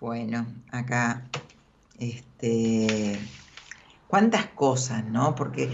[0.00, 1.24] Bueno, acá,
[1.98, 3.18] este,
[4.06, 5.34] cuántas cosas, ¿no?
[5.34, 5.72] Porque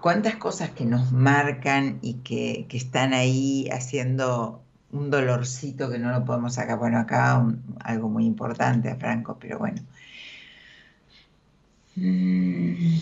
[0.00, 6.10] cuántas cosas que nos marcan y que, que están ahí haciendo un dolorcito que no
[6.12, 6.78] lo podemos sacar.
[6.78, 9.82] Bueno, acá un- algo muy importante a Franco, pero bueno.
[11.96, 12.98] Mm.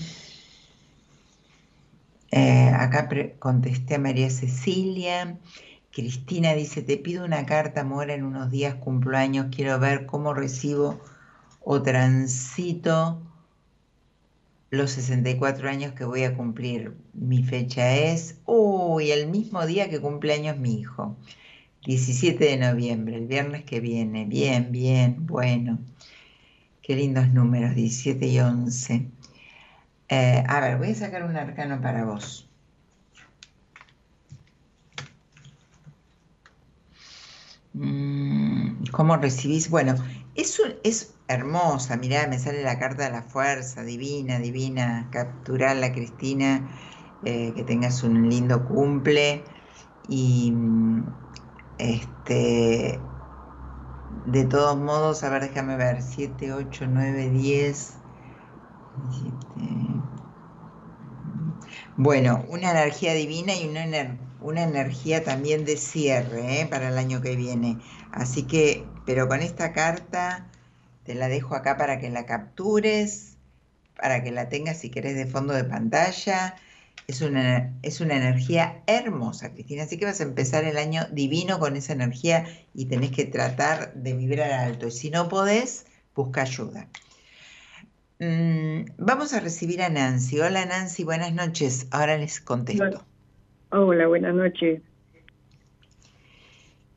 [2.37, 3.09] Eh, acá
[3.39, 5.39] contesté a María Cecilia.
[5.91, 10.35] Cristina dice, te pido una carta, Mora, en unos días cumplo años, quiero ver cómo
[10.35, 11.01] recibo
[11.61, 13.23] o transito
[14.71, 16.95] los 64 años que voy a cumplir.
[17.15, 21.17] Mi fecha es, uy, el mismo día que cumple años mi hijo,
[21.87, 24.27] 17 de noviembre, el viernes que viene.
[24.27, 25.79] Bien, bien, bueno.
[26.83, 29.11] Qué lindos números, 17 y 11.
[30.09, 32.49] Eh, a ver, voy a sacar un arcano para vos.
[37.73, 39.69] Mm, ¿Cómo recibís?
[39.71, 39.95] Bueno,
[40.35, 46.69] es, es hermosa, mirá, me sale la carta de la fuerza, divina, divina, capturarla, Cristina,
[47.23, 49.45] eh, que tengas un lindo cumple
[50.09, 51.05] y mm,
[51.79, 53.11] este,
[54.09, 58.06] de todos modos, a ver, déjame ver, 7, 8, 9, 10, 17.
[61.99, 66.67] Bueno, una energía divina y una, una energía también de cierre ¿eh?
[66.67, 67.79] para el año que viene.
[68.13, 70.47] Así que, pero con esta carta
[71.05, 73.39] te la dejo acá para que la captures,
[73.97, 76.57] para que la tengas si querés de fondo de pantalla.
[77.09, 79.85] Es una, es una energía hermosa, Cristina.
[79.85, 82.45] Así que vas a empezar el año divino con esa energía
[82.75, 84.89] y tenés que tratar de vibrar alto.
[84.89, 86.89] Y si no podés, busca ayuda.
[88.19, 90.39] Mm, vamos a recibir a Nancy.
[90.41, 91.89] Hola Nancy, buenas noches.
[91.91, 93.07] Ahora les contesto.
[93.71, 94.83] Hola, buenas noches.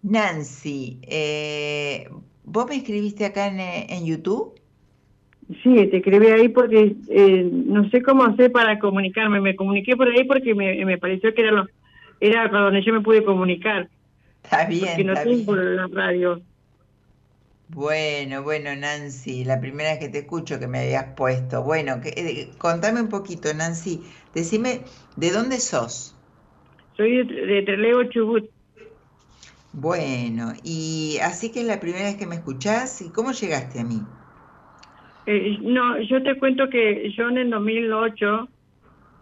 [0.02, 2.10] Nancy, eh,
[2.44, 4.56] ¿vos me escribiste acá en, eh, en YouTube?
[5.64, 9.42] Sí, te escribí ahí porque eh, no sé cómo hacer para comunicarme.
[9.42, 11.66] Me comuniqué por ahí porque me, me pareció que era lo
[12.20, 13.90] era para donde yo me pude comunicar.
[14.44, 15.46] Está bien, Porque no está tengo bien.
[15.46, 16.42] por la radio.
[17.70, 21.64] Bueno, bueno, Nancy, la primera vez que te escucho que me habías puesto.
[21.64, 24.04] Bueno, que, eh, contame un poquito, Nancy.
[24.34, 24.82] Decime,
[25.16, 26.16] ¿de dónde sos?
[26.96, 28.50] Soy de, de Trelew, Chubut.
[29.72, 33.02] Bueno, y así que es la primera vez que me escuchás.
[33.02, 34.02] ¿Y cómo llegaste a mí?
[35.26, 38.50] Eh, no, yo te cuento que yo en el 2008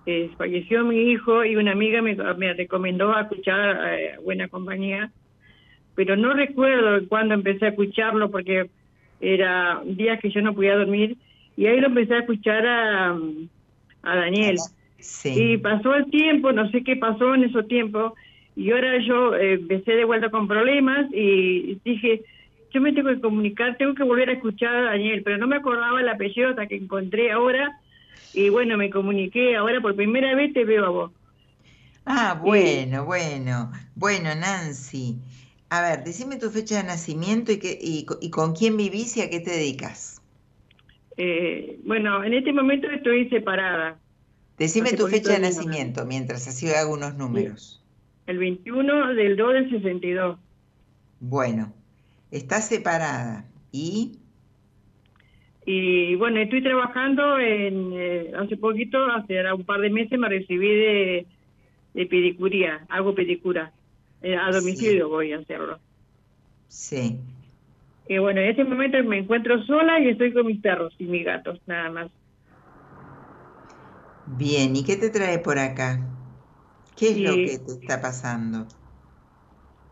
[0.06, 5.12] eh, falleció mi hijo y una amiga me, me recomendó a escuchar eh, Buena Compañía,
[5.98, 8.70] pero no recuerdo cuándo empecé a escucharlo porque
[9.20, 11.18] era días que yo no podía dormir
[11.58, 13.18] y ahí lo empecé a escuchar a,
[14.04, 14.58] a Daniel.
[15.00, 15.34] Sí.
[15.36, 18.14] Y pasó el tiempo, no sé qué pasó en esos tiempos,
[18.56, 22.22] y ahora yo eh, empecé de vuelta con problemas y dije,
[22.72, 25.56] yo me tengo que comunicar, tengo que volver a escuchar a Daniel, pero no me
[25.56, 27.72] acordaba el apellido hasta que encontré ahora,
[28.36, 31.12] y bueno, me comuniqué, ahora por primera vez te veo a vos.
[32.06, 33.72] Ah, bueno, bueno.
[33.96, 35.18] Bueno, Nancy.
[35.70, 39.16] A ver, decime tu fecha de nacimiento y, qué, y, co- y con quién vivís
[39.16, 40.22] y a qué te dedicas.
[41.18, 44.00] Eh, bueno, en este momento estoy separada.
[44.60, 47.82] Decime Hace tu fecha de nacimiento, mientras así hago unos números.
[48.28, 50.40] El 21 del 2 del 62.
[51.20, 51.74] Bueno,
[52.32, 53.46] estás separada.
[53.72, 54.20] ¿Y?
[55.66, 60.68] Y bueno, estoy trabajando en, eh, hace poquito, hace un par de meses me recibí
[60.70, 61.28] de,
[61.94, 63.74] de pedicuría, hago pedicura.
[64.22, 65.80] Eh, a domicilio voy a hacerlo.
[66.68, 67.20] Sí.
[68.08, 71.26] Y bueno, en este momento me encuentro sola y estoy con mis perros y mis
[71.26, 72.12] gatos, nada más.
[74.38, 76.00] Bien, ¿y qué te trae por acá?
[76.98, 78.68] ¿Qué es lo que te está pasando?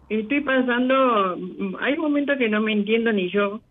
[0.09, 1.37] Estoy pasando,
[1.79, 3.61] hay momentos que no me entiendo ni yo.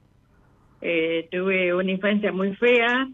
[0.81, 3.09] Eh, tuve una infancia muy fea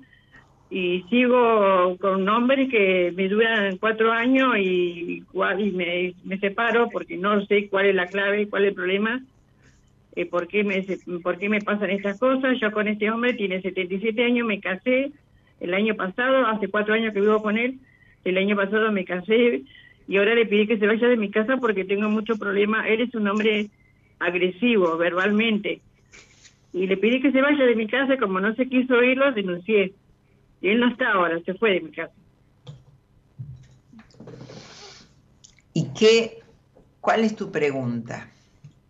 [0.71, 5.25] y sigo con hombres que me duran cuatro años y,
[5.59, 9.21] y me, separo porque no sé cuál es la clave, cuál es el problema,
[10.15, 10.87] eh, por, qué me,
[11.23, 12.59] por qué me pasan estas cosas.
[12.61, 15.11] Yo con este hombre tiene 77 años, me casé
[15.59, 17.79] el año pasado, hace cuatro años que vivo con él,
[18.25, 19.63] el año pasado me casé
[20.07, 22.89] y ahora le pedí que se vaya de mi casa porque tengo mucho problema.
[22.89, 23.71] Él es un hombre
[24.21, 25.81] agresivo verbalmente
[26.73, 29.95] y le pedí que se vaya de mi casa, como no se quiso oírlo, denuncié.
[30.61, 32.13] Y él no está ahora, se fue de mi casa.
[35.73, 36.41] ¿Y qué,
[37.01, 38.29] cuál es tu pregunta?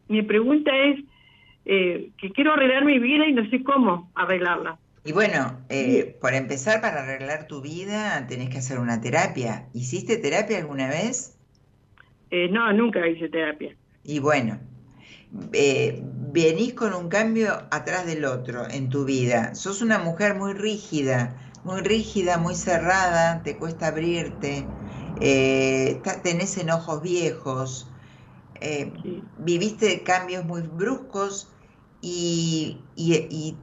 [0.09, 1.05] Mi pregunta es
[1.67, 4.79] eh, que quiero arreglar mi vida y no sé cómo arreglarla.
[5.05, 9.67] Y bueno, eh, por empezar, para arreglar tu vida tenés que hacer una terapia.
[9.73, 11.39] ¿Hiciste terapia alguna vez?
[12.31, 13.75] Eh, no, nunca hice terapia.
[14.05, 14.59] Y bueno,
[15.53, 16.03] eh,
[16.33, 19.55] venís con un cambio atrás del otro en tu vida.
[19.55, 21.35] Sos una mujer muy rígida,
[21.65, 24.67] muy rígida, muy cerrada, te cuesta abrirte,
[25.21, 27.89] eh, tenés enojos viejos,
[28.61, 28.93] eh,
[29.39, 31.49] viviste cambios muy bruscos
[32.01, 33.57] y, y,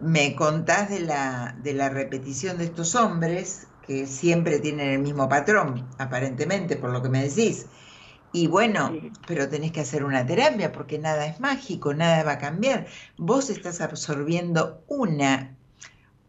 [0.00, 5.28] me contás de la, de la repetición de estos hombres que siempre tienen el mismo
[5.28, 7.66] patrón, aparentemente, por lo que me decís.
[8.32, 8.92] Y bueno,
[9.26, 12.86] pero tenés que hacer una terapia porque nada es mágico, nada va a cambiar.
[13.16, 15.57] Vos estás absorbiendo una,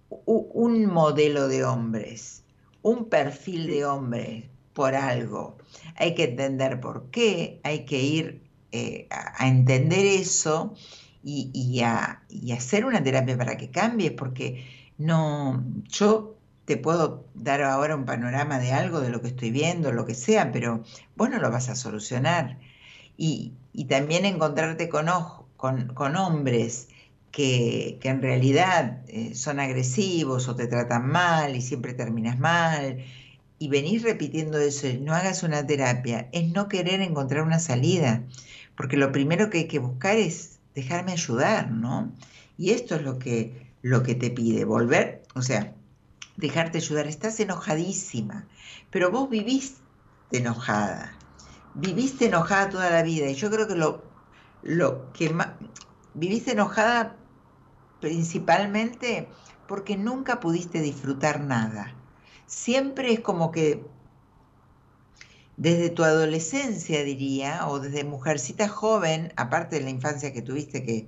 [0.09, 2.43] un modelo de hombres,
[2.81, 5.57] un perfil de hombre por algo.
[5.95, 8.41] Hay que entender por qué, hay que ir
[8.71, 10.73] eh, a, entender eso
[11.23, 14.65] y, y, a, y hacer una terapia para que cambie, porque
[14.97, 16.35] no, yo
[16.69, 20.13] te puedo dar ahora un panorama de algo, de lo que estoy viendo, lo que
[20.13, 20.83] sea, pero
[21.15, 22.59] vos no lo vas a solucionar.
[23.17, 23.53] Y,
[23.89, 25.07] también encontrarte con,
[25.57, 26.89] con, hombres
[27.31, 33.03] que, en realidad eh, son agresivos o te tratan mal y siempre terminas mal,
[33.59, 38.23] y venís repitiendo eso, no hagas una terapia, es no querer encontrar una salida,
[38.75, 42.11] porque lo primero que hay que buscar es dejarme ayudar, ¿no?
[42.57, 45.73] Y esto es lo que, lo que te pide, volver, o sea,
[46.37, 47.07] dejarte ayudar.
[47.07, 48.47] Estás enojadísima,
[48.89, 49.81] pero vos viviste
[50.31, 51.13] enojada.
[51.75, 54.03] Viviste enojada toda la vida y yo creo que lo,
[54.63, 55.49] lo que más...
[56.13, 57.15] Viviste enojada
[57.99, 59.29] principalmente
[59.67, 61.95] porque nunca pudiste disfrutar nada.
[62.45, 63.91] Siempre es como que
[65.57, 71.07] desde tu adolescencia, diría, o desde mujercita joven, aparte de la infancia que tuviste, que,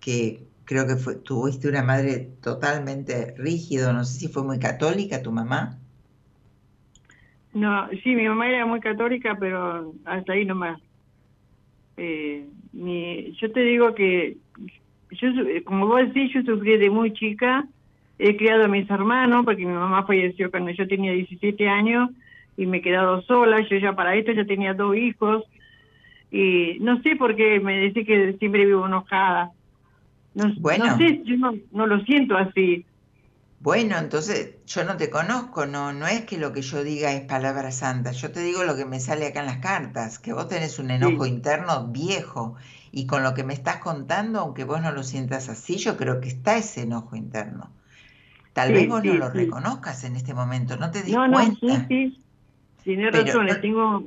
[0.00, 5.32] que creo que tuviste una madre totalmente rígida, no sé si fue muy católica tu
[5.32, 5.78] mamá.
[7.54, 10.80] No, sí, mi mamá era muy católica, pero hasta ahí nomás.
[11.96, 14.38] Eh, yo te digo que,
[15.20, 15.28] yo,
[15.64, 17.66] como vos decís, yo sufrí de muy chica,
[18.18, 22.10] he criado a mis hermanos, porque mi mamá falleció cuando yo tenía 17 años
[22.56, 25.44] y me he quedado sola, yo ya para esto ya tenía dos hijos,
[26.30, 29.50] y no sé por qué me decís que siempre vivo enojada
[30.34, 30.96] no, bueno.
[30.96, 31.36] sé, yo
[31.72, 32.86] no, lo siento así.
[33.60, 37.22] Bueno, entonces yo no te conozco, no, no es que lo que yo diga es
[37.26, 40.48] palabra santa, yo te digo lo que me sale acá en las cartas, que vos
[40.48, 42.56] tenés un enojo interno viejo
[42.92, 46.20] y con lo que me estás contando, aunque vos no lo sientas así, yo creo
[46.20, 47.70] que está ese enojo interno.
[48.52, 51.66] Tal vez vos no lo reconozcas en este momento, no te dis no, cuenta.
[51.66, 52.22] No, sí, sí,
[52.84, 54.04] tienes razón, tengo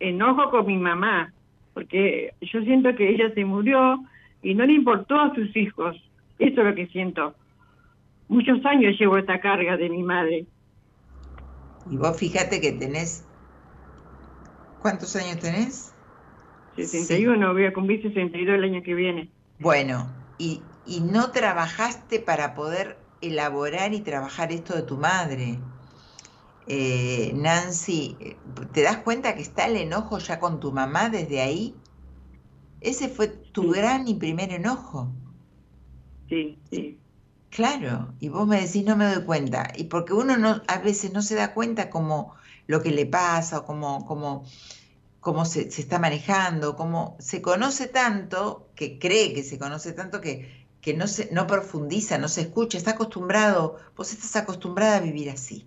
[0.00, 1.34] enojo con mi mamá,
[1.74, 4.02] porque yo siento que ella se murió
[4.42, 5.94] y no le importó a sus hijos.
[6.38, 7.34] Eso es lo que siento.
[8.28, 10.46] Muchos años llevo esta carga de mi madre.
[11.90, 13.26] Y vos fíjate que tenés...
[14.80, 15.93] ¿Cuántos años tenés?
[16.76, 19.32] 61, voy a cumplir 62 el año que viene.
[19.58, 25.64] Bueno, y, y no trabajaste para poder elaborar y trabajar esto de tu madre.
[26.66, 28.18] Eh, Nancy,
[28.72, 31.82] ¿te das cuenta que está el enojo ya con tu mamá desde ahí?
[32.80, 35.16] Ese fue tu gran y primer enojo.
[36.28, 37.02] Sí, sí.
[37.48, 39.72] Claro, y vos me decís, no me doy cuenta.
[39.76, 42.34] Y porque uno no, a veces no se da cuenta como
[42.66, 44.44] lo que le pasa o como, como,
[45.24, 50.20] cómo se, se, está manejando, cómo se conoce tanto, que cree que se conoce tanto
[50.20, 55.00] que, que no, se, no profundiza, no se escucha, está acostumbrado, vos estás acostumbrada a
[55.00, 55.66] vivir así.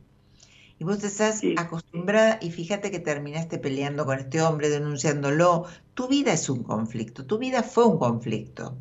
[0.77, 5.65] Y vos estás acostumbrada y fíjate que terminaste peleando con este hombre, denunciándolo.
[5.95, 8.77] Tu vida es un conflicto, tu vida fue un conflicto.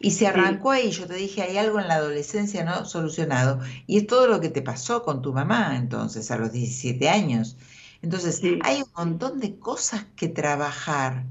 [0.00, 3.60] Y se arrancó ahí, yo te dije, hay algo en la adolescencia no solucionado.
[3.86, 7.58] Y es todo lo que te pasó con tu mamá entonces, a los 17 años.
[8.04, 11.26] Entonces, hay un montón de cosas que trabajar.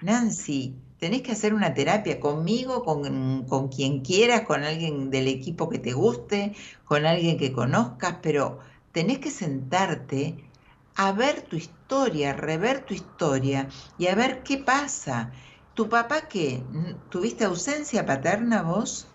[0.00, 0.60] Nancy,
[0.98, 5.78] tenés que hacer una terapia conmigo, con, con quien quieras, con alguien del equipo que
[5.80, 6.54] te guste,
[6.84, 8.60] con alguien que conozcas, pero
[8.92, 10.52] tenés que sentarte
[10.94, 15.32] a ver tu historia, rever tu historia y a ver qué pasa.
[15.74, 16.66] ¿Tu papá qué?
[17.10, 19.08] ¿Tuviste ausencia paterna vos?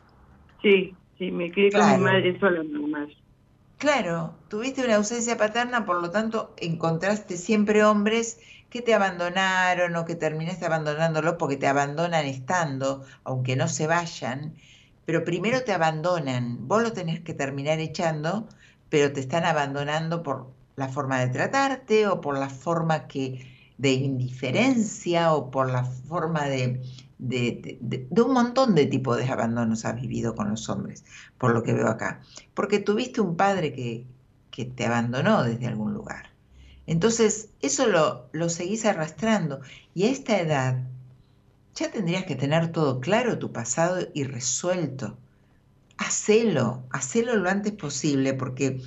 [0.61, 3.09] Sí, sí, me quedé con mi madre sola nomás.
[3.79, 8.37] Claro, tuviste una ausencia paterna, por lo tanto encontraste siempre hombres
[8.69, 14.55] que te abandonaron o que terminaste abandonándolo porque te abandonan estando, aunque no se vayan,
[15.05, 18.47] pero primero te abandonan, vos lo tenés que terminar echando
[18.89, 23.45] pero te están abandonando por la forma de tratarte o por la forma que
[23.77, 26.81] de indiferencia o por la forma de,
[27.17, 31.05] de, de, un montón de tipos de abandonos has vivido con los hombres,
[31.39, 32.21] por lo que veo acá.
[32.53, 34.05] Porque tuviste un padre que,
[34.51, 36.29] que te abandonó desde algún lugar.
[36.85, 39.61] Entonces, eso lo, lo seguís arrastrando.
[39.95, 40.83] Y a esta edad
[41.75, 45.17] ya tendrías que tener todo claro, tu pasado y resuelto.
[45.97, 48.81] Hacelo, hacelo lo antes posible, porque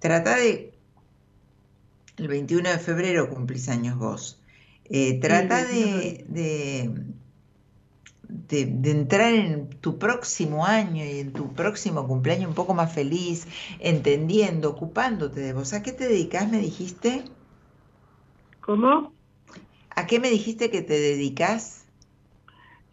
[0.00, 0.72] trata de...
[2.16, 4.40] El 21 de febrero cumplís años vos.
[4.84, 6.90] Eh, trata de, de,
[8.50, 13.46] entrar en tu próximo año y en tu próximo cumpleaños un poco más feliz,
[13.80, 15.72] entendiendo, ocupándote de vos.
[15.72, 17.22] ¿A qué te dedicas, me dijiste?
[18.60, 19.12] ¿Cómo?
[19.94, 21.86] ¿A qué me dijiste que te dedicas?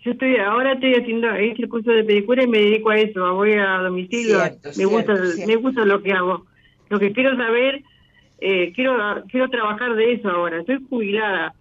[0.04, 3.54] Yo estoy, ahora estoy haciendo el curso de pedicura y me dedico a eso, voy
[3.54, 4.40] a domicilio,
[4.76, 5.14] me gusta,
[5.46, 6.46] me gusta lo que hago.
[6.90, 7.84] Lo que quiero saber,
[8.40, 10.60] eh, quiero, quiero trabajar de eso ahora.
[10.60, 11.54] Estoy jubilada,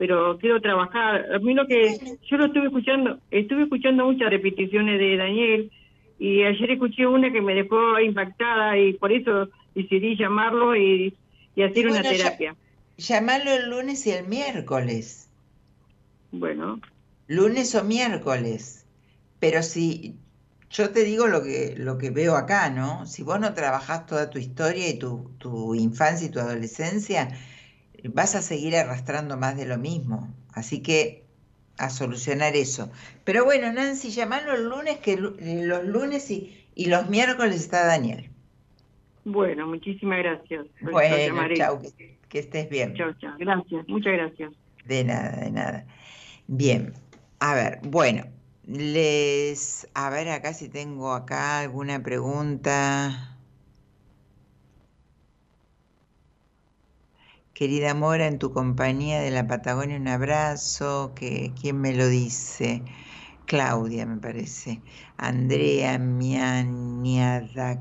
[0.00, 1.26] pero quiero trabajar.
[1.30, 5.70] A mí lo que yo lo estuve escuchando, estuve escuchando muchas repeticiones de Daniel
[6.18, 11.14] y ayer escuché una que me dejó impactada y por eso decidí llamarlo y,
[11.62, 12.56] hacer una terapia.
[12.96, 15.28] Llamarlo el lunes y el miércoles.
[16.32, 16.80] Bueno.
[17.26, 18.86] Lunes o miércoles.
[19.38, 20.14] Pero si
[20.70, 23.04] yo te digo lo que, lo que veo acá, ¿no?
[23.04, 27.28] Si vos no trabajás toda tu historia y tu, tu infancia y tu adolescencia,
[28.08, 30.32] vas a seguir arrastrando más de lo mismo.
[30.52, 31.24] Así que
[31.80, 32.90] a solucionar eso.
[33.24, 36.56] Pero bueno, Nancy, llamalo el lunes, que los lunes y,
[36.86, 38.30] los miércoles está Daniel.
[39.24, 40.66] Bueno, muchísimas gracias.
[40.80, 41.16] Bueno,
[41.54, 41.80] chao,
[42.28, 42.94] que, estés bien.
[42.94, 43.34] Chao, chao.
[43.38, 44.52] Gracias, muchas gracias.
[44.84, 45.86] De nada, de nada.
[46.46, 46.94] Bien,
[47.38, 48.24] a ver, bueno,
[48.66, 53.36] les, a ver acá si tengo acá alguna pregunta.
[57.60, 61.12] Querida Mora, en tu compañía de la Patagonia, un abrazo.
[61.14, 62.82] Que, ¿Quién me lo dice?
[63.44, 64.80] Claudia, me parece.
[65.18, 67.78] Andrea Mianiada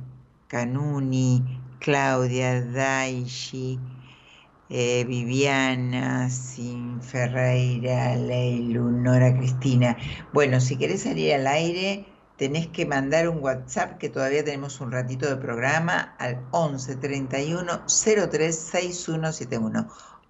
[0.47, 1.45] Canuni,
[1.79, 3.79] Claudia Daishi,
[4.67, 9.95] eh, Viviana Sin Ferreira, Leilu, Nora Cristina.
[10.33, 14.93] Bueno, si querés salir al aire, tenés que mandar un WhatsApp que todavía tenemos un
[14.93, 19.87] ratito de programa al 11 31 03 6171.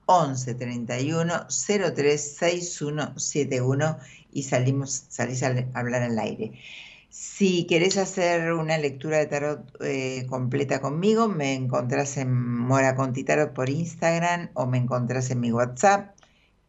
[0.07, 3.97] 11 31 03 6171
[4.31, 6.59] y salimos, salís a hablar al aire.
[7.09, 13.23] Si querés hacer una lectura de tarot eh, completa conmigo, me encontrás en Mora Conti
[13.23, 16.15] Tarot por Instagram o me encontrás en mi WhatsApp,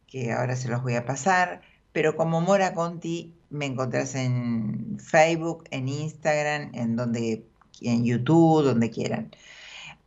[0.06, 1.62] que ahora se los voy a pasar.
[1.92, 7.44] Pero como Mora Conti me encontrás en Facebook, en Instagram, en donde
[7.80, 9.34] en YouTube, donde quieran.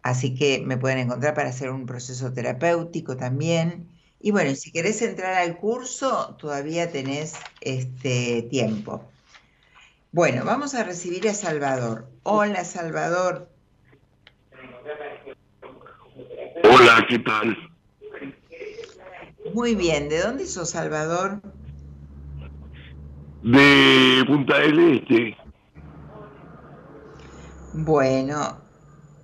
[0.02, 3.88] Así que me pueden encontrar para hacer un proceso terapéutico también.
[4.20, 9.03] Y bueno, si querés entrar al curso, todavía tenés este tiempo.
[10.11, 12.07] Bueno, vamos a recibir a Salvador.
[12.24, 13.49] Hola, Salvador.
[16.64, 17.57] Hola, ¿qué tal?
[19.53, 21.41] Muy bien, ¿de dónde sos, Salvador?
[23.44, 25.38] De Punta del Este.
[27.74, 28.57] Bueno,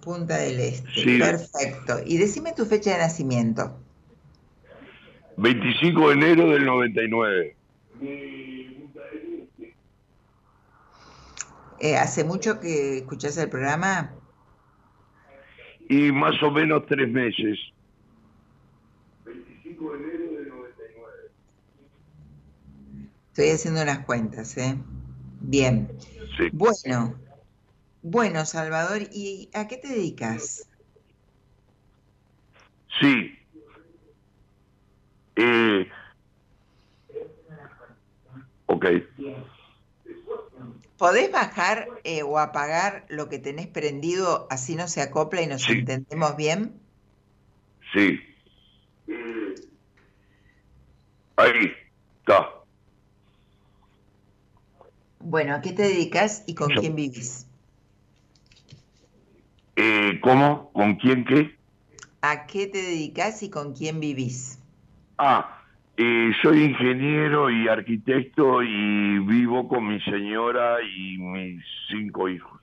[0.01, 1.17] Punta del Este.
[1.19, 1.99] Perfecto.
[2.05, 3.79] Y decime tu fecha de nacimiento.
[5.37, 7.55] 25 de enero del 99.
[11.81, 14.11] Eh, ¿Hace mucho que escuchás el programa?
[15.87, 17.57] Y más o menos tres meses.
[23.39, 24.75] Estoy haciendo unas cuentas, ¿eh?
[25.39, 25.89] Bien.
[26.51, 27.17] Bueno,
[28.01, 30.69] bueno, Salvador, ¿y a qué te dedicas?
[32.99, 33.39] Sí.
[35.37, 35.87] Eh,
[38.65, 38.85] ok.
[40.97, 45.69] ¿Podés bajar eh, o apagar lo que tenés prendido así no se acopla y nos
[45.69, 46.77] entendemos bien?
[47.93, 48.19] Sí.
[51.37, 51.71] Ahí,
[52.19, 52.58] está.
[55.29, 57.45] Bueno, ¿a qué te dedicas y con quién vivís?
[59.75, 60.71] Eh, ¿Cómo?
[60.73, 61.57] ¿Con quién qué?
[62.21, 64.57] ¿A qué te dedicas y con quién vivís?
[65.17, 65.61] Ah,
[65.97, 72.59] eh, soy ingeniero y arquitecto y vivo con mi señora y mis cinco hijos.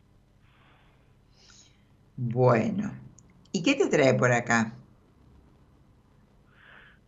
[2.17, 2.93] Bueno,
[3.53, 4.75] ¿y qué te trae por acá?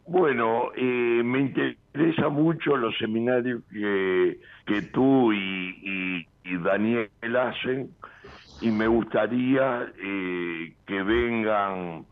[0.07, 1.79] Bueno, eh, me interesa
[2.31, 6.27] mucho los seminarios que, que tú y,
[6.65, 7.91] Daniel hacen
[8.63, 12.07] y me gustaría eh, que vengan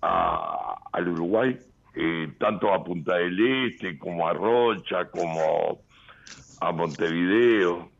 [0.00, 1.58] a, al Uruguay,
[1.94, 5.82] eh, tanto a Punta del Este como a Rocha, como
[6.60, 7.92] a Montevideo.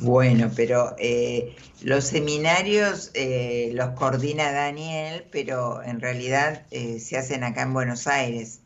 [0.00, 7.44] Bueno, pero eh, los seminarios eh, los coordina Daniel, pero en realidad eh, se hacen
[7.44, 8.60] acá en Buenos Aires.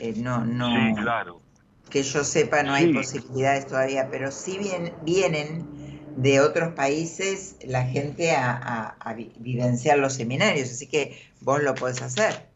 [0.00, 0.66] Eh, no, no.
[0.66, 1.42] Sí, claro.
[1.90, 5.70] Que yo sepa, no hay posibilidades todavía, pero sí bien, vienen
[6.14, 11.62] de otros países la gente a, a- a vi- vivenciar los seminarios, así que vos
[11.62, 12.48] lo podés hacer.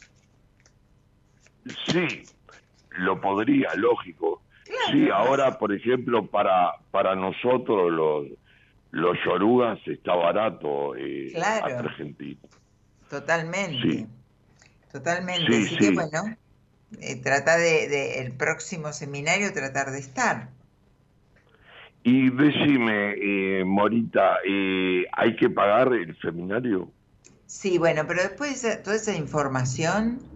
[1.86, 2.24] Sí,
[2.90, 4.42] lo podría, lógico.
[4.90, 8.26] Sí, ahora, por ejemplo, para para nosotros los
[8.90, 11.78] los yorugas está barato eh, Claro.
[11.78, 12.40] Argentina.
[13.08, 13.80] Totalmente.
[13.90, 14.06] Sí.
[14.92, 15.52] Totalmente.
[15.52, 15.94] Sí, así que sí.
[15.94, 16.36] bueno,
[17.00, 20.52] eh, trata de, de el próximo seminario tratar de estar.
[22.04, 23.14] Y decime,
[23.60, 26.92] eh, Morita, eh, ¿hay que pagar el seminario?
[27.46, 30.32] Sí, bueno, pero después toda esa información,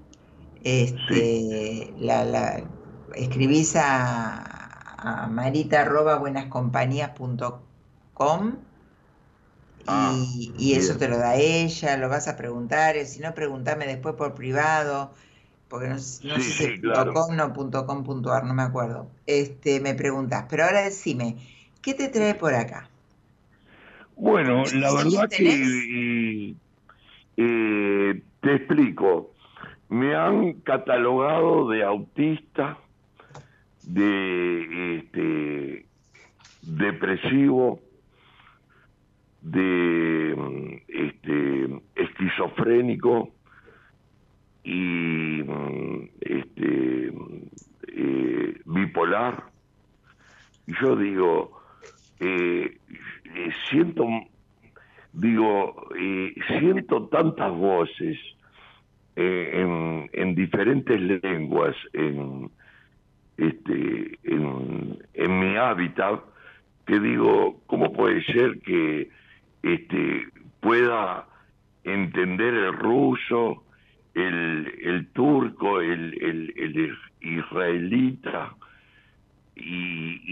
[0.62, 2.70] este, la, la
[3.14, 8.66] escribís a, a marita arroba buenascompañías.com
[9.84, 14.14] y, y eso te lo da ella, lo vas a preguntar, si no, preguntame después
[14.16, 15.14] por privado,
[15.68, 17.12] porque no, s- no Sí, sé si sí, claro.
[17.14, 19.10] .com no punto .com punto ar, no me acuerdo.
[19.26, 21.36] Este, me preguntás, pero ahora decime,
[21.82, 22.90] ¿qué te trae por acá?
[24.16, 26.56] Bueno, ¿Cuántos la verdad que eh,
[27.36, 29.34] eh, te explico.
[29.88, 32.78] Me han catalogado de autista,
[33.82, 35.88] de este,
[36.62, 37.80] depresivo,
[39.40, 43.35] de este, esquizofrénico
[44.66, 45.42] y
[46.20, 47.12] este,
[47.86, 49.44] eh, bipolar.
[50.66, 51.62] Yo digo,
[52.18, 52.76] eh,
[53.70, 54.08] siento,
[55.12, 58.18] digo, eh, siento tantas voces
[59.14, 62.50] eh, en, en diferentes lenguas en,
[63.36, 66.22] este, en, en mi hábitat,
[66.86, 69.10] que digo, ¿cómo puede ser que
[69.62, 70.26] este,
[70.58, 71.28] pueda
[71.84, 73.62] entender el ruso,
[74.16, 78.54] el, turco, el, el, el israelita
[79.54, 80.26] y,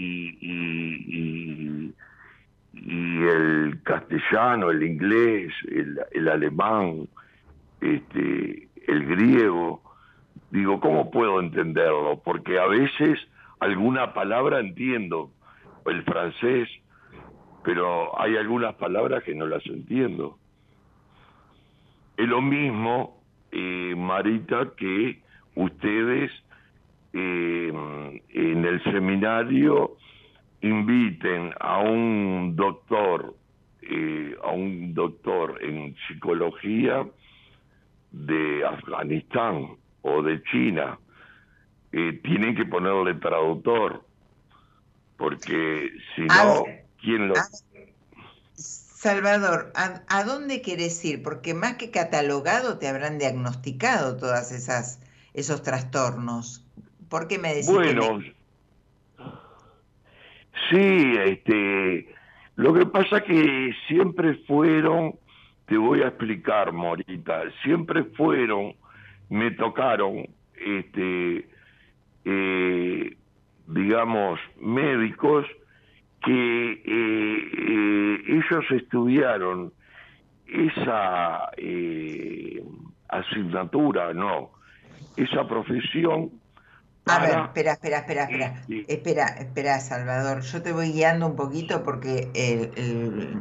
[2.73, 7.07] el castellano, el inglés, el, el alemán,
[7.81, 9.81] este, el griego.
[10.51, 12.21] Digo, ¿cómo puedo entenderlo?
[12.23, 13.19] Porque a veces
[13.59, 15.31] alguna palabra entiendo,
[15.85, 16.69] el francés,
[17.63, 20.37] pero hay algunas palabras que no las entiendo.
[22.17, 23.14] Es lo mismo,
[23.55, 25.21] eh, Marita, que
[25.55, 26.29] ustedes
[27.13, 29.95] eh, en el seminario
[30.61, 33.33] inviten a un doctor,
[33.81, 37.05] eh, a un doctor en psicología
[38.11, 40.99] de Afganistán o de China,
[41.93, 44.03] eh, tienen que ponerle traductor,
[45.15, 47.35] porque si no, ver, ¿quién lo...?
[49.05, 51.21] Salvador, ¿a, a dónde querés ir?
[51.23, 54.99] Porque más que catalogado te habrán diagnosticado todas esas
[55.33, 56.67] esos trastornos.
[57.09, 58.35] ¿Por qué me decís que Bueno, me-
[60.69, 62.07] sí, este,
[62.55, 65.15] lo que pasa que siempre fueron,
[65.65, 68.75] te voy a explicar, Morita, siempre fueron,
[69.29, 71.49] me tocaron, este,
[72.25, 73.17] eh,
[73.67, 75.45] digamos, médicos
[76.25, 79.73] que eh, eh, ellos estudiaron
[80.45, 82.61] esa eh,
[83.09, 84.51] asignatura, no,
[85.15, 86.41] esa profesión
[87.05, 88.63] A ver, espera, espera, espera, espera.
[88.67, 88.85] Sí.
[88.89, 90.41] Espera, espera, Salvador.
[90.41, 92.31] Yo te voy guiando un poquito porque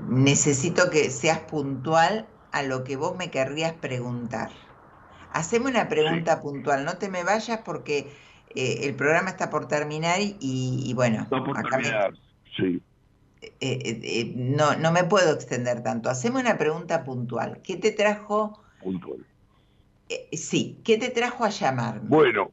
[0.09, 4.51] necesito que seas puntual a lo que vos me querrías preguntar.
[5.31, 8.17] Haceme una pregunta puntual, no te me vayas porque
[8.55, 12.13] eh, el programa está por terminar y, y bueno, por acá me- terminar,
[12.57, 12.83] sí.
[13.43, 16.11] eh, eh, eh, no, no me puedo extender tanto.
[16.11, 17.61] Haceme una pregunta puntual.
[17.63, 18.63] ¿Qué te trajo?
[18.79, 19.27] puntual.
[20.09, 22.09] eh, sí, ¿qué te trajo a llamarme?
[22.09, 22.51] Bueno,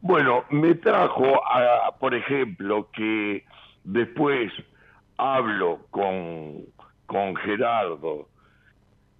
[0.00, 3.44] bueno, me trajo, a, por ejemplo, que
[3.84, 4.52] después
[5.16, 6.66] hablo con,
[7.06, 8.28] con Gerardo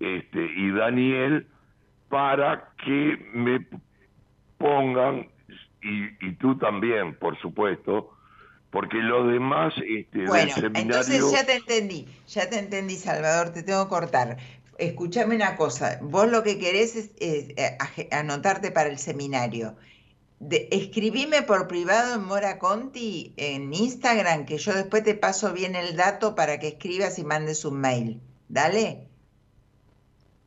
[0.01, 1.49] este, y Daniel
[2.09, 3.67] para que me
[4.59, 5.29] pongan,
[5.83, 8.16] y, y tú también, por supuesto,
[8.77, 10.83] porque los demás este, del Bueno, seminario...
[10.83, 14.37] entonces ya te entendí, ya te entendí, Salvador, te tengo que cortar.
[14.79, 17.79] Escúchame una cosa, vos lo que querés es, es, eh,
[18.13, 19.77] anotarte para el seminario.
[20.41, 25.77] de, escribime por privado en Mora Conti en Instagram, que yo después te paso bien
[25.77, 28.23] el dato para que escribas y mandes un mail.
[28.49, 29.09] Dale.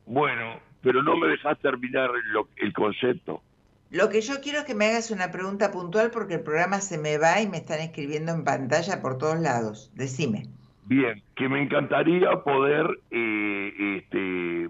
[0.06, 3.42] Bueno, pero no me dejas terminar lo- el concepto.
[3.90, 6.96] Lo que yo quiero es que me hagas una pregunta puntual porque el programa se
[6.98, 9.90] me va y me están escribiendo en pantalla por todos lados.
[9.94, 10.48] Decime.
[10.82, 14.68] Bien, que me encantaría poder eh, este,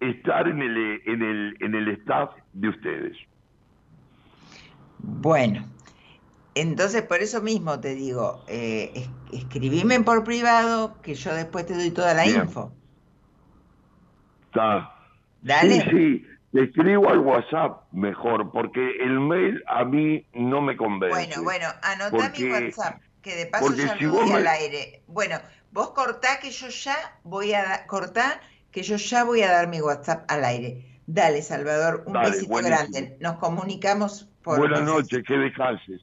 [0.00, 3.16] estar en el, en, el, en el staff de ustedes.
[4.98, 5.64] Bueno,
[6.54, 9.10] entonces por eso mismo te digo, eh, es-
[9.42, 12.36] escribime por privado que yo después te doy toda la Bien.
[12.42, 12.72] info.
[14.46, 14.90] Está.
[15.42, 15.78] Dale.
[15.78, 16.26] Sí, sí,
[16.56, 21.14] te escribo al WhatsApp mejor, porque el mail a mí no me convence.
[21.16, 24.36] Bueno, bueno, anotá Porque- mi WhatsApp, que de paso ya si lo vos doy me-
[24.38, 25.02] al aire.
[25.06, 25.38] Bueno,
[25.72, 29.80] vos cortá que yo ya voy a cortá que yo ya voy a dar mi
[29.80, 31.00] WhatsApp al aire.
[31.06, 32.78] Dale, Salvador, un Dale, besito buenísimo.
[32.78, 33.16] grande.
[33.20, 36.00] Nos comunicamos por Buenas noches, que descanses.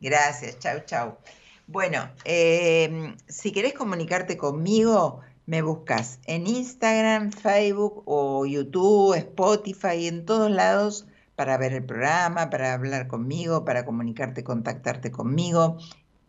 [0.00, 1.18] Gracias, chau, chau.
[1.66, 10.24] Bueno, eh, si querés comunicarte conmigo, me buscas en Instagram, Facebook o YouTube, Spotify, en
[10.24, 11.06] todos lados
[11.36, 15.78] para ver el programa, para hablar conmigo, para comunicarte, contactarte conmigo.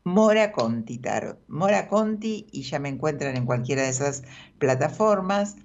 [0.03, 1.39] Mora Conti Tarot.
[1.47, 4.23] Mora Conti y ya me encuentran en cualquiera de esas
[4.59, 5.55] plataformas.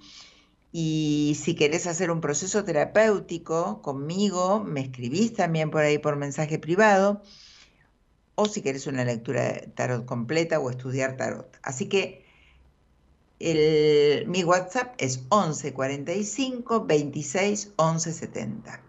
[0.71, 6.57] Y si querés hacer un proceso terapéutico conmigo, me escribís también por ahí por mensaje
[6.57, 7.21] privado
[8.35, 11.55] o si querés una lectura de tarot completa o estudiar tarot.
[11.61, 12.22] Así que
[13.43, 18.81] el- mi WhatsApp es 11 45 26 11 70.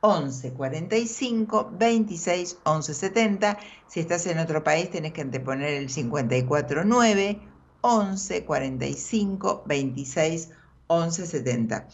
[0.00, 3.58] 11 45 26 11 70.
[3.88, 7.40] Si estás en otro país tenés que anteponer el 549
[7.82, 10.50] 11 45 26
[10.88, 11.88] 11 70.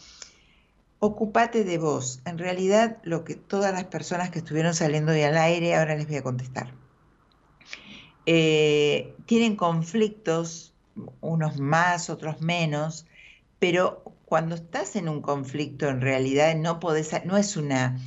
[0.99, 2.19] Ocupate de vos.
[2.25, 6.07] En realidad, lo que todas las personas que estuvieron saliendo hoy al aire, ahora les
[6.07, 6.73] voy a contestar.
[8.25, 10.68] Eh, tienen conflictos,
[11.21, 13.05] unos más, otros menos,
[13.59, 17.99] pero cuando estás en un conflicto, en realidad no podés, no es una,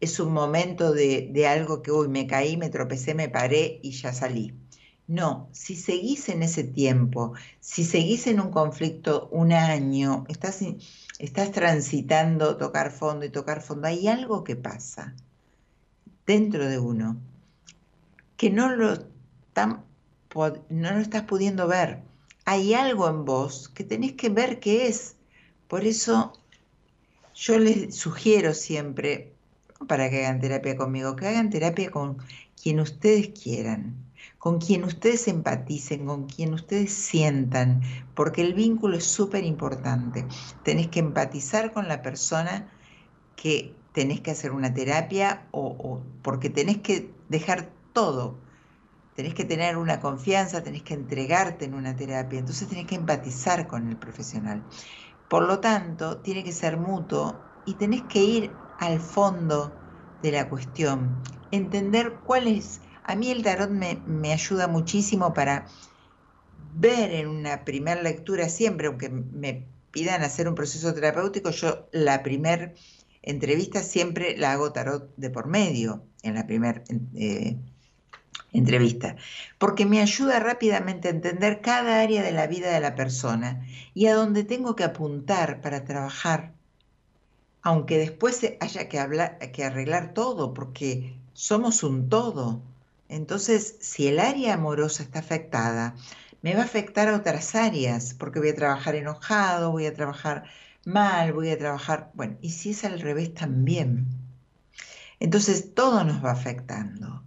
[0.00, 3.92] es un momento de, de algo que hoy me caí, me tropecé, me paré y
[3.92, 4.54] ya salí.
[5.06, 10.62] No, si seguís en ese tiempo, si seguís en un conflicto un año, estás,
[11.18, 15.14] estás transitando tocar fondo y tocar fondo, hay algo que pasa
[16.26, 17.16] dentro de uno
[18.36, 18.98] que no lo,
[19.52, 19.84] tan
[20.68, 22.02] no lo estás pudiendo ver.
[22.50, 25.16] Hay algo en vos que tenés que ver qué es.
[25.68, 26.32] Por eso
[27.34, 29.34] yo les sugiero siempre,
[29.86, 32.16] para que hagan terapia conmigo, que hagan terapia con
[32.56, 33.96] quien ustedes quieran,
[34.38, 37.82] con quien ustedes empaticen, con quien ustedes sientan,
[38.14, 40.24] porque el vínculo es súper importante.
[40.62, 42.72] Tenés que empatizar con la persona
[43.36, 48.38] que tenés que hacer una terapia o porque tenés que dejar todo.
[49.18, 53.66] Tenés que tener una confianza, tenés que entregarte en una terapia, entonces tenés que empatizar
[53.66, 54.62] con el profesional.
[55.28, 57.34] Por lo tanto, tiene que ser mutuo
[57.64, 59.72] y tenés que ir al fondo
[60.22, 61.20] de la cuestión,
[61.50, 62.80] entender cuál es...
[63.02, 65.66] A mí el tarot me, ayuda muchísimo para
[66.76, 72.22] ver en una primera lectura siempre, aunque me pidan hacer un proceso terapéutico, yo la
[72.22, 72.72] primera
[73.22, 76.84] entrevista siempre la hago tarot de por medio, en la primera
[78.52, 79.16] entrevista,
[79.58, 84.06] porque me ayuda rápidamente a entender cada área de la vida de la persona y
[84.06, 86.52] a dónde tengo que apuntar para trabajar,
[87.62, 92.62] aunque después haya que, hablar, que arreglar todo, porque somos un todo.
[93.08, 95.94] Entonces, si el área amorosa está afectada,
[96.42, 100.44] me va a afectar a otras áreas, porque voy a trabajar enojado, voy a trabajar
[100.84, 104.06] mal, voy a trabajar, bueno, y si es al revés también.
[105.20, 107.17] Entonces, todo nos va afectando.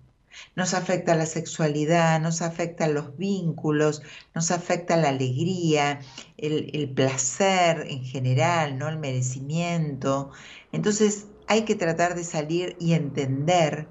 [0.55, 4.01] Nos afecta la sexualidad, nos afecta los vínculos,
[4.33, 5.99] nos afecta la alegría,
[6.37, 8.89] el, el placer en general, ¿no?
[8.89, 10.31] El merecimiento.
[10.71, 13.87] Entonces, hay que tratar de salir y entender,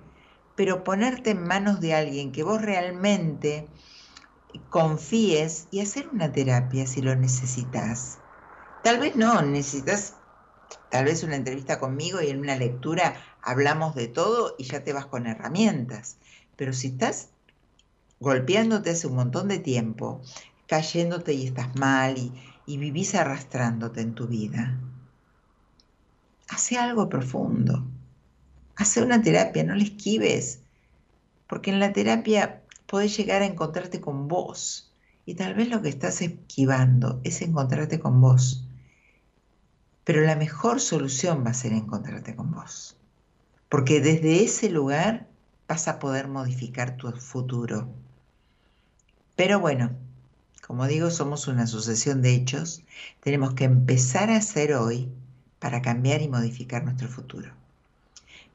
[0.56, 3.66] pero ponerte en manos de alguien que vos realmente
[4.68, 8.18] confíes y hacer una terapia si lo necesitas.
[8.82, 10.14] Tal vez no, necesitas
[10.88, 14.92] tal vez una entrevista conmigo y en una lectura hablamos de todo y ya te
[14.92, 16.18] vas con herramientas.
[16.60, 17.30] Pero si estás
[18.18, 20.20] golpeándote hace un montón de tiempo,
[20.66, 22.34] cayéndote y estás mal y,
[22.66, 24.78] y vivís arrastrándote en tu vida,
[26.50, 27.86] hace algo profundo.
[28.76, 30.60] Hace una terapia, no le esquives.
[31.46, 34.92] Porque en la terapia podés llegar a encontrarte con vos.
[35.24, 38.68] Y tal vez lo que estás esquivando es encontrarte con vos.
[40.04, 42.98] Pero la mejor solución va a ser encontrarte con vos.
[43.70, 45.29] porque desde ese lugar
[45.70, 47.88] vas a poder modificar tu futuro.
[49.36, 49.92] Pero bueno,
[50.66, 52.82] como digo, somos una sucesión de hechos,
[53.20, 55.08] tenemos que empezar a hacer hoy
[55.60, 57.52] para cambiar y modificar nuestro futuro.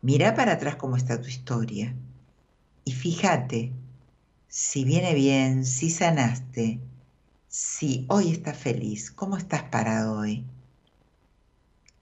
[0.02, 1.96] Mira para atrás cómo está tu historia
[2.84, 3.72] y fíjate
[4.50, 6.82] si viene bien, si sanaste,
[7.48, 10.44] si hoy estás feliz, cómo estás parado hoy.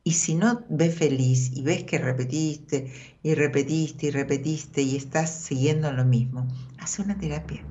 [0.06, 2.92] Y si no ves feliz y ves que repetiste
[3.24, 6.46] y repetiste y repetiste y estás siguiendo lo mismo,
[6.78, 7.66] hace una terapia.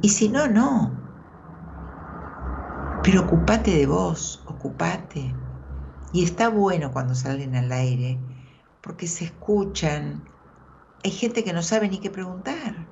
[0.00, 0.96] Y si no, no.
[3.02, 5.34] Pero ocupate de vos, ocupate.
[6.12, 8.20] Y está bueno cuando salen al aire,
[8.80, 10.24] porque se escuchan.
[11.02, 12.86] Hay gente que no sabe ni qué preguntar.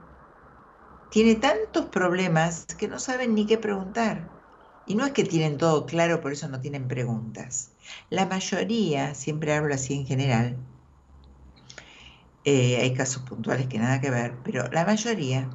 [1.10, 4.35] Tiene tantos problemas que no saben ni qué preguntar.
[4.86, 7.72] Y no es que tienen todo claro, por eso no tienen preguntas.
[8.08, 10.56] La mayoría, siempre hablo así en general,
[12.44, 15.50] eh, hay casos puntuales que nada que ver, pero la mayoría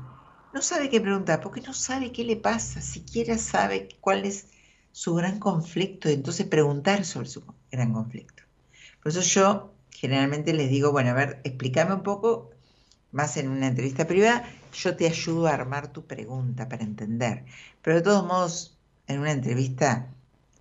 [0.51, 4.49] no sabe qué preguntar porque no sabe qué le pasa, siquiera sabe cuál es
[4.91, 8.43] su gran conflicto y entonces preguntar sobre su gran conflicto.
[9.01, 12.51] Por eso yo generalmente les digo, bueno, a ver, explícame un poco,
[13.11, 14.43] más en una entrevista privada,
[14.73, 17.45] yo te ayudo a armar tu pregunta para entender.
[17.81, 18.80] Pero de todos modos,
[19.11, 20.07] en una entrevista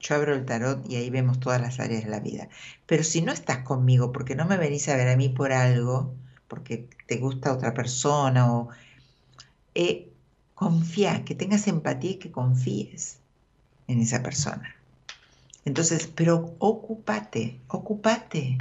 [0.01, 2.49] yo abro el tarot y ahí vemos todas las áreas de la vida.
[2.87, 6.15] Pero si no estás conmigo porque no me venís a ver a mí por algo,
[6.49, 8.69] porque te gusta otra persona o...
[9.75, 10.11] Eh,
[10.55, 13.19] confía, que tengas empatía y que confíes
[13.89, 14.77] en esa persona.
[15.65, 18.59] Entonces, pero ocúpate, ocúpate.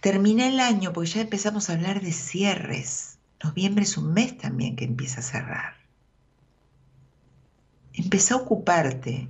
[0.00, 3.18] Termina el año porque ya empezamos a hablar de cierres.
[3.42, 5.85] Noviembre es un mes también que empieza a cerrar.
[7.98, 9.26] Empezá a ocuparte.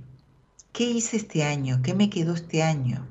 [0.73, 1.79] ¿Qué hice este año?
[1.81, 3.07] ¿Qué me quedó este año?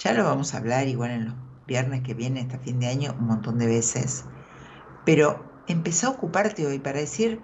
[0.00, 1.34] Ya lo vamos a hablar igual en los
[1.68, 4.24] viernes que viene, hasta fin de año, un montón de veces.
[5.06, 7.40] Pero empezá a ocuparte hoy para decir,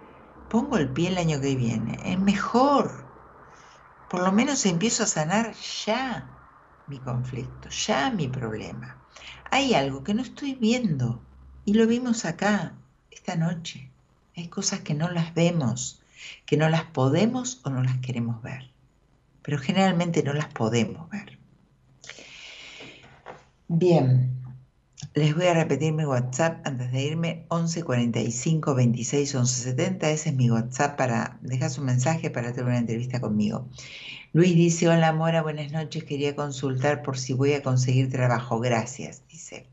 [0.49, 1.97] pongo el pie el año que viene.
[2.05, 3.07] Es mejor.
[4.11, 5.55] Por lo menos empiezo a sanar
[5.87, 6.29] ya
[6.89, 9.01] mi conflicto, ya mi problema.
[9.53, 11.23] Hay algo que no estoy viendo
[11.65, 12.75] y lo vimos acá,
[13.13, 13.93] esta noche.
[14.37, 16.00] Hay cosas que no las vemos
[16.47, 18.71] que no las podemos o no las queremos ver,
[19.43, 21.39] pero generalmente no las podemos ver.
[23.69, 24.41] Bien,
[25.15, 30.29] les voy a repetir mi WhatsApp antes de irme, 11 45 26 11 70, ese
[30.31, 33.69] es mi WhatsApp para dejar su mensaje para tener una entrevista conmigo.
[34.33, 39.23] Luis dice, hola Mora, buenas noches, quería consultar por si voy a conseguir trabajo, gracias,
[39.29, 39.67] dice.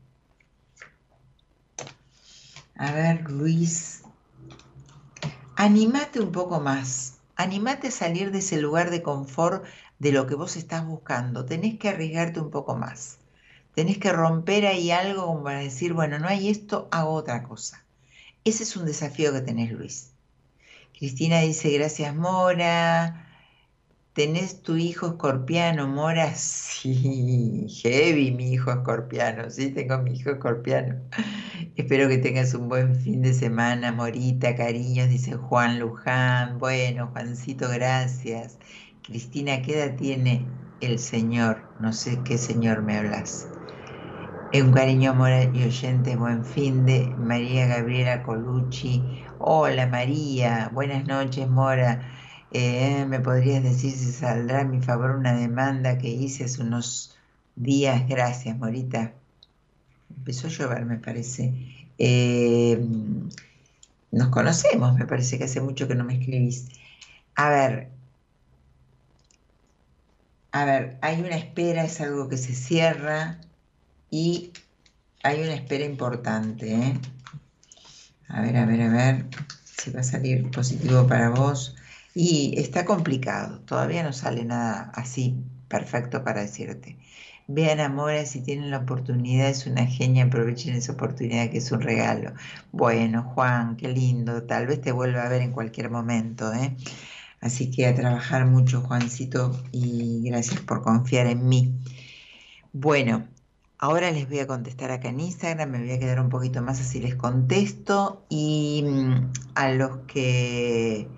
[2.74, 3.97] A ver, Luis,
[5.60, 9.64] Animate un poco más, animate a salir de ese lugar de confort
[9.98, 13.18] de lo que vos estás buscando, tenés que arriesgarte un poco más,
[13.74, 17.84] tenés que romper ahí algo como para decir, bueno, no hay esto, hago otra cosa.
[18.44, 20.12] Ese es un desafío que tenés, Luis.
[20.96, 23.27] Cristina dice, gracias Mora,
[24.18, 26.34] ¿Tenés tu hijo escorpiano, Mora?
[26.34, 31.08] Sí, heavy mi hijo escorpiano, sí, tengo mi hijo escorpiano.
[31.76, 36.58] Espero que tengas un buen fin de semana, Morita, cariños, dice Juan Luján.
[36.58, 38.58] Bueno, Juancito, gracias.
[39.02, 41.68] Cristina, ¿qué edad tiene el señor?
[41.78, 43.52] No sé qué señor me hablas.
[44.52, 49.22] Un cariño, Mora y oyente, buen fin de María Gabriela Colucci.
[49.38, 52.17] Hola María, buenas noches, Mora.
[52.50, 57.16] Eh, ¿Me podrías decir si saldrá a mi favor una demanda que hice hace unos
[57.56, 58.08] días?
[58.08, 59.12] Gracias, Morita.
[60.16, 61.52] Empezó a llover, me parece.
[61.98, 62.82] Eh,
[64.10, 66.68] nos conocemos, me parece que hace mucho que no me escribís.
[67.34, 67.90] A ver,
[70.52, 73.38] a ver, hay una espera, es algo que se cierra
[74.10, 74.52] y
[75.22, 76.74] hay una espera importante.
[76.74, 76.98] ¿eh?
[78.28, 79.26] A ver, a ver, a ver
[79.64, 81.76] si va a salir positivo para vos.
[82.14, 85.36] Y está complicado, todavía no sale nada así
[85.68, 86.98] perfecto para decirte.
[87.50, 91.80] Vean, amores, si tienen la oportunidad, es una genia, aprovechen esa oportunidad que es un
[91.80, 92.34] regalo.
[92.72, 96.76] Bueno, Juan, qué lindo, tal vez te vuelva a ver en cualquier momento, ¿eh?
[97.40, 101.72] Así que a trabajar mucho, Juancito, y gracias por confiar en mí.
[102.72, 103.26] Bueno,
[103.78, 106.80] ahora les voy a contestar acá en Instagram, me voy a quedar un poquito más
[106.80, 108.26] así les contesto.
[108.28, 111.08] Y mm, a los que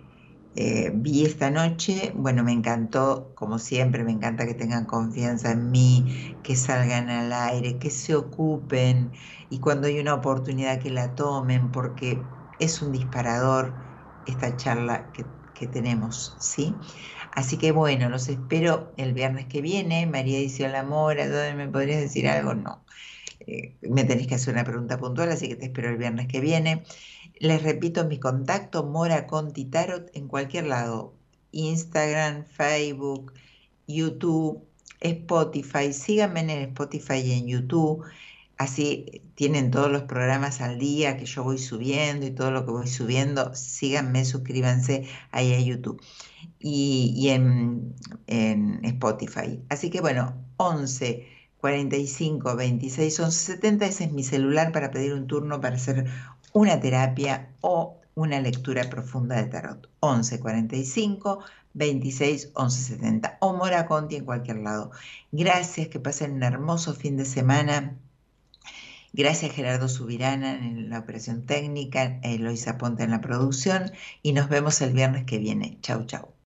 [0.55, 5.71] eh, vi esta noche, bueno, me encantó, como siempre, me encanta que tengan confianza en
[5.71, 9.13] mí, que salgan al aire, que se ocupen
[9.49, 13.81] y cuando hay una oportunidad que la tomen, porque es un disparador
[14.25, 15.31] esta charla que,
[15.73, 16.81] tenemos, ¿sí?
[17.33, 20.07] Así que bueno, los espero el viernes que viene.
[20.07, 22.55] María dice, hola ¿dónde me podrías decir algo?
[22.55, 22.87] No.
[23.41, 26.41] eh, me tenés que hacer una pregunta puntual, así que te espero el viernes que
[26.41, 26.85] viene.
[27.41, 31.15] Les repito mi contacto, Mora Conti Tarot, en cualquier lado.
[31.53, 33.33] Instagram, Facebook,
[33.89, 34.63] YouTube,
[35.01, 35.95] Spotify.
[35.95, 38.05] Síganme en Spotify y en YouTube.
[38.59, 42.73] Así tienen todos los programas al día que yo voy subiendo y todo lo que
[42.73, 43.55] voy subiendo.
[43.55, 46.03] Síganme, suscríbanse ahí a YouTube
[46.59, 47.95] y, en,
[48.83, 49.63] Spotify.
[49.71, 51.27] Así que bueno, 11
[51.57, 56.05] 45 26 11 70, ese es mi celular para pedir un turno para hacer
[56.53, 59.89] una terapia o una lectura profunda de tarot.
[60.01, 61.45] 11 45
[61.75, 64.91] 26 11 70 o Mora Conti en cualquier lado.
[65.33, 67.97] Gracias, que pasen un hermoso fin de semana.
[69.13, 73.91] Gracias Gerardo Subirana en la operación técnica, Eloisa Ponte en la producción
[74.23, 75.79] y nos vemos el viernes que viene.
[75.83, 76.33] Chau, chau.